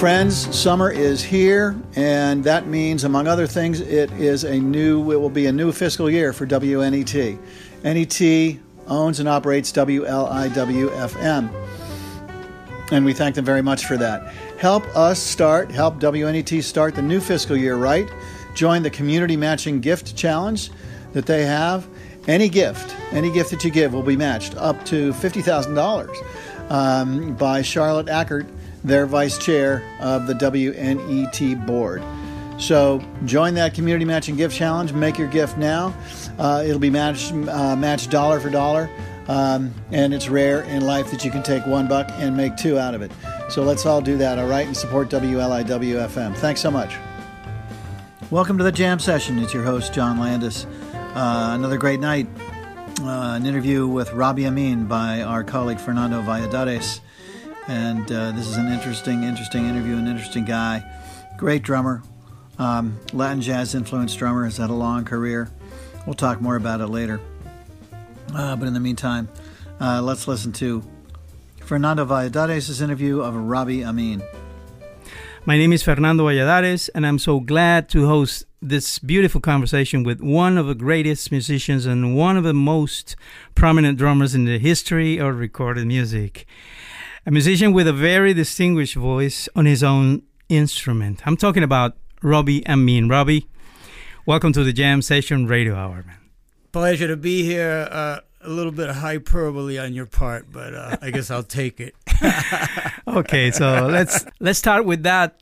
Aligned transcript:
Friends, 0.00 0.58
summer 0.58 0.90
is 0.90 1.22
here, 1.22 1.76
and 1.94 2.42
that 2.44 2.66
means, 2.66 3.04
among 3.04 3.28
other 3.28 3.46
things, 3.46 3.82
it 3.82 4.10
is 4.12 4.44
a 4.44 4.58
new. 4.58 5.12
It 5.12 5.20
will 5.20 5.28
be 5.28 5.44
a 5.44 5.52
new 5.52 5.72
fiscal 5.72 6.08
year 6.08 6.32
for 6.32 6.46
WNET. 6.46 7.38
NET 7.84 8.60
owns 8.86 9.20
and 9.20 9.28
operates 9.28 9.70
WLIWFM, 9.72 11.50
and 12.90 13.04
we 13.04 13.12
thank 13.12 13.34
them 13.34 13.44
very 13.44 13.60
much 13.60 13.84
for 13.84 13.98
that. 13.98 14.32
Help 14.56 14.86
us 14.96 15.18
start, 15.18 15.70
help 15.70 16.00
WNET 16.00 16.62
start 16.62 16.94
the 16.94 17.02
new 17.02 17.20
fiscal 17.20 17.54
year 17.54 17.76
right. 17.76 18.08
Join 18.54 18.82
the 18.82 18.88
Community 18.88 19.36
Matching 19.36 19.82
Gift 19.82 20.16
Challenge 20.16 20.70
that 21.12 21.26
they 21.26 21.44
have. 21.44 21.86
Any 22.26 22.48
gift, 22.48 22.96
any 23.12 23.30
gift 23.30 23.50
that 23.50 23.62
you 23.64 23.70
give 23.70 23.92
will 23.92 24.02
be 24.02 24.16
matched 24.16 24.56
up 24.56 24.82
to 24.86 25.12
$50,000 25.12 26.70
um, 26.70 27.34
by 27.36 27.60
Charlotte 27.60 28.06
Ackert, 28.06 28.48
their 28.84 29.06
vice 29.06 29.38
chair 29.38 29.82
of 30.00 30.26
the 30.26 30.34
WNET 30.34 31.66
board. 31.66 32.02
So 32.58 33.02
join 33.24 33.54
that 33.54 33.72
community 33.74 34.04
matching 34.04 34.36
gift 34.36 34.54
challenge. 34.54 34.92
Make 34.92 35.16
your 35.16 35.28
gift 35.28 35.56
now. 35.56 35.94
Uh, 36.38 36.62
it'll 36.64 36.78
be 36.78 36.90
matched 36.90 37.32
uh, 37.32 37.96
dollar 38.10 38.38
for 38.38 38.50
dollar, 38.50 38.90
um, 39.28 39.74
and 39.92 40.12
it's 40.12 40.28
rare 40.28 40.62
in 40.62 40.84
life 40.84 41.10
that 41.10 41.24
you 41.24 41.30
can 41.30 41.42
take 41.42 41.66
one 41.66 41.88
buck 41.88 42.08
and 42.12 42.36
make 42.36 42.56
two 42.56 42.78
out 42.78 42.94
of 42.94 43.00
it. 43.00 43.10
So 43.48 43.62
let's 43.62 43.86
all 43.86 44.02
do 44.02 44.18
that, 44.18 44.38
all 44.38 44.46
right, 44.46 44.66
and 44.66 44.76
support 44.76 45.08
WLIWFM. 45.08 46.36
Thanks 46.36 46.60
so 46.60 46.70
much. 46.70 46.94
Welcome 48.30 48.58
to 48.58 48.64
the 48.64 48.72
Jam 48.72 48.98
Session. 48.98 49.38
It's 49.38 49.54
your 49.54 49.64
host 49.64 49.92
John 49.94 50.20
Landis. 50.20 50.66
Uh, 50.92 51.52
another 51.54 51.78
great 51.78 51.98
night. 51.98 52.28
Uh, 53.00 53.32
an 53.34 53.46
interview 53.46 53.86
with 53.86 54.12
Robby 54.12 54.44
Ameen 54.44 54.86
by 54.86 55.22
our 55.22 55.42
colleague 55.42 55.80
Fernando 55.80 56.20
Valladares. 56.20 57.00
And 57.70 58.10
uh, 58.10 58.32
this 58.32 58.48
is 58.48 58.56
an 58.56 58.66
interesting, 58.66 59.22
interesting 59.22 59.64
interview. 59.64 59.96
An 59.96 60.08
interesting 60.08 60.44
guy, 60.44 60.82
great 61.36 61.62
drummer, 61.62 62.02
um, 62.58 62.98
Latin 63.12 63.40
jazz 63.40 63.76
influenced 63.76 64.18
drummer. 64.18 64.42
Has 64.42 64.56
had 64.56 64.70
a 64.70 64.74
long 64.74 65.04
career. 65.04 65.48
We'll 66.04 66.14
talk 66.14 66.40
more 66.40 66.56
about 66.56 66.80
it 66.80 66.88
later. 66.88 67.20
Uh, 68.34 68.56
but 68.56 68.66
in 68.66 68.74
the 68.74 68.80
meantime, 68.80 69.28
uh, 69.80 70.02
let's 70.02 70.26
listen 70.26 70.50
to 70.54 70.82
Fernando 71.60 72.04
Valladares' 72.04 72.82
interview 72.82 73.20
of 73.20 73.36
Robby 73.36 73.84
Ameen. 73.84 74.20
My 75.46 75.56
name 75.56 75.72
is 75.72 75.84
Fernando 75.84 76.26
Valladares, 76.26 76.90
and 76.92 77.06
I'm 77.06 77.20
so 77.20 77.38
glad 77.38 77.88
to 77.90 78.04
host 78.04 78.46
this 78.60 78.98
beautiful 78.98 79.40
conversation 79.40 80.02
with 80.02 80.20
one 80.20 80.58
of 80.58 80.66
the 80.66 80.74
greatest 80.74 81.30
musicians 81.30 81.86
and 81.86 82.16
one 82.16 82.36
of 82.36 82.42
the 82.42 82.52
most 82.52 83.14
prominent 83.54 83.96
drummers 83.96 84.34
in 84.34 84.44
the 84.44 84.58
history 84.58 85.18
of 85.18 85.38
recorded 85.38 85.86
music. 85.86 86.48
A 87.30 87.32
musician 87.32 87.72
with 87.72 87.86
a 87.86 87.92
very 87.92 88.34
distinguished 88.34 88.96
voice 88.96 89.48
on 89.54 89.64
his 89.64 89.84
own 89.84 90.22
instrument. 90.48 91.24
I'm 91.24 91.36
talking 91.36 91.62
about 91.62 91.96
Robby 92.22 92.64
Ameen. 92.66 93.08
Robby, 93.08 93.46
welcome 94.26 94.52
to 94.52 94.64
the 94.64 94.72
Jam 94.72 95.00
Session 95.00 95.46
Radio 95.46 95.76
Hour, 95.76 96.02
man. 96.04 96.18
Pleasure 96.72 97.06
to 97.06 97.16
be 97.16 97.44
here. 97.44 97.86
Uh, 97.88 98.18
a 98.40 98.48
little 98.48 98.72
bit 98.72 98.90
of 98.90 98.96
hyperbole 98.96 99.78
on 99.78 99.92
your 99.92 100.06
part, 100.06 100.50
but 100.50 100.74
uh, 100.74 100.96
I 101.00 101.12
guess 101.12 101.30
I'll 101.30 101.44
take 101.44 101.78
it. 101.78 101.94
okay, 103.06 103.52
so 103.52 103.86
let's 103.86 104.26
let's 104.40 104.58
start 104.58 104.84
with 104.84 105.04
that 105.04 105.40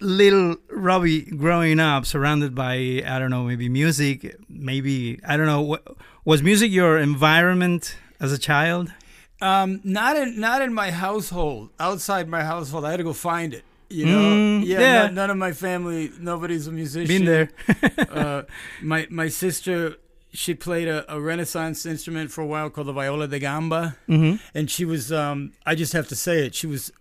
little 0.00 0.56
Robby 0.72 1.20
growing 1.22 1.78
up, 1.78 2.04
surrounded 2.04 2.56
by 2.56 3.00
I 3.06 3.20
don't 3.20 3.30
know, 3.30 3.44
maybe 3.44 3.68
music, 3.68 4.34
maybe 4.48 5.20
I 5.24 5.36
don't 5.36 5.46
know. 5.46 5.78
Was 6.24 6.42
music 6.42 6.72
your 6.72 6.98
environment 6.98 7.96
as 8.18 8.32
a 8.32 8.38
child? 8.38 8.92
Um, 9.40 9.80
not 9.84 10.16
in 10.16 10.40
not 10.40 10.62
in 10.62 10.72
my 10.74 10.90
household. 10.90 11.70
Outside 11.78 12.28
my 12.28 12.42
household, 12.42 12.84
I 12.84 12.90
had 12.90 12.96
to 12.98 13.04
go 13.04 13.12
find 13.12 13.54
it. 13.54 13.64
You 13.90 14.04
know, 14.06 14.18
Mm, 14.20 14.66
yeah. 14.66 14.80
yeah. 14.80 14.92
None, 15.06 15.14
none 15.14 15.30
of 15.30 15.36
my 15.38 15.52
family, 15.52 16.10
nobody's 16.20 16.66
a 16.66 16.72
musician. 16.72 17.24
Been 17.24 17.24
there. 17.24 17.48
uh, 18.10 18.42
my 18.82 19.06
my 19.10 19.28
sister, 19.28 19.96
she 20.32 20.54
played 20.54 20.88
a, 20.88 21.10
a 21.10 21.18
Renaissance 21.20 21.86
instrument 21.86 22.30
for 22.30 22.42
a 22.42 22.46
while 22.46 22.68
called 22.68 22.88
the 22.88 22.92
viola 22.92 23.26
da 23.28 23.38
gamba, 23.38 23.96
hmm 24.06 24.34
and 24.54 24.70
she 24.70 24.84
was. 24.84 25.10
Um, 25.12 25.52
I 25.64 25.74
just 25.74 25.92
have 25.94 26.06
to 26.08 26.16
say 26.16 26.44
it. 26.44 26.54
She 26.54 26.66
was 26.66 26.92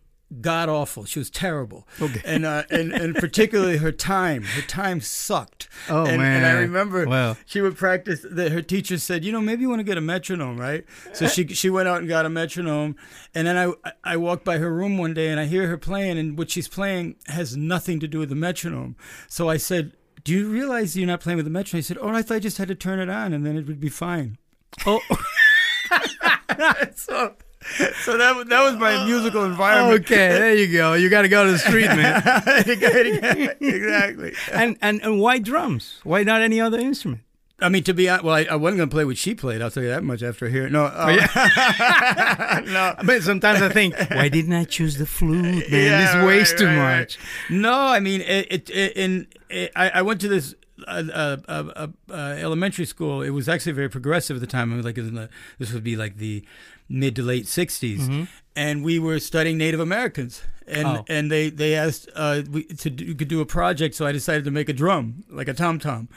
god 0.42 0.70
awful. 0.70 1.06
She 1.06 1.20
was 1.20 1.30
terrible. 1.30 1.88
Okay. 2.02 2.22
And 2.26 2.46
uh, 2.46 2.64
and 2.70 2.92
and 2.92 3.16
particularly 3.16 3.78
her 3.78 3.92
time. 3.92 4.44
Her 4.44 4.62
time 4.62 5.02
sucked. 5.02 5.70
Oh 5.90 6.06
and, 6.06 6.18
man! 6.18 6.38
And 6.38 6.46
I 6.46 6.52
remember 6.60 7.08
Well, 7.08 7.38
she 7.46 7.62
would 7.62 7.78
practice 7.78 8.26
that 8.30 8.52
her 8.52 8.62
teacher 8.62 8.98
said 8.98 9.24
you 9.24 9.32
know 9.32 9.42
maybe 9.42 9.62
you 9.62 9.70
want 9.70 9.80
to 9.80 9.84
get 9.84 9.98
a 9.98 10.02
metronome 10.02 10.60
right 10.60 10.86
so 11.14 11.28
she 11.28 11.48
she 11.48 11.70
went 11.70 11.88
out 11.88 12.00
and 12.00 12.08
got 12.08 12.26
a 12.26 12.30
metronome 12.30 12.96
and 13.34 13.48
then 13.48 13.58
i 13.58 13.92
i 14.04 14.18
walked 14.18 14.44
by 14.44 14.58
her 14.58 14.74
room 14.74 14.98
one 14.98 15.14
day 15.14 15.30
and 15.30 15.40
i 15.40 15.46
hear 15.46 15.68
her 15.68 15.78
playing 15.78 16.18
and 16.18 16.38
what 16.38 16.50
she's 16.50 16.68
playing 16.68 17.16
has 17.28 17.56
nothing 17.56 18.00
to 18.00 18.08
do 18.08 18.20
with 18.20 18.30
the 18.30 18.36
metronome 18.36 18.96
so 19.28 19.50
i 19.50 19.58
said 19.58 19.94
do 20.24 20.34
you 20.34 20.50
realize 20.50 20.98
you're 20.98 21.08
not 21.08 21.20
playing 21.20 21.38
with 21.38 21.46
the 21.46 21.52
metronome 21.52 21.80
he 21.80 21.84
said 21.84 21.98
oh 22.02 22.10
i 22.10 22.22
thought 22.22 22.36
i 22.36 22.40
just 22.40 22.58
had 22.58 22.68
to 22.68 22.76
turn 22.76 23.00
it 23.00 23.10
on 23.10 23.34
and 23.34 23.46
then 23.46 23.58
it 23.58 23.68
would 23.68 23.80
be 23.80 23.90
fine 23.90 24.38
oh, 24.86 25.02
so 26.96 27.36
so 28.04 28.18
that 28.18 28.36
was 28.36 28.46
that 28.48 28.64
was 28.64 28.76
my 28.76 29.06
musical 29.06 29.44
environment 29.46 30.02
okay. 30.02 30.30
There 30.30 30.56
you 30.56 30.72
go. 30.72 30.94
You 30.94 31.10
got 31.10 31.24
to 31.24 31.30
go 31.30 31.46
to 31.46 31.52
the 31.52 31.60
street, 31.60 31.88
man. 31.88 32.24
exactly 33.60 34.34
and, 34.52 34.78
and 34.82 35.02
and 35.02 35.20
why 35.20 35.40
drums? 35.40 36.00
Why 36.04 36.24
not 36.24 36.42
any 36.42 36.62
other 36.62 36.80
instrument? 36.80 37.22
I 37.60 37.70
mean, 37.70 37.84
to 37.86 37.94
be 37.94 38.08
honest, 38.08 38.24
well, 38.24 38.36
I, 38.36 38.44
I 38.44 38.56
wasn't 38.56 38.78
going 38.78 38.90
to 38.90 38.94
play 38.94 39.04
what 39.04 39.18
she 39.18 39.34
played. 39.34 39.64
I'll 39.64 39.72
tell 39.72 39.82
you 39.82 39.90
that 39.90 40.04
much 40.04 40.22
after 40.22 40.48
hearing. 40.48 40.74
No, 40.74 40.86
uh, 40.86 41.08
no, 42.68 42.94
But 43.04 43.24
sometimes 43.24 43.64
I 43.64 43.70
think, 43.70 43.96
why 44.12 44.30
didn't 44.30 44.54
I 44.54 44.66
choose 44.66 45.00
the 45.00 45.08
flute, 45.08 45.42
man? 45.42 45.64
Yeah, 45.68 46.20
this 46.20 46.26
weighs 46.28 46.52
right, 46.52 46.60
too 46.60 46.66
right, 46.68 46.78
right. 46.78 47.00
much. 47.00 47.18
No, 47.50 47.74
I 47.74 48.00
mean, 48.00 48.22
it. 48.22 48.70
it, 48.70 48.96
in 48.96 49.28
I, 49.76 49.90
I 49.90 50.02
went 50.04 50.22
to 50.22 50.28
this 50.28 50.54
uh, 50.88 51.04
uh, 51.12 51.38
uh, 51.48 51.88
uh, 52.12 52.14
elementary 52.14 52.86
school. 52.86 53.22
It 53.22 53.32
was 53.32 53.50
actually 53.50 53.72
very 53.72 53.90
progressive 53.90 54.38
at 54.38 54.42
the 54.42 54.48
time. 54.48 54.72
It 54.72 54.76
was 54.76 54.86
like 54.86 54.98
in 54.98 55.16
the, 55.16 55.30
this 55.58 55.74
would 55.74 55.84
be 55.84 55.96
like 55.96 56.18
the 56.18 56.46
mid 56.90 57.16
to 57.16 57.22
late 57.24 57.46
60s 57.46 58.28
and 58.56 58.84
we 58.84 58.98
were 59.00 59.20
studying 59.20 59.58
Native 59.58 59.80
Americans. 59.80 60.42
And 60.68 60.88
Oh. 60.88 61.06
and 61.08 61.32
they 61.32 61.50
they 61.50 61.76
asked 61.76 62.10
uh, 62.16 62.42
we, 62.52 62.64
to 62.66 62.90
do, 62.90 63.16
could 63.16 63.30
do 63.30 63.40
a 63.40 63.46
project, 63.46 63.96
so 63.96 64.06
I 64.06 64.12
decided 64.12 64.44
to 64.46 64.52
make 64.52 64.68
a 64.68 64.74
drum 64.74 65.24
like 65.30 65.48
a 65.48 65.54
tom 65.54 65.80
tom. 65.80 66.10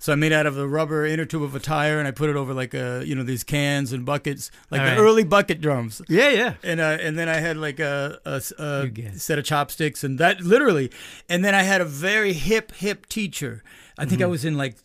So 0.00 0.12
I 0.12 0.16
made 0.16 0.32
out 0.32 0.46
of 0.46 0.54
the 0.54 0.66
rubber 0.68 1.04
inner 1.04 1.26
tube 1.26 1.42
of 1.42 1.54
a 1.54 1.60
tire, 1.60 1.98
and 1.98 2.06
I 2.08 2.12
put 2.12 2.30
it 2.30 2.36
over 2.36 2.54
like 2.54 2.72
a 2.72 3.02
you 3.04 3.14
know 3.14 3.22
these 3.22 3.44
cans 3.44 3.92
and 3.92 4.06
buckets, 4.06 4.50
like 4.70 4.80
All 4.80 4.86
the 4.86 4.92
right. 4.92 4.98
early 5.00 5.24
bucket 5.24 5.60
drums 5.60 6.00
Yeah, 6.08 6.30
yeah. 6.30 6.54
and 6.62 6.80
uh, 6.80 6.96
and 7.02 7.18
then 7.18 7.28
I 7.28 7.34
had 7.40 7.58
like 7.58 7.80
a, 7.80 8.18
a, 8.24 8.40
a 8.58 8.84
You 8.84 8.90
get 8.90 9.04
it. 9.16 9.20
set 9.20 9.38
of 9.38 9.44
chopsticks 9.44 10.02
and 10.04 10.18
that 10.18 10.40
literally, 10.40 10.90
and 11.28 11.44
then 11.44 11.54
I 11.54 11.62
had 11.64 11.82
a 11.82 11.84
very 11.84 12.32
hip 12.32 12.72
hip 12.76 13.04
teacher. 13.06 13.62
I 13.98 14.06
think 14.06 14.22
I 14.22 14.24
Mm-hmm. 14.24 14.30
was 14.30 14.44
in 14.46 14.56
like, 14.56 14.76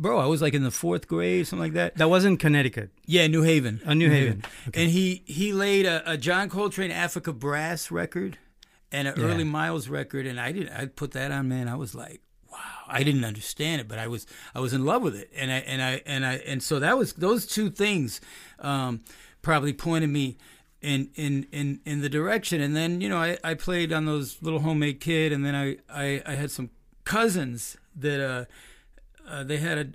bro, 0.00 0.18
I 0.18 0.26
was 0.26 0.42
like 0.42 0.54
in 0.54 0.64
the 0.64 0.70
fourth 0.70 1.06
grade, 1.06 1.46
something 1.46 1.62
like 1.62 1.74
that. 1.74 1.96
That 1.96 2.08
was 2.10 2.24
in 2.24 2.36
Connecticut. 2.38 2.90
Yeah, 3.06 3.26
New 3.28 3.42
Haven. 3.42 3.80
Oh, 3.86 3.92
New 3.92 4.10
Haven. 4.10 4.42
Okay. 4.68 4.82
And 4.82 4.90
he 4.90 5.22
he 5.26 5.52
laid 5.52 5.86
a, 5.86 6.02
a 6.12 6.16
John 6.16 6.48
Coltrane 6.48 6.90
Africa 6.90 7.32
brass 7.32 7.90
record 7.90 8.38
and 8.90 9.06
an 9.06 9.14
Yeah. 9.16 9.24
early 9.26 9.44
Miles 9.44 9.88
record, 9.88 10.26
and 10.26 10.40
I 10.40 10.50
didn't. 10.52 10.72
I 10.72 10.86
put 10.86 11.12
that 11.12 11.30
on, 11.30 11.48
man. 11.48 11.68
I 11.68 11.76
was 11.76 11.94
like. 11.94 12.22
Wow, 12.52 12.58
I 12.88 13.04
didn't 13.04 13.24
understand 13.24 13.80
it, 13.80 13.86
but 13.86 14.00
I 14.00 14.08
was 14.08 14.26
I 14.56 14.58
was 14.58 14.72
in 14.72 14.84
love 14.84 15.02
with 15.02 15.14
it, 15.14 15.30
and 15.36 15.52
I 15.52 15.58
and 15.58 15.80
I 15.80 16.02
and 16.04 16.26
I 16.26 16.34
and 16.38 16.60
so 16.60 16.80
that 16.80 16.98
was 16.98 17.12
those 17.12 17.46
two 17.46 17.70
things 17.70 18.20
um, 18.58 19.02
probably 19.40 19.72
pointed 19.72 20.10
me 20.10 20.36
in 20.82 21.10
in 21.14 21.46
in 21.52 21.78
in 21.86 22.00
the 22.00 22.08
direction. 22.08 22.60
And 22.60 22.74
then 22.74 23.00
you 23.00 23.08
know 23.08 23.18
I, 23.18 23.38
I 23.44 23.54
played 23.54 23.92
on 23.92 24.04
those 24.04 24.42
little 24.42 24.58
homemade 24.58 24.98
kid, 24.98 25.30
and 25.32 25.46
then 25.46 25.54
I 25.54 25.76
I, 25.88 26.22
I 26.26 26.34
had 26.34 26.50
some 26.50 26.70
cousins 27.04 27.76
that 27.94 28.20
uh, 28.20 28.44
uh, 29.30 29.44
they 29.44 29.58
had 29.58 29.78
a 29.78 29.86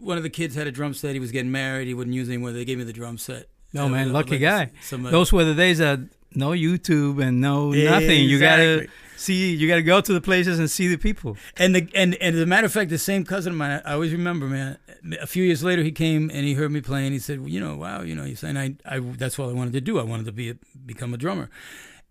one 0.00 0.16
of 0.16 0.22
the 0.22 0.30
kids 0.30 0.54
had 0.54 0.66
a 0.66 0.72
drum 0.72 0.94
set. 0.94 1.12
He 1.14 1.20
was 1.20 1.32
getting 1.32 1.52
married. 1.52 1.86
He 1.86 1.94
wouldn't 1.94 2.14
use 2.14 2.28
anymore. 2.28 2.52
They 2.52 2.64
gave 2.64 2.78
me 2.78 2.84
the 2.84 2.92
drum 2.92 3.18
set. 3.18 3.48
No 3.72 3.84
Uh, 3.84 3.88
man, 3.90 4.12
lucky 4.12 4.38
guy. 4.38 4.70
Some, 4.82 5.06
uh, 5.06 5.10
Those 5.10 5.32
were 5.32 5.44
the 5.44 5.54
days 5.54 5.78
that 5.78 6.00
no 6.34 6.50
YouTube 6.50 7.22
and 7.22 7.40
no 7.40 7.72
Yeah, 7.72 7.90
nothing. 7.90 8.24
You 8.24 8.38
gotta 8.40 8.86
see. 9.16 9.54
You 9.54 9.68
gotta 9.68 9.82
go 9.82 10.00
to 10.00 10.12
the 10.12 10.20
places 10.20 10.58
and 10.58 10.70
see 10.70 10.88
the 10.88 10.96
people. 10.96 11.36
And 11.56 11.74
the 11.74 11.88
and 11.94 12.14
and 12.16 12.34
as 12.36 12.42
a 12.42 12.46
matter 12.46 12.66
of 12.66 12.72
fact, 12.72 12.90
the 12.90 12.98
same 12.98 13.24
cousin 13.24 13.52
of 13.52 13.58
mine, 13.58 13.82
I 13.84 13.92
always 13.92 14.12
remember, 14.12 14.46
man. 14.46 14.78
A 15.20 15.26
few 15.26 15.44
years 15.44 15.62
later, 15.62 15.82
he 15.82 15.92
came 15.92 16.30
and 16.32 16.46
he 16.46 16.54
heard 16.54 16.72
me 16.72 16.80
playing. 16.80 17.12
He 17.12 17.18
said, 17.18 17.40
well, 17.40 17.48
"You 17.50 17.60
know, 17.60 17.76
wow, 17.76 18.02
you 18.02 18.14
know," 18.14 18.24
he 18.24 18.34
said, 18.34 18.56
I, 18.56 18.74
I, 18.84 18.98
that's 19.00 19.38
what 19.38 19.48
I 19.48 19.52
wanted 19.52 19.72
to 19.74 19.80
do. 19.80 19.98
I 19.98 20.02
wanted 20.02 20.26
to 20.26 20.32
be 20.32 20.50
a, 20.50 20.56
become 20.86 21.14
a 21.14 21.18
drummer. 21.18 21.50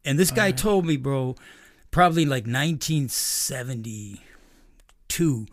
And 0.06 0.18
this 0.18 0.31
guy 0.31 0.51
told 0.51 0.85
me, 0.85 0.95
bro, 0.95 1.35
probably 1.91 2.25
like 2.25 2.45
1972. 2.47 5.47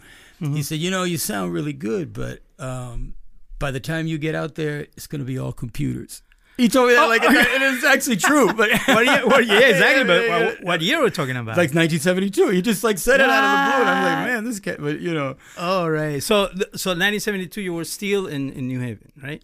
He 0.53 0.63
said, 0.63 0.79
"You 0.79 0.91
know, 0.91 1.05
you 1.05 1.19
sound 1.19 1.53
really 1.53 1.73
good, 1.73 2.13
but 2.13 2.41
um, 2.59 3.15
by 3.59 3.71
the 3.71 3.81
time 3.81 4.07
you 4.07 4.19
get 4.19 4.35
out 4.35 4.55
there, 4.55 4.81
it's 4.81 5.07
going 5.07 5.21
to 5.21 5.25
be 5.25 5.39
all 5.39 5.53
computers." 5.53 6.23
He 6.57 6.69
told 6.69 6.89
me 6.89 6.95
that, 6.95 7.07
like, 7.07 7.25
and 7.25 7.75
it's 7.75 7.85
actually 7.85 8.17
true. 8.17 8.53
But 8.53 8.71
What 8.87 9.05
year? 9.05 9.27
What, 9.27 9.47
yeah, 9.47 9.59
exactly. 9.61 10.05
But 10.05 10.29
what, 10.29 10.65
what 10.65 10.81
year 10.81 11.01
we're 11.01 11.11
talking 11.11 11.37
about? 11.37 11.57
like 11.57 11.75
1972. 11.75 12.49
He 12.51 12.63
just 12.63 12.85
like 12.85 12.99
said 12.99 13.21
it 13.21 13.29
out 13.29 13.45
of 13.45 13.51
the 13.51 13.77
blue, 13.77 13.81
and 13.81 13.91
I'm 13.91 14.05
like, 14.05 14.35
man, 14.35 14.45
this 14.45 14.61
cat. 14.61 14.77
But 14.81 15.01
you 15.01 15.13
know, 15.15 15.37
all 15.59 15.91
right. 15.91 16.23
So, 16.23 16.47
so 16.75 16.91
1972, 16.91 17.61
you 17.61 17.73
were 17.73 17.85
still 17.85 18.27
in, 18.27 18.53
in 18.53 18.69
New 18.69 18.81
Haven, 18.81 19.13
right? 19.23 19.43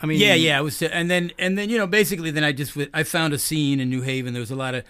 I 0.00 0.06
mean, 0.06 0.20
yeah, 0.20 0.34
yeah. 0.34 0.58
I 0.58 0.60
was, 0.60 0.80
and 0.82 1.10
then 1.10 1.32
and 1.38 1.56
then 1.56 1.70
you 1.70 1.78
know, 1.78 1.86
basically, 1.86 2.30
then 2.30 2.44
I 2.44 2.52
just 2.52 2.76
I 2.92 3.02
found 3.02 3.34
a 3.34 3.38
scene 3.38 3.80
in 3.80 3.88
New 3.88 4.02
Haven. 4.02 4.32
There 4.32 4.40
was 4.40 4.50
a 4.50 4.56
lot 4.56 4.74
of 4.74 4.84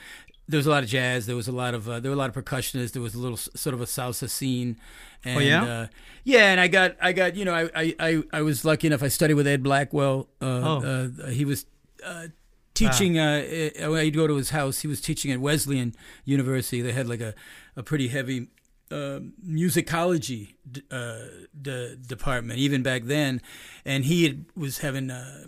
there 0.48 0.58
was 0.58 0.66
a 0.66 0.70
lot 0.70 0.82
of 0.82 0.88
jazz. 0.88 1.26
There 1.26 1.36
was 1.36 1.48
a 1.48 1.52
lot 1.52 1.74
of 1.74 1.88
uh, 1.88 2.00
there 2.00 2.10
were 2.10 2.16
a 2.16 2.18
lot 2.18 2.34
of 2.34 2.44
percussionists. 2.44 2.92
There 2.92 3.02
was 3.02 3.14
a 3.14 3.18
little 3.18 3.36
sort 3.36 3.74
of 3.74 3.80
a 3.80 3.84
salsa 3.86 4.28
scene. 4.28 4.76
And, 5.24 5.36
Oh, 5.36 5.40
yeah? 5.40 5.64
uh, 5.64 5.86
yeah, 6.24 6.50
and 6.52 6.60
I 6.60 6.68
got 6.68 6.96
I 7.00 7.12
got 7.12 7.34
you 7.36 7.44
know 7.44 7.54
I 7.54 7.70
I, 7.74 7.94
I, 8.00 8.22
I 8.32 8.42
was 8.42 8.64
lucky 8.64 8.86
enough. 8.86 9.02
I 9.02 9.08
studied 9.08 9.34
with 9.34 9.46
Ed 9.46 9.62
Blackwell. 9.62 10.28
Uh, 10.40 10.44
Oh. 10.44 11.08
uh, 11.24 11.26
he 11.30 11.44
was. 11.44 11.66
Uh, 12.04 12.28
Teaching, 12.74 13.18
uh, 13.18 13.42
uh, 13.82 13.92
I'd 13.94 14.14
go 14.14 14.28
to 14.28 14.36
his 14.36 14.50
house. 14.50 14.82
He 14.82 14.86
was 14.86 15.00
teaching 15.00 15.32
at 15.32 15.40
Wesleyan 15.40 15.96
University. 16.24 16.80
They 16.80 16.92
had 16.92 17.08
like 17.08 17.20
a, 17.20 17.34
a 17.74 17.82
pretty 17.82 18.06
heavy 18.06 18.46
uh, 18.92 19.18
musicology 19.44 20.54
d- 20.70 20.82
uh, 20.90 21.24
d- 21.60 21.96
department 22.06 22.60
even 22.60 22.84
back 22.84 23.02
then, 23.04 23.40
and 23.84 24.04
he 24.04 24.22
had, 24.24 24.44
was 24.56 24.78
having 24.78 25.10
uh, 25.10 25.46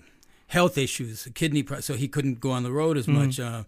health 0.49 0.77
issues, 0.77 1.25
a 1.27 1.31
kidney, 1.31 1.63
pro- 1.63 1.79
so 1.79 1.95
he 1.95 2.09
couldn't 2.09 2.41
go 2.41 2.51
on 2.51 2.65
the 2.65 2.73
road 2.73 2.97
as 2.97 3.07
Mm-hmm. 3.07 3.19
much. 3.27 3.39
Uh, 3.41 3.63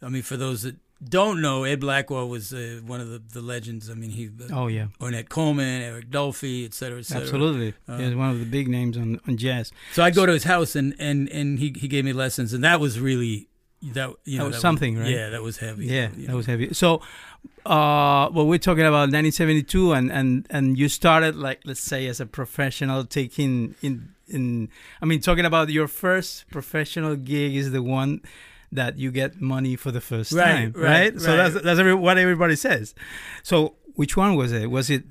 I 0.00 0.08
mean, 0.10 0.22
for 0.22 0.36
those 0.36 0.62
that 0.62 0.76
don't 1.02 1.40
know, 1.40 1.64
Ed 1.64 1.80
Blackwell 1.80 2.28
was 2.28 2.52
uh, 2.52 2.80
one 2.84 3.00
of 3.00 3.08
the, 3.08 3.22
the 3.32 3.40
legends. 3.40 3.88
I 3.88 3.94
mean, 3.94 4.10
he 4.10 4.26
uh, 4.28 4.48
Oh 4.52 4.66
yeah, 4.66 4.88
Ornette 5.00 5.28
Coleman, 5.28 5.82
Eric 5.82 6.10
Dolphy, 6.10 6.64
et 6.64 6.74
cetera, 6.74 6.98
et 6.98 7.06
cetera. 7.06 7.22
absolutely. 7.22 7.74
Uh, 7.86 7.98
He's 7.98 8.14
one 8.14 8.30
of 8.30 8.38
the 8.40 8.44
big 8.46 8.68
names 8.68 8.96
on, 8.96 9.20
on 9.28 9.36
jazz. 9.36 9.70
So 9.92 10.02
I'd 10.02 10.14
go 10.14 10.26
to 10.26 10.32
his 10.32 10.44
house 10.44 10.74
and 10.74 10.94
and 10.98 11.28
and 11.28 11.58
he 11.58 11.74
he 11.76 11.86
gave 11.88 12.04
me 12.04 12.12
lessons, 12.12 12.52
and 12.52 12.64
that 12.64 12.80
was 12.80 12.98
really 12.98 13.48
that 13.82 14.12
you 14.24 14.38
know 14.38 14.46
was 14.48 14.60
something, 14.60 14.98
right? 14.98 15.08
Yeah, 15.08 15.30
that 15.30 15.42
was 15.42 15.58
heavy. 15.58 15.86
Yeah, 15.86 16.08
you 16.16 16.26
that 16.26 16.34
was 16.34 16.46
heavy. 16.46 16.74
So, 16.74 17.00
uh, 17.64 18.28
well, 18.32 18.46
we're 18.46 18.58
talking 18.58 18.84
about 18.84 19.10
1972, 19.12 19.92
and 19.92 20.10
and 20.10 20.46
and 20.50 20.76
you 20.78 20.88
started 20.88 21.36
like 21.36 21.60
let's 21.64 21.80
say 21.80 22.06
as 22.08 22.20
a 22.20 22.26
professional, 22.26 23.04
taking 23.04 23.76
in 23.82 24.14
in. 24.26 24.68
I 25.00 25.06
mean, 25.06 25.20
talking 25.20 25.44
about 25.44 25.68
your 25.70 25.86
first 25.86 26.50
professional 26.50 27.14
gig 27.14 27.54
is 27.54 27.70
the 27.70 27.82
one 27.82 28.20
that 28.72 28.98
you 28.98 29.10
get 29.10 29.40
money 29.40 29.76
for 29.76 29.90
the 29.90 30.00
first 30.00 30.32
Right, 30.32 30.44
time, 30.44 30.72
right, 30.76 30.82
right? 31.12 31.20
So 31.20 31.36
right. 31.36 31.50
that's 31.52 31.64
that's 31.64 31.80
every, 31.80 31.94
what 31.94 32.18
everybody 32.18 32.56
says. 32.56 32.94
So, 33.42 33.76
which 33.94 34.16
one 34.16 34.34
was 34.36 34.52
it? 34.52 34.70
Was 34.70 34.90
it 34.90 35.04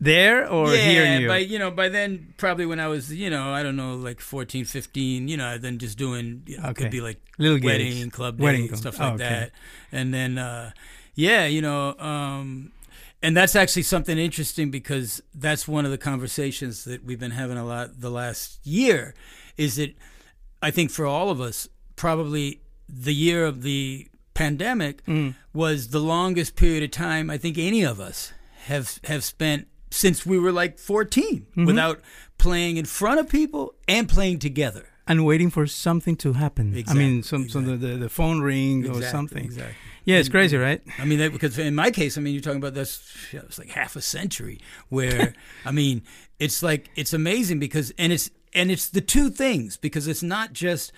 there 0.00 0.48
or 0.50 0.74
yeah, 0.74 0.82
here 0.90 1.04
in 1.04 1.22
New 1.22 1.28
by 1.28 1.38
you 1.38 1.58
know 1.58 1.70
by 1.70 1.88
then 1.88 2.34
probably 2.36 2.66
when 2.66 2.80
I 2.80 2.88
was 2.88 3.14
you 3.14 3.30
know 3.30 3.52
I 3.52 3.62
don't 3.62 3.76
know 3.76 3.94
like 3.94 4.20
14, 4.20 4.64
15, 4.64 5.28
you 5.28 5.36
know 5.36 5.56
then 5.56 5.78
just 5.78 5.96
doing 5.96 6.42
you 6.46 6.58
know, 6.58 6.64
it 6.64 6.70
Okay. 6.70 6.82
could 6.82 6.90
be 6.90 7.00
like 7.00 7.20
Little 7.38 7.58
gigs. 7.58 7.64
wedding 7.66 8.10
club 8.10 8.38
day 8.38 8.44
Wedding 8.44 8.68
and 8.68 8.76
stuff 8.78 8.98
like 8.98 9.12
Oh, 9.12 9.14
okay. 9.14 9.24
that, 9.24 9.50
and 9.92 10.12
then 10.12 10.36
uh, 10.36 10.72
yeah 11.14 11.46
you 11.46 11.62
know 11.62 11.96
um, 11.98 12.72
and 13.22 13.36
that's 13.36 13.54
actually 13.54 13.82
something 13.84 14.18
interesting 14.18 14.72
because 14.72 15.22
that's 15.32 15.68
one 15.68 15.84
of 15.84 15.92
the 15.92 15.96
conversations 15.98 16.82
that 16.84 17.04
we've 17.04 17.20
been 17.20 17.30
having 17.30 17.56
a 17.56 17.64
lot 17.64 18.00
the 18.00 18.10
last 18.10 18.66
year 18.66 19.14
is 19.56 19.76
that 19.76 19.94
I 20.60 20.72
think 20.72 20.90
for 20.90 21.06
all 21.06 21.30
of 21.30 21.40
us 21.40 21.68
probably 21.94 22.60
the 22.88 23.14
year 23.14 23.44
of 23.46 23.62
the 23.62 24.08
pandemic 24.34 25.04
Mm. 25.06 25.34
was 25.52 25.88
the 25.88 26.00
longest 26.00 26.56
period 26.56 26.82
of 26.82 26.90
time 26.90 27.30
I 27.30 27.38
think 27.38 27.56
any 27.58 27.82
of 27.84 28.00
us 28.00 28.32
have 28.66 28.98
have 29.04 29.22
spent 29.24 29.68
since 29.90 30.26
we 30.26 30.38
were 30.38 30.52
like 30.52 30.78
14 30.78 31.46
Mm-hmm. 31.50 31.66
without 31.66 32.00
playing 32.38 32.76
in 32.76 32.84
front 32.84 33.20
of 33.20 33.28
people 33.28 33.74
and 33.86 34.08
playing 34.08 34.38
together. 34.40 34.86
and 35.06 35.24
waiting 35.26 35.50
for 35.50 35.66
something 35.66 36.16
to 36.16 36.32
happen. 36.32 36.66
I 36.88 36.94
mean, 36.94 37.18
Exactly, 37.18 37.22
some, 37.22 37.48
some 37.50 37.78
the, 37.78 37.96
the 37.98 38.08
phone 38.08 38.40
ring 38.40 38.88
or 38.88 39.02
something. 39.02 39.44
Exactly. 39.44 39.74
Yeah, 40.06 40.16
it's 40.16 40.30
crazy, 40.30 40.56
right? 40.56 40.80
I 40.98 41.04
mean, 41.04 41.18
that, 41.18 41.30
because 41.32 41.58
in 41.58 41.74
my 41.74 41.90
case, 41.90 42.16
I 42.18 42.20
mean, 42.22 42.32
you're 42.34 42.42
talking 42.42 42.58
about 42.64 42.72
this. 42.74 42.90
yeah, 43.32 43.40
It's 43.44 43.58
like 43.58 43.68
half 43.68 43.96
a 43.96 44.00
century. 44.00 44.58
Where 44.88 45.34
I 45.66 45.72
mean, 45.72 46.02
it's 46.38 46.62
like 46.62 46.88
it's 46.96 47.12
amazing 47.12 47.58
because 47.60 47.92
and 47.98 48.12
it's 48.14 48.30
and 48.54 48.70
it's 48.70 48.88
the 48.88 49.00
two 49.02 49.28
things 49.30 49.76
because 49.76 50.08
it's 50.08 50.22
not 50.22 50.54
just 50.54 50.90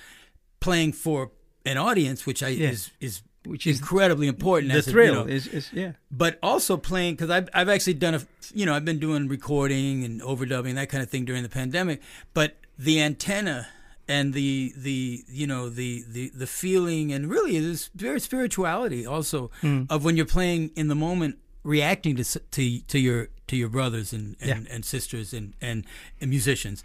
playing 0.60 0.92
for 0.92 1.30
an 1.66 1.76
audience, 1.76 2.24
which 2.26 2.42
I 2.42 2.48
Yeah. 2.48 2.70
is 2.70 2.90
is 3.00 3.22
Which 3.44 3.66
is 3.66 3.78
incredibly 3.78 4.26
important. 4.26 4.72
the 4.72 4.78
as 4.78 4.86
a, 4.86 4.90
you 4.90 4.92
thrill 4.94 5.14
know, 5.14 5.26
is, 5.36 5.46
is 5.46 5.70
yeah. 5.72 5.92
but 6.10 6.38
also 6.42 6.76
playing 6.76 7.14
because 7.14 7.30
I've 7.30 7.48
I've 7.54 7.68
actually 7.68 7.94
done 7.94 8.14
a 8.14 8.22
you 8.54 8.64
know 8.66 8.74
I've 8.74 8.84
been 8.84 8.98
doing 8.98 9.28
recording 9.28 10.04
and 10.04 10.20
overdubbing 10.22 10.74
that 10.74 10.88
kind 10.88 11.02
of 11.02 11.10
thing 11.10 11.24
during 11.24 11.42
the 11.42 11.48
pandemic. 11.60 12.00
But 12.34 12.56
the 12.78 13.00
antenna 13.00 13.68
and 14.08 14.34
the 14.34 14.72
the 14.76 15.24
you 15.28 15.46
know 15.46 15.68
the 15.68 16.04
the 16.08 16.30
the 16.42 16.46
feeling 16.46 17.12
and 17.12 17.30
really 17.30 17.58
this 17.60 17.90
very 17.94 18.20
spirituality 18.20 19.06
also 19.06 19.50
hmm. 19.60 19.84
of 19.90 20.04
when 20.04 20.16
you're 20.16 20.26
playing 20.26 20.70
in 20.76 20.88
the 20.88 20.94
moment, 20.96 21.38
reacting 21.62 22.16
to 22.16 22.24
to 22.24 22.80
to 22.80 22.98
your 22.98 23.28
to 23.48 23.56
your 23.56 23.69
brothers 23.69 24.12
and 24.12 24.36
and, 24.40 24.66
and 24.69 24.84
sisters 24.84 25.32
and, 25.32 25.54
and 25.60 25.84
and 26.20 26.30
musicians. 26.30 26.82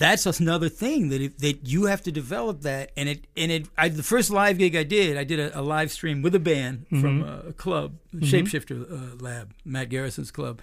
That's 0.00 0.24
another 0.40 0.70
thing 0.70 1.10
that 1.10 1.20
it, 1.20 1.38
that 1.40 1.68
you 1.68 1.84
have 1.84 2.00
to 2.04 2.10
develop 2.10 2.62
that, 2.62 2.90
and 2.96 3.06
it 3.06 3.26
and 3.36 3.52
it. 3.52 3.68
I, 3.76 3.90
the 3.90 4.02
first 4.02 4.30
live 4.30 4.56
gig 4.56 4.74
I 4.74 4.82
did, 4.82 5.18
I 5.18 5.24
did 5.24 5.38
a, 5.38 5.60
a 5.60 5.60
live 5.60 5.92
stream 5.92 6.22
with 6.22 6.34
a 6.34 6.38
band 6.40 6.86
from 6.88 7.22
a 7.22 7.52
club, 7.52 7.96
Shapeshifter 8.16 8.90
uh, 8.90 9.16
Lab, 9.22 9.52
Matt 9.62 9.90
Garrison's 9.90 10.30
club, 10.30 10.62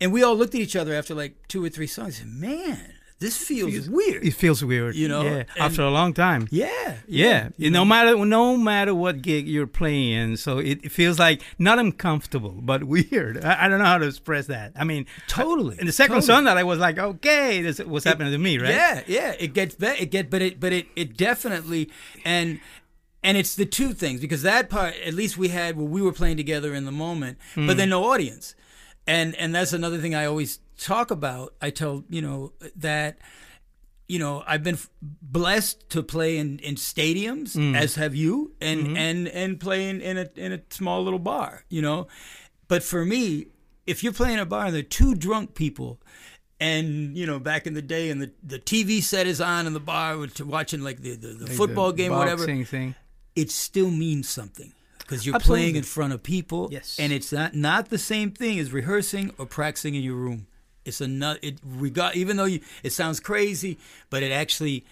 and 0.00 0.10
we 0.10 0.22
all 0.22 0.34
looked 0.34 0.54
at 0.54 0.62
each 0.62 0.74
other 0.74 0.94
after 0.94 1.14
like 1.14 1.34
two 1.48 1.62
or 1.62 1.68
three 1.68 1.86
songs. 1.86 2.18
and 2.22 2.40
Man, 2.40 2.94
this 3.22 3.36
feels 3.38 3.88
weird. 3.88 4.22
It 4.22 4.32
feels 4.34 4.62
weird, 4.62 4.94
You 4.94 5.08
know, 5.08 5.22
Yeah, 5.22 5.44
after 5.58 5.80
a 5.82 5.90
long 5.90 6.12
time. 6.12 6.46
yeah, 6.50 6.96
Yeah, 7.08 7.48
no 7.58 7.84
matter 7.84 8.12
no 8.26 8.56
matter 8.56 8.94
what 8.94 9.22
gig 9.22 9.48
you're 9.48 9.66
playing, 9.66 10.36
so 10.36 10.58
it, 10.58 10.80
it 10.84 10.92
feels 10.92 11.18
like 11.18 11.40
not 11.58 11.78
uncomfortable, 11.78 12.54
but 12.60 12.84
weird. 12.94 13.42
I, 13.44 13.64
I 13.64 13.68
don't 13.68 13.78
know 13.78 13.86
how 13.94 13.98
to 13.98 14.06
express 14.06 14.46
that. 14.48 14.72
I 14.76 14.84
mean, 14.84 15.06
Totally, 15.28 15.76
In 15.80 15.86
the 15.86 15.92
second 15.92 16.16
totally. 16.16 16.26
song 16.34 16.44
that 16.44 16.58
I 16.58 16.64
was 16.64 16.78
like, 16.78 16.98
okay, 16.98 17.62
this 17.62 17.78
was 17.78 18.04
happening 18.04 18.32
to 18.32 18.38
me, 18.38 18.58
right? 18.58 18.70
Yeah, 18.70 19.02
yeah. 19.06 19.34
It 19.38 19.54
gets 19.54 19.74
better. 19.74 19.96
It 20.02 20.10
get, 20.10 20.28
but 20.28 20.42
it, 20.42 20.60
but 20.60 20.72
it, 20.72 20.86
it 20.96 21.16
definitely, 21.16 21.88
and 22.24 22.60
and 23.24 23.36
it's 23.38 23.54
the 23.54 23.64
two 23.66 23.92
things 23.94 24.20
because 24.20 24.42
that 24.42 24.68
part, 24.68 24.94
at 25.06 25.14
least 25.14 25.38
we 25.38 25.48
had 25.48 25.76
where 25.76 25.86
we 25.86 26.02
were 26.02 26.12
playing 26.12 26.36
together 26.36 26.74
in 26.74 26.84
the 26.84 26.92
moment, 26.92 27.38
Hmm. 27.54 27.66
but 27.68 27.76
then 27.76 27.88
no 27.90 28.04
audience, 28.12 28.54
and 29.06 29.34
and 29.36 29.54
that's 29.54 29.72
another 29.72 29.98
thing 29.98 30.14
I 30.14 30.24
always 30.26 30.58
talk 30.84 31.10
about. 31.10 31.54
I 31.60 31.70
tell 31.70 32.04
you 32.08 32.22
know 32.22 32.52
that. 32.76 33.18
You 34.08 34.18
know, 34.18 34.42
I've 34.46 34.62
been 34.62 34.74
f- 34.74 34.90
blessed 35.00 35.88
to 35.90 36.02
play 36.02 36.36
in, 36.36 36.58
in 36.58 36.74
stadiums, 36.74 37.54
Hmm. 37.54 37.74
as 37.74 37.94
have 37.94 38.14
you, 38.14 38.52
and 38.60 38.80
Mm-hmm. 38.88 38.96
and 38.96 39.28
and 39.28 39.60
playing 39.60 40.00
in 40.02 40.18
a 40.18 40.28
in 40.36 40.52
a 40.52 40.60
small 40.70 41.02
little 41.02 41.20
bar. 41.20 41.64
You 41.70 41.80
know, 41.80 42.08
but 42.68 42.82
for 42.82 43.06
me, 43.06 43.46
if 43.86 44.02
you're 44.04 44.12
playing 44.12 44.38
a 44.38 44.44
bar 44.44 44.66
and 44.66 44.74
there 44.74 44.80
are 44.80 44.96
two 45.00 45.14
drunk 45.14 45.54
people, 45.54 45.98
and 46.60 47.16
you 47.16 47.26
know 47.26 47.38
back 47.38 47.66
in 47.66 47.72
the 47.74 47.80
day, 47.80 48.10
and 48.10 48.20
the, 48.20 48.30
the 48.42 48.58
TV 48.58 49.02
set 49.02 49.26
is 49.26 49.40
on 49.40 49.66
in 49.66 49.72
the 49.72 49.80
bar, 49.80 50.18
watching 50.44 50.82
like 50.82 51.00
the 51.00 51.16
the, 51.16 51.28
the 51.28 51.44
Like 51.46 51.52
football 51.56 51.92
the 51.92 51.96
game, 51.96 52.12
or 52.12 52.18
whatever, 52.18 52.44
thing. 52.44 52.94
it 53.34 53.50
still 53.50 53.90
means 53.90 54.28
something 54.28 54.74
because 54.98 55.24
you're 55.24 55.36
Absolutely. 55.36 55.62
playing 55.62 55.76
in 55.76 55.82
front 55.84 56.12
of 56.12 56.22
people, 56.22 56.68
Yes. 56.70 56.96
and 56.98 57.12
it's 57.14 57.32
not 57.32 57.54
not 57.54 57.88
the 57.88 57.98
same 57.98 58.30
thing 58.32 58.58
as 58.58 58.72
rehearsing 58.72 59.32
or 59.38 59.46
practicing 59.46 59.94
in 59.94 60.02
your 60.02 60.16
room. 60.16 60.48
It's 60.84 61.00
another. 61.00 61.38
It 61.42 61.58
regard 61.64 62.16
even 62.16 62.36
though 62.36 62.44
you 62.46 62.60
it 62.82 62.92
sounds 62.92 63.20
crazy, 63.20 63.78
but 64.10 64.22
it 64.22 64.32
actually 64.32 64.84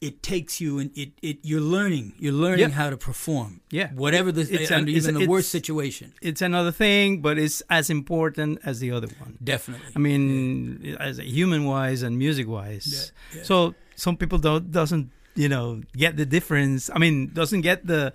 it 0.00 0.22
takes 0.22 0.62
you 0.62 0.78
and 0.78 0.90
it, 0.96 1.10
it 1.20 1.38
you're 1.42 1.60
learning 1.60 2.14
you're 2.18 2.32
learning 2.32 2.70
Yeah. 2.70 2.80
how 2.82 2.88
to 2.88 2.96
perform 2.96 3.60
Yeah. 3.70 3.88
whatever 3.92 4.32
the 4.32 4.40
It's 4.40 4.70
uh, 4.70 4.74
an- 4.74 4.80
under 4.80 4.90
it's- 4.90 5.04
even 5.06 5.20
the 5.20 5.26
worst 5.28 5.50
situation 5.50 6.14
It's 6.22 6.40
another 6.40 6.72
thing, 6.72 7.20
but 7.20 7.38
it's 7.38 7.62
as 7.68 7.90
important 7.90 8.60
as 8.64 8.80
the 8.80 8.92
other 8.92 9.08
one. 9.18 9.36
definitely 9.44 9.92
I 9.94 9.98
mean, 9.98 10.96
as 10.98 11.18
a 11.18 11.24
human 11.24 11.64
wise 11.66 12.00
and 12.02 12.16
music 12.16 12.48
wise. 12.48 13.12
Yeah, 13.32 13.36
yeah. 13.40 13.44
So 13.44 13.74
some 13.94 14.16
people 14.16 14.38
don't 14.38 14.72
doesn't 14.72 15.10
you 15.36 15.48
know 15.50 15.82
get 15.94 16.16
the 16.16 16.24
difference. 16.26 16.88
I 16.94 16.98
mean, 16.98 17.30
doesn't 17.34 17.60
get 17.60 17.86
the 17.86 18.12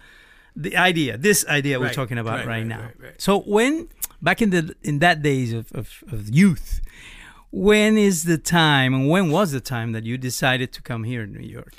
the 0.55 0.75
idea. 0.77 1.17
This 1.17 1.45
idea 1.47 1.79
we're 1.79 1.93
talking 1.93 2.17
about 2.17 2.37
right, 2.39 2.47
right, 2.47 2.57
right, 2.59 2.67
now. 2.67 2.81
right, 2.81 2.99
right. 3.13 3.21
So 3.21 3.41
when 3.41 3.89
back 4.23 4.41
in 4.41 4.49
the 4.49 4.73
in 4.81 4.99
that 5.05 5.21
days 5.21 5.53
of, 5.53 5.71
of, 5.73 5.87
of 6.11 6.29
youth, 6.33 6.81
when 7.55 7.97
is 7.97 8.23
the 8.25 8.37
time 8.37 8.93
and 8.93 9.09
when 9.09 9.31
was 9.31 9.51
the 9.51 9.61
time 9.61 9.93
that 9.93 10.03
you 10.03 10.17
decided 10.17 10.73
to 10.73 10.81
come 10.81 11.03
here 11.05 11.23
in 11.23 11.31
New 11.33 11.47
York? 11.47 11.73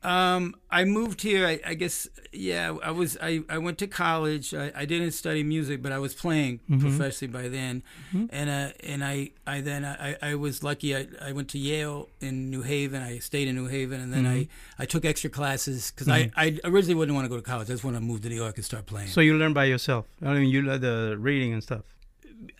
Um, 0.00 0.54
I 0.70 0.84
moved 0.84 1.22
here. 1.22 1.44
I, 1.44 1.58
I 1.66 1.74
guess, 1.74 2.06
yeah. 2.32 2.72
I 2.84 2.92
was. 2.92 3.18
I, 3.20 3.40
I 3.50 3.58
went 3.58 3.78
to 3.78 3.88
college. 3.88 4.54
I, 4.54 4.70
I 4.74 4.84
didn't 4.84 5.10
study 5.10 5.42
music, 5.42 5.82
but 5.82 5.90
I 5.90 5.98
was 5.98 6.14
playing 6.14 6.60
Mm-hmm. 6.70 6.78
professionally 6.86 7.32
by 7.32 7.48
then. 7.48 7.82
And 8.30 8.48
uh, 8.48 8.72
and 8.92 9.02
I, 9.04 9.32
I 9.44 9.60
then 9.60 9.84
I, 9.84 10.16
I 10.22 10.34
was 10.36 10.62
lucky. 10.62 10.94
I, 10.94 11.08
I 11.20 11.32
went 11.32 11.48
to 11.50 11.58
Yale 11.58 12.08
in 12.20 12.48
New 12.48 12.62
Haven. 12.62 13.02
I 13.02 13.18
stayed 13.18 13.48
in 13.48 13.56
New 13.56 13.66
Haven, 13.66 14.00
and 14.00 14.12
then 14.14 14.24
Mm-hmm. 14.24 14.80
I, 14.80 14.82
I 14.84 14.86
took 14.86 15.04
extra 15.04 15.30
classes 15.30 15.90
because 15.90 16.08
I, 16.08 16.30
I 16.36 16.58
originally 16.62 16.94
wouldn't 16.94 17.16
want 17.16 17.24
to 17.24 17.28
go 17.28 17.36
to 17.36 17.42
college. 17.42 17.68
I 17.68 17.72
just 17.72 17.84
wanted 17.84 17.98
to 17.98 18.04
move 18.04 18.20
to 18.22 18.28
New 18.28 18.36
York 18.36 18.54
and 18.56 18.64
start 18.64 18.86
playing. 18.86 19.08
So 19.08 19.20
you 19.20 19.34
learn 19.36 19.52
by 19.52 19.64
yourself. 19.64 20.06
I 20.24 20.32
mean, 20.34 20.48
you 20.48 20.62
learn 20.62 20.80
the 20.80 21.16
reading 21.18 21.52
and 21.52 21.62
stuff. 21.62 21.82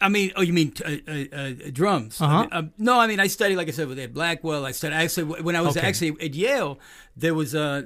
I 0.00 0.08
mean, 0.08 0.32
oh, 0.37 0.42
you 0.42 0.52
mean 0.52 0.73
uh, 0.85 0.97
uh, 1.06 1.25
uh, 1.37 1.52
drums? 1.73 2.20
Uh-huh. 2.20 2.40
mean, 2.42 2.49
um, 2.52 2.73
no, 2.78 2.99
I 2.99 3.06
mean, 3.06 3.20
I 3.20 3.28
studied, 3.28 3.56
like 3.56 3.68
I 3.68 3.70
said, 3.70 3.88
with 3.88 3.99
Ed 3.99 4.12
Blackwell. 4.12 4.66
I 4.66 4.73
studied 4.73 4.97
actually 4.97 5.25
when 5.42 5.54
I 5.56 5.61
was 5.61 5.76
Okay. 5.76 5.87
actually 5.87 6.16
at 6.20 6.35
Yale. 6.35 6.78
There 7.16 7.35
was 7.35 7.54
uh, 7.54 7.82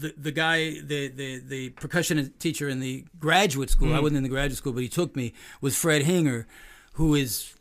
the 0.00 0.14
the 0.16 0.32
guy, 0.32 0.80
the, 0.80 1.08
the 1.08 1.38
the 1.38 1.70
percussion 1.70 2.32
teacher 2.38 2.68
in 2.68 2.80
the 2.80 3.04
graduate 3.18 3.70
school. 3.70 3.88
Mm. 3.88 3.96
I 3.96 4.00
wasn't 4.00 4.18
in 4.18 4.22
the 4.22 4.28
graduate 4.28 4.58
school, 4.58 4.72
but 4.72 4.82
he 4.82 4.88
took 4.88 5.16
me. 5.16 5.32
Was 5.60 5.76
Fred 5.76 6.02
Hinger, 6.02 6.46
who 6.94 7.14
is 7.14 7.54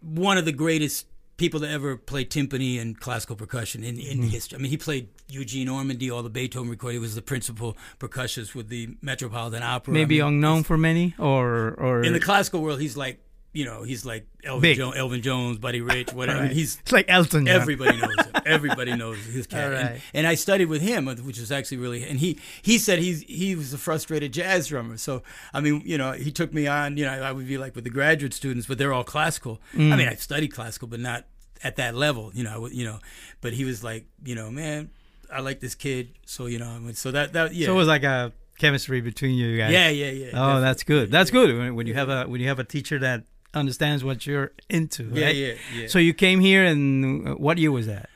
one 0.00 0.38
of 0.38 0.44
the 0.44 0.52
greatest 0.52 1.06
people 1.36 1.60
that 1.60 1.70
ever 1.70 1.96
played 1.96 2.30
timpani 2.30 2.80
and 2.80 2.98
classical 2.98 3.36
percussion 3.36 3.84
in, 3.84 3.98
in 3.98 4.18
Mm-hmm. 4.18 4.28
history. 4.28 4.58
I 4.58 4.62
mean, 4.62 4.70
he 4.70 4.76
played 4.78 5.08
Eugene 5.28 5.68
Ormandy, 5.68 6.10
all 6.10 6.22
the 6.22 6.30
Beethoven 6.30 6.70
recording. 6.70 6.96
He 6.96 7.02
was 7.02 7.14
the 7.14 7.22
principal 7.22 7.76
percussionist 7.98 8.54
with 8.54 8.68
the 8.68 8.96
Metropolitan 9.02 9.62
Opera. 9.62 9.92
I 9.92 9.94
Maybe 9.94 10.18
mean, 10.18 10.28
unknown 10.28 10.62
for 10.62 10.78
many, 10.78 11.14
or 11.18 11.74
or 11.78 12.02
in 12.02 12.12
the 12.14 12.20
classical 12.20 12.62
world, 12.62 12.80
he's 12.80 12.96
like, 12.96 13.20
you 13.56 13.64
know, 13.64 13.82
he's 13.82 14.04
like 14.04 14.26
Elvin, 14.44 14.74
jo- 14.76 14.90
Elvin 14.90 15.22
Jones, 15.22 15.56
Buddy 15.58 15.80
Rich, 15.80 16.12
whatever. 16.12 16.40
Right. 16.42 16.50
He's 16.52 16.78
it's 16.80 16.92
like 16.92 17.06
Elton 17.08 17.46
John. 17.46 17.54
Everybody 17.60 17.96
knows 17.96 18.14
him. 18.14 18.32
Everybody 18.46 18.94
knows 18.94 19.16
his 19.24 19.46
cat. 19.46 19.72
All 19.72 19.78
And- 19.78 20.00
And, 20.12 20.26
I 20.26 20.34
studied 20.34 20.66
with 20.66 20.82
him, 20.82 21.06
which 21.06 21.38
was 21.40 21.50
actually 21.50 21.78
really. 21.78 22.04
And 22.04 22.18
he 22.20 22.38
he 22.60 22.76
said 22.76 22.98
he's 22.98 23.22
he 23.22 23.54
was 23.56 23.72
a 23.72 23.78
frustrated 23.78 24.32
jazz 24.32 24.66
drummer. 24.68 24.98
So 24.98 25.22
I 25.54 25.60
mean, 25.60 25.82
you 25.86 25.96
know, 25.96 26.12
he 26.12 26.30
took 26.30 26.52
me 26.52 26.66
on. 26.66 26.96
You 26.98 27.06
know, 27.06 27.12
I 27.12 27.32
would 27.32 27.48
be 27.48 27.56
like 27.56 27.74
with 27.74 27.84
the 27.84 27.90
graduate 27.90 28.34
students, 28.34 28.66
but 28.66 28.76
they're 28.76 28.92
all 28.92 29.04
classical. 29.04 29.60
Mm. 29.74 29.92
I 29.92 29.96
mean, 29.96 30.08
I 30.08 30.14
studied 30.16 30.48
classical, 30.48 30.86
but 30.88 31.00
not 31.00 31.24
at 31.64 31.76
that 31.76 31.94
level. 31.94 32.30
You 32.34 32.44
know, 32.44 32.66
I 32.66 32.68
you 32.68 32.84
know. 32.84 32.98
But 33.40 33.54
he 33.54 33.64
was 33.64 33.82
like, 33.82 34.04
you 34.22 34.34
know, 34.34 34.50
man, 34.50 34.90
I 35.32 35.40
like 35.40 35.60
this 35.60 35.74
kid. 35.74 36.10
So 36.26 36.44
you 36.46 36.58
know, 36.58 36.68
I 36.68 36.78
mean, 36.78 36.94
so 36.94 37.10
that 37.10 37.32
that 37.32 37.54
yeah. 37.54 37.66
So 37.66 37.72
it 37.72 37.76
was 37.76 37.88
like 37.88 38.02
a 38.04 38.32
chemistry 38.58 39.00
between 39.00 39.34
you 39.34 39.56
guys. 39.58 39.70
yeah, 39.72 39.88
yeah, 39.90 40.10
yeah. 40.10 40.26
Oh, 40.28 40.30
definitely. 40.32 40.60
that's 40.62 40.82
good. 40.82 41.10
That's 41.10 41.30
good 41.30 41.56
when, 41.58 41.74
when 41.74 41.86
you 41.86 41.94
have 41.94 42.08
a 42.08 42.24
when 42.24 42.40
you 42.40 42.48
have 42.48 42.58
a 42.58 42.64
teacher 42.64 42.98
that 43.00 43.24
understands 43.54 44.04
what 44.04 44.26
you're 44.26 44.52
into. 44.68 45.04
yeah, 45.12 45.26
right? 45.26 45.36
yeah, 45.36 45.54
yeah. 45.74 45.88
So 45.88 45.98
you 45.98 46.14
came 46.14 46.40
here, 46.40 46.64
and 46.64 47.28
uh, 47.28 47.34
what 47.34 47.58
year 47.58 47.72
was 47.72 47.86
that? 47.86 48.08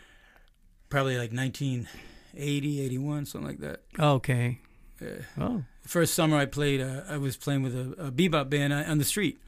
Probably 0.88 1.16
like 1.16 1.32
1980, 1.32 2.80
81, 2.82 3.26
something 3.26 3.48
like 3.48 3.60
that. 3.60 3.82
Okay. 3.98 4.58
Yeah. 5.00 5.08
Oh, 5.38 5.64
first 5.86 6.14
summer 6.14 6.36
I 6.36 6.46
played, 6.46 6.80
uh, 6.80 7.02
I 7.08 7.16
was 7.16 7.36
playing 7.36 7.62
with 7.62 7.74
a, 7.74 8.06
a 8.06 8.10
bebop 8.10 8.50
band 8.50 8.72
on 8.72 8.98
the 8.98 9.04
street. 9.04 9.38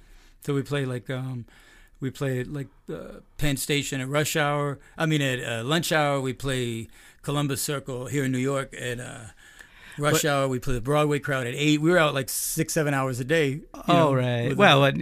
So 0.40 0.54
we 0.54 0.62
played 0.62 0.88
like, 0.88 1.10
um, 1.10 1.44
we 2.00 2.10
played 2.10 2.46
like 2.48 2.68
uh, 2.92 3.20
Penn 3.38 3.56
Station 3.56 4.00
at 4.00 4.08
rush 4.08 4.34
hour. 4.36 4.78
I 4.96 5.06
mean 5.06 5.20
at 5.20 5.40
uh, 5.40 5.62
lunch 5.64 5.92
hour. 5.92 6.20
We 6.20 6.32
play 6.32 6.88
Columbus 7.22 7.60
Circle 7.62 8.06
here 8.06 8.24
in 8.24 8.32
New 8.32 8.38
York 8.38 8.74
at 8.80 8.98
uh, 8.98 9.18
rush 9.98 10.22
But- 10.22 10.24
hour. 10.24 10.48
We 10.48 10.58
play 10.58 10.74
the 10.74 10.80
Broadway 10.80 11.18
crowd 11.18 11.46
at 11.46 11.54
eight. 11.54 11.80
We 11.80 11.90
were 11.90 11.98
out 11.98 12.14
like 12.14 12.28
six, 12.28 12.72
seven 12.72 12.94
hours 12.94 13.20
a 13.20 13.24
day. 13.24 13.60
oh, 13.74 13.82
know, 13.92 14.14
right. 14.14 14.56
Well, 14.56 14.84
uh, 14.84 14.92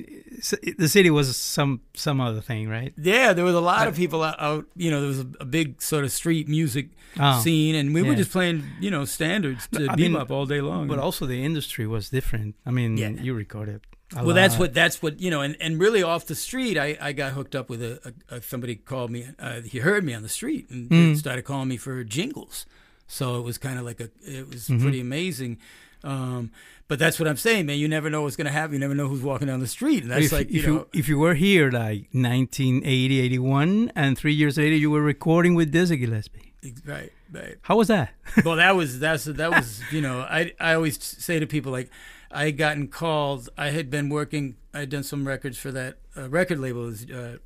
the 0.79 0.89
city 0.89 1.11
was 1.11 1.37
some 1.37 1.81
some 1.95 2.21
other 2.21 2.41
thing, 2.41 2.69
right? 2.69 2.93
yeah, 2.97 3.33
there 3.33 3.45
was 3.45 3.55
a 3.55 3.61
lot 3.61 3.87
of 3.89 3.97
people 3.97 4.23
out. 4.23 4.37
out 4.41 4.65
you 4.77 4.91
know, 4.91 5.01
there 5.01 5.09
was 5.09 5.21
a, 5.21 5.27
a 5.41 5.45
big 5.45 5.81
sort 5.83 6.05
of 6.05 6.13
street 6.13 6.49
music 6.49 6.89
Oh. 7.19 7.41
scene, 7.41 7.75
and 7.75 7.93
we 7.93 8.03
were 8.03 8.15
just 8.15 8.31
playing, 8.31 8.63
you 8.81 8.89
know, 8.89 9.05
standards 9.05 9.67
to 9.73 9.89
I 9.91 9.97
mean, 9.97 10.13
bebop 10.13 10.31
all 10.31 10.47
day 10.47 10.61
long. 10.61 10.87
But 10.87 11.01
also 11.01 11.27
the 11.27 11.43
industry 11.45 11.85
was 11.87 12.09
different. 12.09 12.55
I 12.65 12.71
mean, 12.71 12.97
Yeah. 12.97 13.09
you 13.11 13.35
recorded. 13.35 13.81
well 14.15 14.35
that's 14.35 14.57
what 14.59 14.75
that's 14.75 15.03
what 15.03 15.21
you 15.21 15.31
know 15.31 15.41
and, 15.41 15.57
and 15.61 15.79
really 15.81 16.03
off 16.03 16.27
the 16.27 16.35
street 16.35 16.77
i, 16.77 16.99
I 17.01 17.13
got 17.13 17.31
hooked 17.33 17.55
up 17.55 17.71
with 17.71 17.81
a, 17.81 18.13
a, 18.29 18.37
a 18.37 18.43
somebody 18.43 18.75
called 18.75 19.11
me 19.13 19.21
uh, 19.39 19.61
he 19.61 19.79
heard 19.79 20.03
me 20.05 20.13
on 20.15 20.23
the 20.23 20.29
street 20.29 20.69
and 20.71 20.91
Mm. 20.91 21.17
started 21.17 21.43
calling 21.45 21.69
me 21.69 21.77
for 21.77 22.03
jingles 22.03 22.67
so 23.07 23.39
it 23.39 23.45
was 23.45 23.57
kind 23.57 23.79
of 23.79 23.85
like 23.85 24.01
a 24.01 24.09
it 24.39 24.49
was 24.49 24.63
Mm-hmm. 24.67 24.83
pretty 24.83 25.01
amazing 25.01 25.59
um, 26.04 26.50
but 26.88 26.99
that's 26.99 27.19
what 27.21 27.28
i'm 27.28 27.37
saying 27.37 27.66
man 27.66 27.78
you 27.78 27.87
never 27.88 28.09
know 28.11 28.23
what's 28.23 28.37
going 28.37 28.47
to 28.47 28.52
happen 28.52 28.73
you 28.75 28.78
never 28.80 28.95
know 28.95 29.07
who's 29.09 29.23
walking 29.23 29.47
down 29.49 29.61
the 29.61 29.66
street 29.66 30.02
and 30.02 30.11
that's 30.11 30.26
if, 30.26 30.33
like 30.33 30.50
if 30.50 30.64
you 30.66 30.87
if 30.92 31.09
you 31.09 31.19
were 31.19 31.35
here 31.35 31.71
like 31.71 32.09
1980, 32.12 33.21
81, 33.21 33.92
and 33.95 34.16
three 34.19 34.33
years 34.35 34.57
later 34.59 34.75
you 34.76 34.90
were 34.90 35.02
recording 35.02 35.54
with 35.54 35.71
Dizzy 35.71 35.97
Gillespie. 35.97 36.52
right 36.87 37.12
right 37.33 37.57
How 37.62 37.76
was 37.76 37.88
that? 37.88 38.12
well 38.45 38.57
that 38.57 38.75
was 38.76 38.99
that's 38.99 39.25
that 39.25 39.50
was 39.50 39.80
you 39.92 40.00
know 40.00 40.21
i 40.23 40.52
i 40.61 40.75
always 40.75 41.02
say 41.02 41.38
to 41.38 41.47
people 41.47 41.73
like 41.73 41.90
i 42.30 42.45
had 42.47 42.57
gotten 42.57 42.88
called 42.88 43.49
i 43.57 43.71
had 43.71 43.90
been 43.90 44.09
working 44.09 44.57
i 44.75 44.80
had 44.80 44.88
done 44.90 45.02
some 45.02 45.26
records 45.26 45.59
for 45.59 45.71
that 45.73 45.99
uh, 46.16 46.28
record 46.28 46.59
label 46.59 46.88
is 46.88 47.04
uh, 47.11 47.37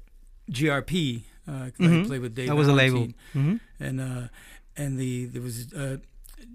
grp 0.51 1.23
uh, 1.47 1.69
'cause 1.77 1.93
I 1.93 2.05
played 2.05 2.21
with 2.23 2.35
Dave 2.35 2.49
that 2.49 2.57
was 2.57 2.69
a 2.69 2.73
label. 2.73 2.99
Valentin. 3.01 3.15
hmm 3.33 3.57
and 3.79 4.01
uh, 4.01 4.29
and 4.77 4.99
the 4.99 5.27
there 5.27 5.43
was 5.43 5.73
uh, 5.75 5.99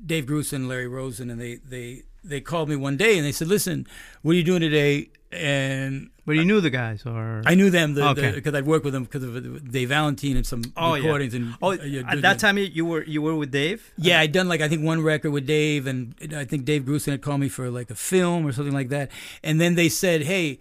Dave 0.05 0.25
Grusin, 0.25 0.53
and 0.53 0.67
Larry 0.69 0.88
Rosen, 0.88 1.29
and 1.29 1.39
they 1.39 1.55
they 1.55 2.03
they 2.24 2.41
called 2.41 2.69
me 2.69 2.75
one 2.75 2.98
day 2.98 3.17
and 3.17 3.25
they 3.25 3.31
said, 3.31 3.48
"Listen, 3.48 3.88
what 4.22 4.31
are 4.34 4.36
you 4.36 4.43
doing 4.43 4.62
today?" 4.62 5.10
And 5.31 6.10
But 6.25 6.38
you 6.38 6.43
knew 6.43 6.60
the 6.60 6.72
guys, 6.72 7.05
or 7.05 7.43
I 7.46 7.53
knew 7.53 7.69
them 7.69 7.93
because 7.93 8.17
Okay. 8.17 8.58
I'd 8.58 8.65
worked 8.65 8.84
with 8.84 8.93
them 8.96 9.03
because 9.03 9.24
of 9.24 9.72
Dave 9.72 9.89
Valentin 9.89 10.36
and 10.38 10.46
some 10.46 10.63
Oh, 10.75 10.96
yeah. 10.96 11.03
recordings. 11.03 11.34
And 11.36 11.53
oh, 11.62 11.74
uh, 11.74 11.84
yeah, 11.84 12.01
at 12.12 12.22
that 12.24 12.39
time 12.39 12.58
you, 12.58 12.84
were 12.84 13.03
you 13.03 13.22
were 13.22 13.36
with 13.36 13.51
Dave. 13.51 13.93
yeah, 13.98 14.19
I'd 14.19 14.31
done 14.31 14.48
like 14.50 14.60
I 14.62 14.67
think 14.67 14.84
one 14.84 15.01
record 15.03 15.29
with 15.31 15.46
Dave, 15.46 15.86
and 15.86 16.15
I 16.36 16.46
think 16.46 16.65
Dave 16.65 16.81
Grusin 16.84 17.12
had 17.12 17.22
called 17.22 17.41
me 17.41 17.48
for 17.50 17.69
like 17.69 17.91
a 17.91 17.96
film 17.96 18.43
or 18.46 18.51
something 18.51 18.74
like 18.74 18.89
that. 18.89 19.12
And 19.43 19.62
then 19.62 19.75
they 19.75 19.88
said, 19.89 20.24
"Hey, 20.24 20.58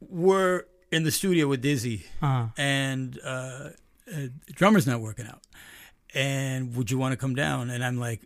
we're 0.00 0.64
in 0.92 1.02
the 1.04 1.10
studio 1.10 1.48
with 1.48 1.60
Dizzy." 1.60 2.06
Uh, 2.22 2.48
and 2.56 3.18
uh, 3.24 3.70
uh, 4.14 4.26
drummer's 4.54 4.86
not 4.86 5.00
working 5.00 5.26
out. 5.26 5.42
And 6.14 6.74
would 6.76 6.90
you 6.90 6.98
want 6.98 7.12
to 7.12 7.16
come 7.16 7.34
down? 7.34 7.70
And 7.70 7.84
I'm 7.84 7.98
like, 7.98 8.22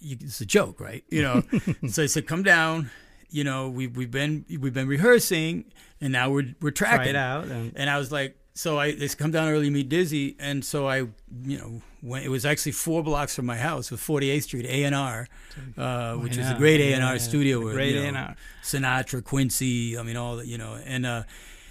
you, 0.00 0.16
it's 0.20 0.40
a 0.40 0.46
joke, 0.46 0.80
right? 0.80 1.04
You 1.10 1.22
know. 1.22 1.42
so 1.88 2.02
I 2.02 2.06
said, 2.06 2.26
come 2.26 2.42
down. 2.42 2.90
You 3.30 3.44
know, 3.44 3.68
we 3.68 3.86
we've 3.86 4.10
been 4.10 4.44
we've 4.48 4.74
been 4.74 4.88
rehearsing, 4.88 5.66
and 6.00 6.12
now 6.12 6.30
we're 6.30 6.54
we're 6.60 6.72
try 6.72 6.96
tracking. 6.96 7.10
it 7.10 7.16
out. 7.16 7.44
And, 7.44 7.72
And 7.76 7.88
I 7.88 7.96
was 7.96 8.10
like, 8.10 8.36
so 8.54 8.78
I 8.78 8.92
they 8.92 9.06
said, 9.06 9.18
come 9.18 9.30
down 9.30 9.48
early, 9.48 9.70
meet 9.70 9.88
Dizzy, 9.88 10.36
and 10.40 10.64
so 10.64 10.88
I, 10.88 10.96
you 11.44 11.58
know, 11.58 11.80
went. 12.02 12.24
It 12.24 12.28
was 12.28 12.44
actually 12.44 12.72
four 12.72 13.04
blocks 13.04 13.36
from 13.36 13.46
my 13.46 13.56
house, 13.56 13.90
with 13.90 14.00
48th 14.00 14.42
Street, 14.42 14.66
A 14.66 14.84
and 14.84 14.94
R, 14.94 15.28
uh, 15.78 16.14
which 16.16 16.36
is 16.36 16.50
a 16.50 16.54
great 16.54 16.80
A 16.80 16.92
and 16.94 17.04
R 17.04 17.18
studio. 17.18 17.60
a 17.60 17.64
with, 17.66 17.74
Great 17.74 17.94
A&R. 17.94 18.34
Sinatra, 18.64 19.22
Quincy, 19.22 19.96
I 19.96 20.02
mean 20.02 20.16
all 20.16 20.36
that, 20.36 20.46
you 20.48 20.58
know, 20.58 20.78
and 20.84 21.06
uh, 21.06 21.22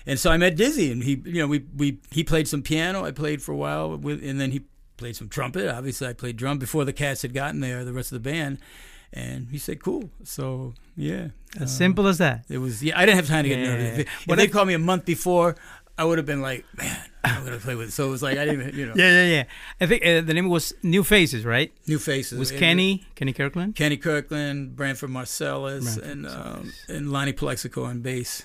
and 0.05 0.17
so 0.17 0.31
I 0.31 0.37
met 0.37 0.55
Dizzy, 0.55 0.91
and 0.91 1.03
he, 1.03 1.21
you 1.25 1.41
know, 1.41 1.47
we 1.47 1.65
we 1.75 1.99
he 2.09 2.23
played 2.23 2.47
some 2.47 2.61
piano. 2.61 3.03
I 3.03 3.11
played 3.11 3.41
for 3.41 3.51
a 3.51 3.57
while 3.57 3.97
with, 3.97 4.23
and 4.23 4.39
then 4.39 4.51
he 4.51 4.61
played 4.99 5.15
some 5.15 5.29
trumpet. 5.29 5.67
Obviously, 5.67 6.07
I 6.07 6.13
played 6.13 6.37
drum 6.37 6.59
before 6.59 6.85
the 6.85 6.93
cats 6.93 7.23
had 7.23 7.33
gotten 7.33 7.59
there. 7.61 7.83
The 7.83 7.93
rest 7.93 8.11
of 8.11 8.21
the 8.21 8.29
band, 8.29 8.59
and 9.11 9.47
he 9.49 9.57
said, 9.57 9.81
"Cool." 9.81 10.11
So 10.23 10.73
yeah, 10.95 11.29
as 11.55 11.63
uh, 11.63 11.65
simple 11.65 12.05
as 12.07 12.17
that. 12.19 12.45
it 12.49 12.59
was. 12.59 12.83
Yeah, 12.83 12.99
I 12.99 13.05
didn't 13.05 13.15
have 13.17 13.27
time 13.27 13.43
to 13.43 13.49
get 13.49 13.59
Yeah. 13.59 13.75
nervous. 13.77 14.05
When 14.27 14.37
they 14.37 14.47
called 14.47 14.67
me 14.67 14.75
a 14.75 14.79
month 14.79 15.05
before, 15.05 15.55
I 15.97 16.03
would 16.05 16.17
have 16.19 16.25
been 16.27 16.41
like, 16.41 16.65
"Man, 16.77 16.97
I'm 17.23 17.43
gonna 17.43 17.57
play 17.57 17.75
with." 17.75 17.89
It. 17.89 17.91
So 17.93 18.07
it 18.07 18.11
was 18.11 18.21
like 18.21 18.37
I 18.37 18.45
didn't, 18.45 18.61
even, 18.67 18.79
you 18.79 18.85
know, 18.85 18.93
Yeah, 18.95 19.09
yeah, 19.23 19.35
yeah. 19.35 19.43
I 19.81 19.85
think 19.87 20.05
uh, 20.05 20.21
the 20.21 20.33
name 20.33 20.47
was 20.49 20.73
New 20.83 21.03
Faces, 21.03 21.43
right? 21.45 21.71
new 21.87 21.97
faces. 21.99 22.37
Was 22.37 22.51
And- 22.51 22.59
Kenny, 22.59 23.05
Kenny 23.15 23.33
Kirkland. 23.33 23.75
Kenny 23.75 23.97
Kirkland, 23.97 24.75
Branford 24.75 25.09
Marsalis, 25.09 25.83
Branford 25.83 26.03
and 26.11 26.27
um, 26.27 26.73
and 26.87 27.11
Lonnie 27.11 27.33
Plexico 27.33 27.85
on 27.85 28.01
bass. 28.01 28.43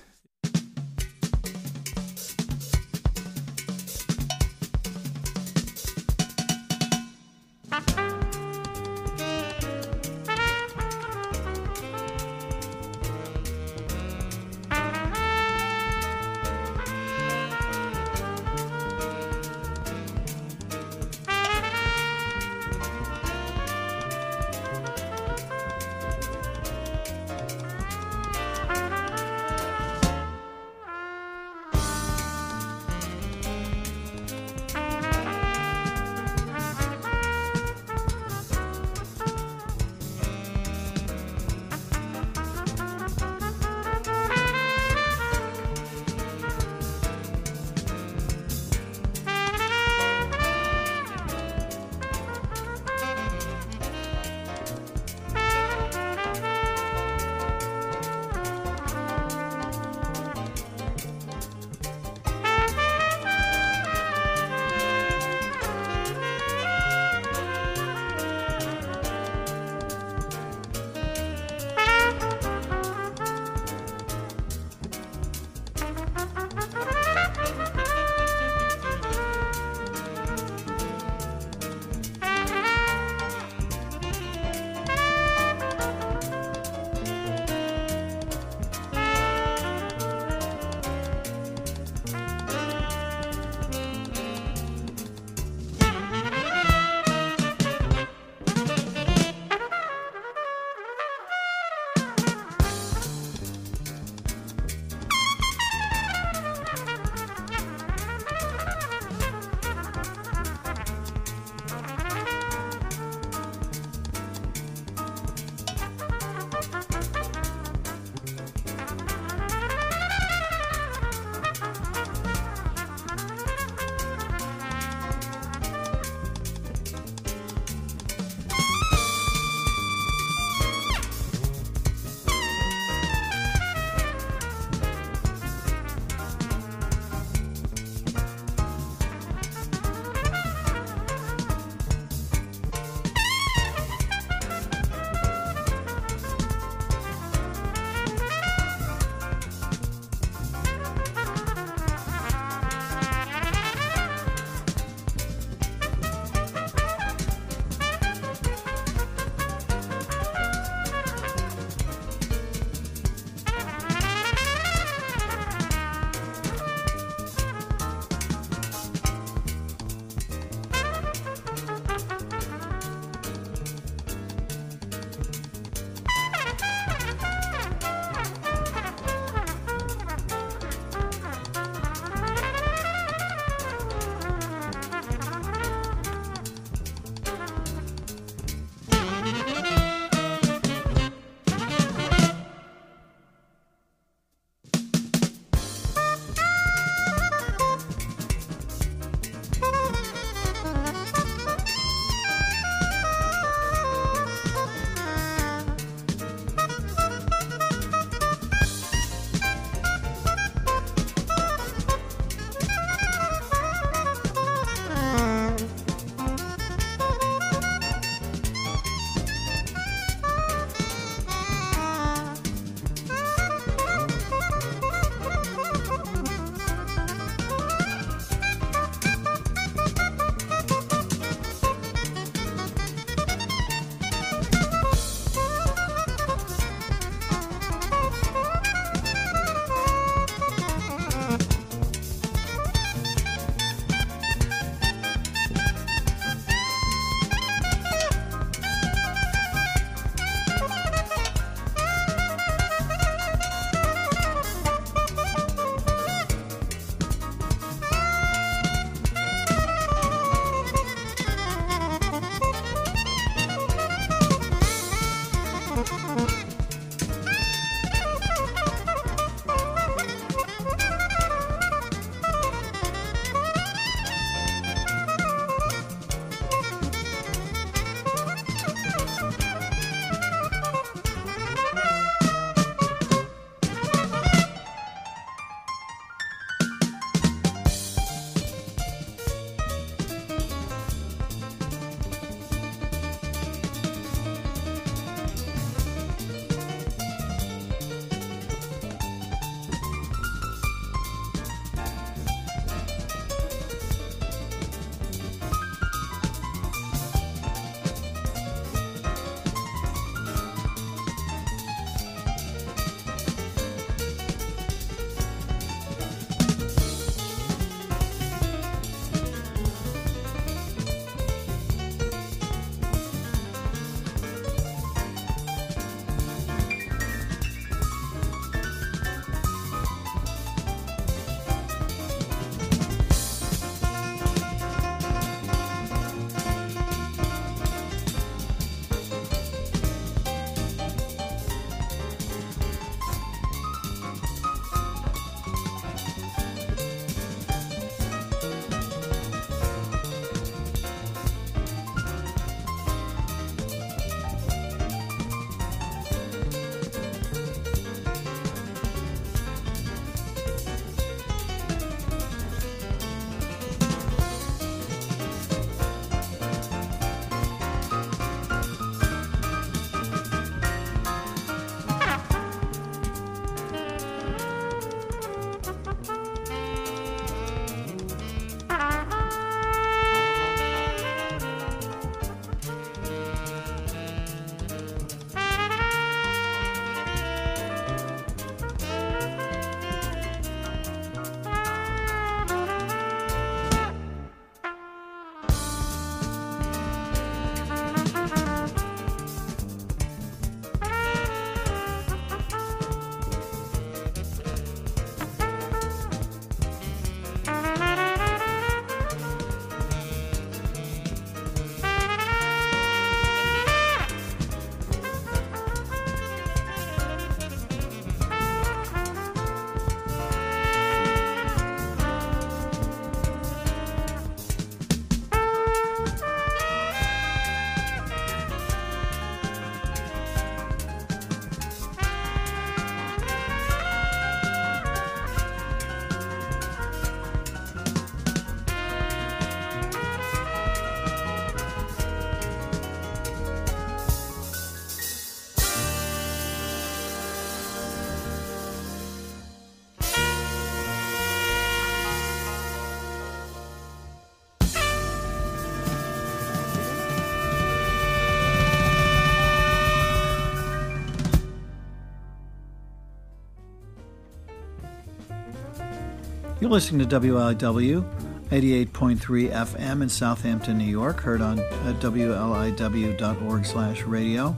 You're 466.65 466.71
listening 466.71 467.07
to 467.07 467.19
WLIW 467.19 468.49
88.3 468.49 469.51
FM 469.51 470.01
in 470.01 470.09
Southampton, 470.09 470.79
New 470.79 470.85
York, 470.85 471.19
heard 471.19 471.39
on 471.39 471.59
uh, 471.59 471.63
at 471.85 471.99
WLIW.org 471.99 473.65
slash 473.67 474.01
radio. 474.01 474.57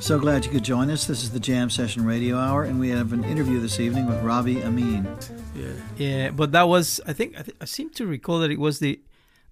So 0.00 0.18
glad 0.18 0.46
you 0.46 0.50
could 0.50 0.62
join 0.62 0.88
us. 0.88 1.04
This 1.04 1.22
is 1.22 1.30
the 1.30 1.38
Jam 1.38 1.68
Session 1.68 2.06
Radio 2.06 2.38
Hour, 2.38 2.64
and 2.64 2.80
we 2.80 2.88
have 2.88 3.12
an 3.12 3.24
interview 3.24 3.60
this 3.60 3.78
evening 3.78 4.06
with 4.06 4.22
Robby 4.22 4.62
Ameen. 4.62 5.06
Yeah. 5.54 5.66
Yeah, 5.98 6.30
but 6.30 6.52
that 6.52 6.66
was 6.66 6.98
I 7.06 7.12
think 7.12 7.38
I, 7.38 7.42
th- 7.42 7.56
I 7.60 7.66
seem 7.66 7.90
to 7.90 8.06
recall 8.06 8.38
that 8.38 8.50
it 8.50 8.58
was 8.58 8.78
the 8.78 8.98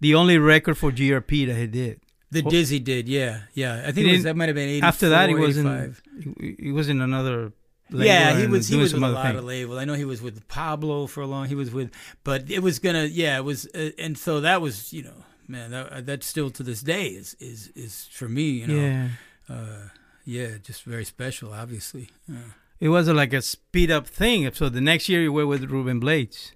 the 0.01 0.15
only 0.15 0.39
record 0.39 0.79
for 0.79 0.91
GRP 0.91 1.47
that 1.47 1.57
he 1.57 1.67
did. 1.67 2.01
The 2.31 2.43
oh. 2.43 2.49
Dizzy 2.49 2.79
did, 2.79 3.07
yeah, 3.07 3.41
yeah. 3.53 3.85
I 3.87 3.93
think 3.93 4.09
it 4.09 4.13
was, 4.13 4.23
that 4.23 4.35
might 4.35 4.49
have 4.49 4.57
been 4.57 4.71
84, 4.71 4.89
After 4.89 5.09
that, 5.11 5.29
he 5.29 5.35
was 5.35 5.59
85. 5.59 6.03
in 6.07 6.37
he, 6.41 6.57
he 6.59 6.73
was 6.73 6.89
in 6.89 7.03
another. 7.03 7.53
Label 7.91 8.05
yeah, 8.05 8.37
he 8.37 8.43
and 8.45 8.53
was 8.53 8.69
he 8.69 8.77
was 8.77 8.93
with 8.93 9.03
a 9.03 9.09
lot 9.09 9.27
thing. 9.27 9.37
of 9.37 9.45
labels. 9.45 9.79
I 9.79 9.85
know 9.85 9.95
he 9.95 10.05
was 10.05 10.21
with 10.21 10.47
Pablo 10.49 11.07
for 11.07 11.21
a 11.21 11.27
long. 11.27 11.47
He 11.47 11.55
was 11.55 11.71
with, 11.71 11.93
but 12.25 12.51
it 12.51 12.61
was 12.61 12.81
gonna. 12.81 13.05
Yeah, 13.05 13.37
it 13.39 13.45
was, 13.45 13.67
uh, 13.75 13.91
and 13.99 14.19
so 14.19 14.41
that 14.41 14.61
was 14.61 14.93
you 14.93 15.05
know, 15.05 15.25
man, 15.47 15.71
that, 15.71 15.93
uh, 15.93 16.01
that 16.01 16.25
still 16.25 16.51
to 16.51 16.63
this 16.65 16.81
day 16.81 17.07
is 17.07 17.37
is 17.39 17.71
is 17.77 18.09
for 18.11 18.29
me. 18.29 18.43
You 18.43 18.67
know, 18.67 18.75
Yeah, 18.75 19.09
uh, 19.49 19.89
yeah, 20.25 20.59
just 20.63 20.83
very 20.83 21.05
special. 21.05 21.53
Obviously, 21.53 22.09
yeah. 22.29 22.39
it 22.81 22.89
was 22.89 23.07
a, 23.07 23.15
like 23.15 23.33
a 23.33 23.41
speed 23.41 23.91
up 23.93 24.09
thing. 24.09 24.51
So 24.53 24.69
the 24.69 24.81
next 24.81 25.09
year 25.09 25.23
you 25.23 25.33
were 25.33 25.47
with 25.47 25.71
Ruben 25.71 26.01
Blades. 26.01 26.53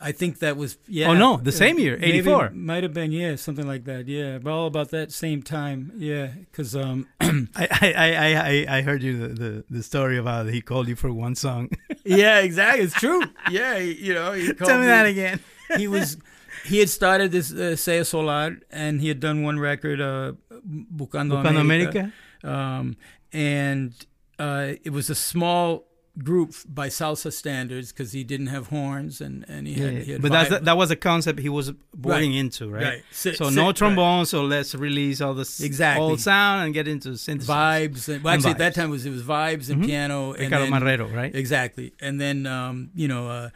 I 0.00 0.12
think 0.12 0.40
that 0.40 0.56
was 0.56 0.76
yeah. 0.88 1.08
Oh, 1.08 1.14
no, 1.14 1.36
the 1.36 1.52
same 1.52 1.78
year, 1.78 1.98
84. 2.00 2.50
might 2.50 2.82
have 2.82 2.92
been 2.92 3.12
yeah, 3.12 3.36
something 3.36 3.66
like 3.66 3.84
that. 3.84 4.08
Yeah, 4.08 4.38
but 4.38 4.52
all 4.52 4.66
about 4.66 4.90
that 4.90 5.12
same 5.12 5.42
time. 5.42 5.92
Yeah, 5.96 6.26
because 6.26 6.74
um, 6.74 7.08
I 7.20 7.68
I, 7.70 8.66
I, 8.68 8.78
I, 8.78 8.82
heard 8.82 9.02
you 9.02 9.16
the, 9.16 9.28
the, 9.28 9.64
the 9.70 9.82
story 9.82 10.18
about 10.18 10.48
he 10.48 10.60
called 10.60 10.88
you 10.88 10.96
for 10.96 11.12
one 11.12 11.34
song. 11.34 11.70
yeah, 12.04 12.40
exactly. 12.40 12.84
It's 12.84 12.94
true. 12.94 13.22
Yeah, 13.50 13.78
you 13.78 14.14
know, 14.14 14.32
he 14.32 14.52
called 14.54 14.68
Tell 14.68 14.78
me 14.78 14.84
me- 14.84 14.90
that 14.90 15.06
again. 15.06 15.40
he 15.76 15.88
was 15.88 16.16
he 16.64 16.80
had 16.80 16.90
started 16.90 17.30
this 17.30 17.52
uh, 17.52 17.76
Sea 17.76 18.04
Solar 18.04 18.58
and 18.70 19.00
he 19.00 19.08
had 19.08 19.20
done 19.20 19.42
one 19.42 19.58
record 19.58 20.00
uh 20.00 20.32
Buscando, 20.66 21.42
Buscando 21.42 21.60
America, 21.60 21.98
America. 21.98 22.12
Um, 22.42 22.96
and 23.32 23.92
uh, 24.38 24.72
it 24.82 24.90
was 24.90 25.10
a 25.10 25.14
small 25.14 25.86
group 26.22 26.54
by 26.68 26.88
salsa 26.88 27.32
standards 27.32 27.90
because 27.90 28.12
he 28.12 28.22
didn't 28.22 28.46
have 28.46 28.68
horns 28.68 29.20
and 29.20 29.44
and 29.48 29.66
he 29.66 29.74
Yeah, 29.74 29.86
had, 29.90 30.02
he 30.02 30.12
had 30.12 30.22
but 30.22 30.30
that's 30.30 30.60
that 30.64 30.76
was 30.76 30.90
a 30.92 30.96
concept 30.96 31.40
he 31.40 31.48
was 31.48 31.72
boarding 31.92 32.34
into, 32.34 32.70
right? 32.70 32.84
right 32.84 33.02
So 33.10 33.50
no 33.50 33.72
right. 33.72 34.26
so 34.28 34.44
let's 34.44 34.74
release 34.76 35.20
all 35.20 35.34
this 35.34 35.60
Exactly. 35.60 36.02
old 36.04 36.20
sound 36.20 36.64
and 36.64 36.72
get 36.72 36.86
into 36.86 37.16
synthesis. 37.16 37.50
vibes 37.50 38.08
and, 38.08 38.22
well, 38.22 38.34
And 38.34 38.40
actually 38.40 38.52
at 38.52 38.58
that 38.58 38.74
time 38.76 38.88
it 38.90 38.92
was 38.92 39.06
it 39.06 39.10
was 39.10 39.22
vibes 39.24 39.70
and 39.70 39.82
Mhm. 39.82 39.86
piano 39.86 40.32
and 40.32 40.40
Ricardo 40.52 40.70
then, 40.70 40.72
Marrero, 40.82 41.12
right? 41.12 41.34
Exactly. 41.34 41.92
And 42.00 42.20
then, 42.20 42.46
um, 42.46 42.90
you 42.94 43.08
know, 43.08 43.28
uh, 43.28 43.50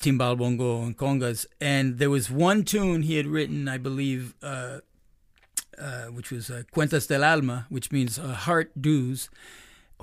timbal, 0.00 0.36
bongo, 0.36 0.82
and 0.82 0.96
congas. 0.98 1.46
And 1.60 1.98
there 2.00 2.10
was 2.10 2.28
one 2.28 2.64
tune 2.64 3.02
he 3.02 3.14
had 3.16 3.26
written, 3.28 3.68
I 3.68 3.78
believe, 3.78 4.34
uh, 4.42 4.78
uh, 5.78 6.06
which 6.06 6.30
was 6.32 6.50
uh, 6.50 6.62
Cuentas 6.72 7.06
del 7.06 7.22
Alma, 7.24 7.66
which 7.68 7.92
means 7.92 8.18
uh, 8.18 8.34
heart 8.34 8.70
dues. 8.80 9.30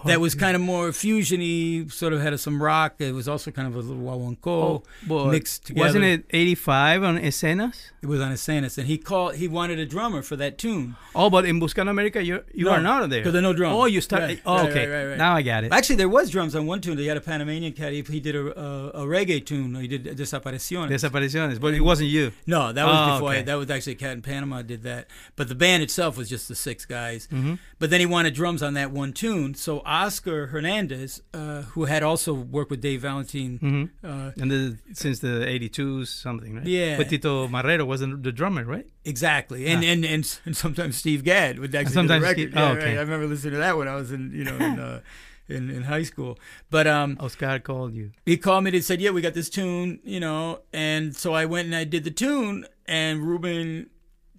That 0.06 0.20
was 0.22 0.36
kind 0.36 0.56
of 0.56 0.62
more 0.62 0.90
fusiony, 0.90 1.92
sort 1.92 2.14
of 2.14 2.22
had 2.22 2.40
some 2.40 2.62
rock. 2.62 2.96
It 3.00 3.14
was 3.14 3.28
also 3.28 3.52
kind 3.52 3.68
of 3.68 3.76
a 3.76 3.80
little 3.80 4.04
guaguancó 4.04 4.84
but 5.08 5.28
mixed 5.32 5.66
together. 5.68 5.86
Wasn't 5.88 6.04
it 6.06 6.26
85 6.32 7.04
on 7.04 7.18
Escenas? 7.18 7.92
It 8.02 8.08
was 8.08 8.22
on 8.22 8.32
Escenas, 8.32 8.78
and 8.78 8.88
he 8.88 8.98
called. 8.98 9.36
He 9.36 9.48
wanted 9.48 9.80
a 9.80 9.86
drummer 9.86 10.22
for 10.22 10.36
that 10.38 10.58
tune. 10.58 10.96
Oh, 11.16 11.30
but 11.30 11.46
in 11.46 11.60
Buscando 11.60 11.90
America, 11.90 12.24
you 12.24 12.44
you 12.54 12.66
No, 12.66 12.72
are 12.72 12.82
not 12.82 13.10
there. 13.10 13.20
Because 13.20 13.34
there 13.34 13.40
are 13.40 13.44
no 13.44 13.54
drums. 13.54 13.76
Oh, 13.76 13.86
you 13.86 14.00
start. 14.02 14.24
Right, 14.24 14.42
oh, 14.46 14.56
right, 14.58 14.70
okay. 14.70 14.88
right, 14.88 14.98
right, 15.04 15.10
right. 15.10 15.18
Now 15.18 15.36
I 15.36 15.42
got 15.42 15.64
it. 15.64 15.74
Actually, 15.74 15.98
there 15.98 16.10
was 16.10 16.30
drums 16.30 16.56
on 16.56 16.66
one 16.66 16.80
tune. 16.82 16.96
They 16.98 17.06
had 17.06 17.18
a 17.18 17.22
Panamanian 17.22 17.74
cat. 17.74 17.92
He, 17.92 18.02
he 18.02 18.20
did 18.20 18.36
a, 18.36 18.60
a, 18.60 18.88
a 19.04 19.06
reggae 19.06 19.46
tune. 19.46 19.76
He 19.76 19.88
did 19.88 20.06
Desapariciones. 20.06 20.90
Desapariciones, 20.90 21.60
but 21.60 21.74
it 21.74 21.82
wasn't 21.82 22.10
you. 22.10 22.32
No, 22.48 22.72
that 22.72 22.86
was 22.86 22.96
Oh, 22.96 23.14
before. 23.16 23.30
okay. 23.32 23.40
I, 23.40 23.44
that 23.44 23.56
was 23.56 23.70
actually 23.70 23.96
Cat 23.96 24.14
in 24.14 24.22
Panama 24.22 24.62
did 24.62 24.84
that. 24.84 25.08
But 25.36 25.50
the 25.50 25.56
band 25.56 25.84
itself 25.84 26.18
was 26.18 26.30
just 26.30 26.48
the 26.48 26.56
six 26.56 26.86
guys. 26.86 27.28
Mm-hmm. 27.28 27.56
But 27.80 27.90
then 27.90 28.00
he 28.00 28.06
wanted 28.06 28.34
drums 28.34 28.64
on 28.64 28.74
that 28.76 28.92
one 28.92 29.14
tune. 29.14 29.56
So 29.56 29.82
Oscar 29.90 30.48
Hernandez, 30.48 31.22
uh, 31.34 31.64
who 31.74 31.86
had 31.86 32.04
also 32.04 32.32
worked 32.34 32.70
with 32.70 32.80
Dave 32.80 33.02
Valentin, 33.02 33.58
hmm 33.58 33.84
uh, 34.06 34.32
And 34.40 34.52
the, 34.52 34.78
since 34.94 35.20
the 35.20 35.48
82 35.48 36.06
something, 36.06 36.58
right? 36.58 36.66
Yeah. 36.66 36.98
But 36.98 37.10
Tito 37.10 37.48
Marrero 37.48 37.88
was 37.88 38.02
the, 38.02 38.32
drummer, 38.32 38.64
right? 38.64 38.88
exactly, 39.04 39.66
and, 39.66 39.84
and 39.84 40.06
and 40.06 40.40
and 40.46 40.56
sometimes 40.56 40.98
Steve 40.98 41.24
Gadd 41.24 41.58
would 41.58 41.74
actually 41.74 41.94
sometimes 41.94 42.22
do 42.24 42.28
the 42.28 42.32
record. 42.32 42.52
Steve- 42.52 42.58
oh, 42.58 42.72
okay. 42.78 42.90
right. 42.90 42.98
I 42.98 43.02
remember 43.02 43.26
listening 43.26 43.54
to 43.54 43.60
that 43.60 43.78
when 43.78 43.88
I 43.88 43.96
was 43.96 44.12
in 44.12 44.32
you 44.32 44.44
know 44.44 44.56
in 44.56 44.80
uh, 44.80 45.00
in, 45.50 45.70
in 45.72 45.84
high 45.84 46.04
school. 46.04 46.38
But 46.70 46.86
um, 46.86 47.18
Oscar 47.20 47.58
called 47.60 47.94
you. 47.96 48.12
he 48.26 48.38
called 48.38 48.64
me 48.66 48.72
and 48.72 48.86
said, 48.86 49.02
"Yeah, 49.02 49.10
we 49.10 49.22
got 49.22 49.34
this 49.34 49.50
tune, 49.50 50.00
you 50.04 50.20
know." 50.20 50.62
And 50.72 51.16
so 51.16 51.34
I 51.34 51.46
went 51.46 51.66
and 51.66 51.76
I 51.76 51.84
did 51.84 52.04
the 52.04 52.12
tune, 52.12 52.66
and 52.88 53.24
Ruben 53.24 53.90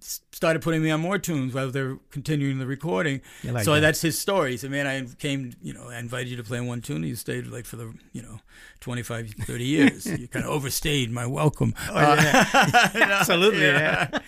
started 0.01 0.61
putting 0.61 0.81
me 0.81 0.89
on 0.91 0.99
more 0.99 1.17
tunes 1.17 1.53
while 1.53 1.69
they're 1.69 1.97
continuing 2.09 2.59
the 2.59 2.65
recording. 2.65 3.21
Like 3.43 3.63
so 3.63 3.75
that. 3.75 3.81
that's 3.81 4.01
his 4.01 4.17
story. 4.17 4.51
He 4.51 4.57
said, 4.57 4.71
"Man, 4.71 4.87
I 4.87 5.05
came, 5.19 5.53
you 5.61 5.73
know, 5.73 5.89
I 5.89 5.99
invited 5.99 6.29
you 6.29 6.37
to 6.37 6.43
play 6.43 6.59
on 6.59 6.67
one 6.67 6.81
tune, 6.81 6.97
and 6.97 7.07
you 7.07 7.15
stayed 7.15 7.47
like 7.47 7.65
for 7.65 7.75
the, 7.75 7.93
you 8.11 8.21
know, 8.21 8.39
25, 8.79 9.31
30 9.31 9.63
years. 9.63 10.05
you 10.19 10.27
kind 10.27 10.45
of 10.45 10.51
overstayed 10.51 11.11
my 11.11 11.25
welcome." 11.25 11.73
Uh, 11.89 12.17
Absolutely, 12.95 13.61
yeah. 13.61 14.19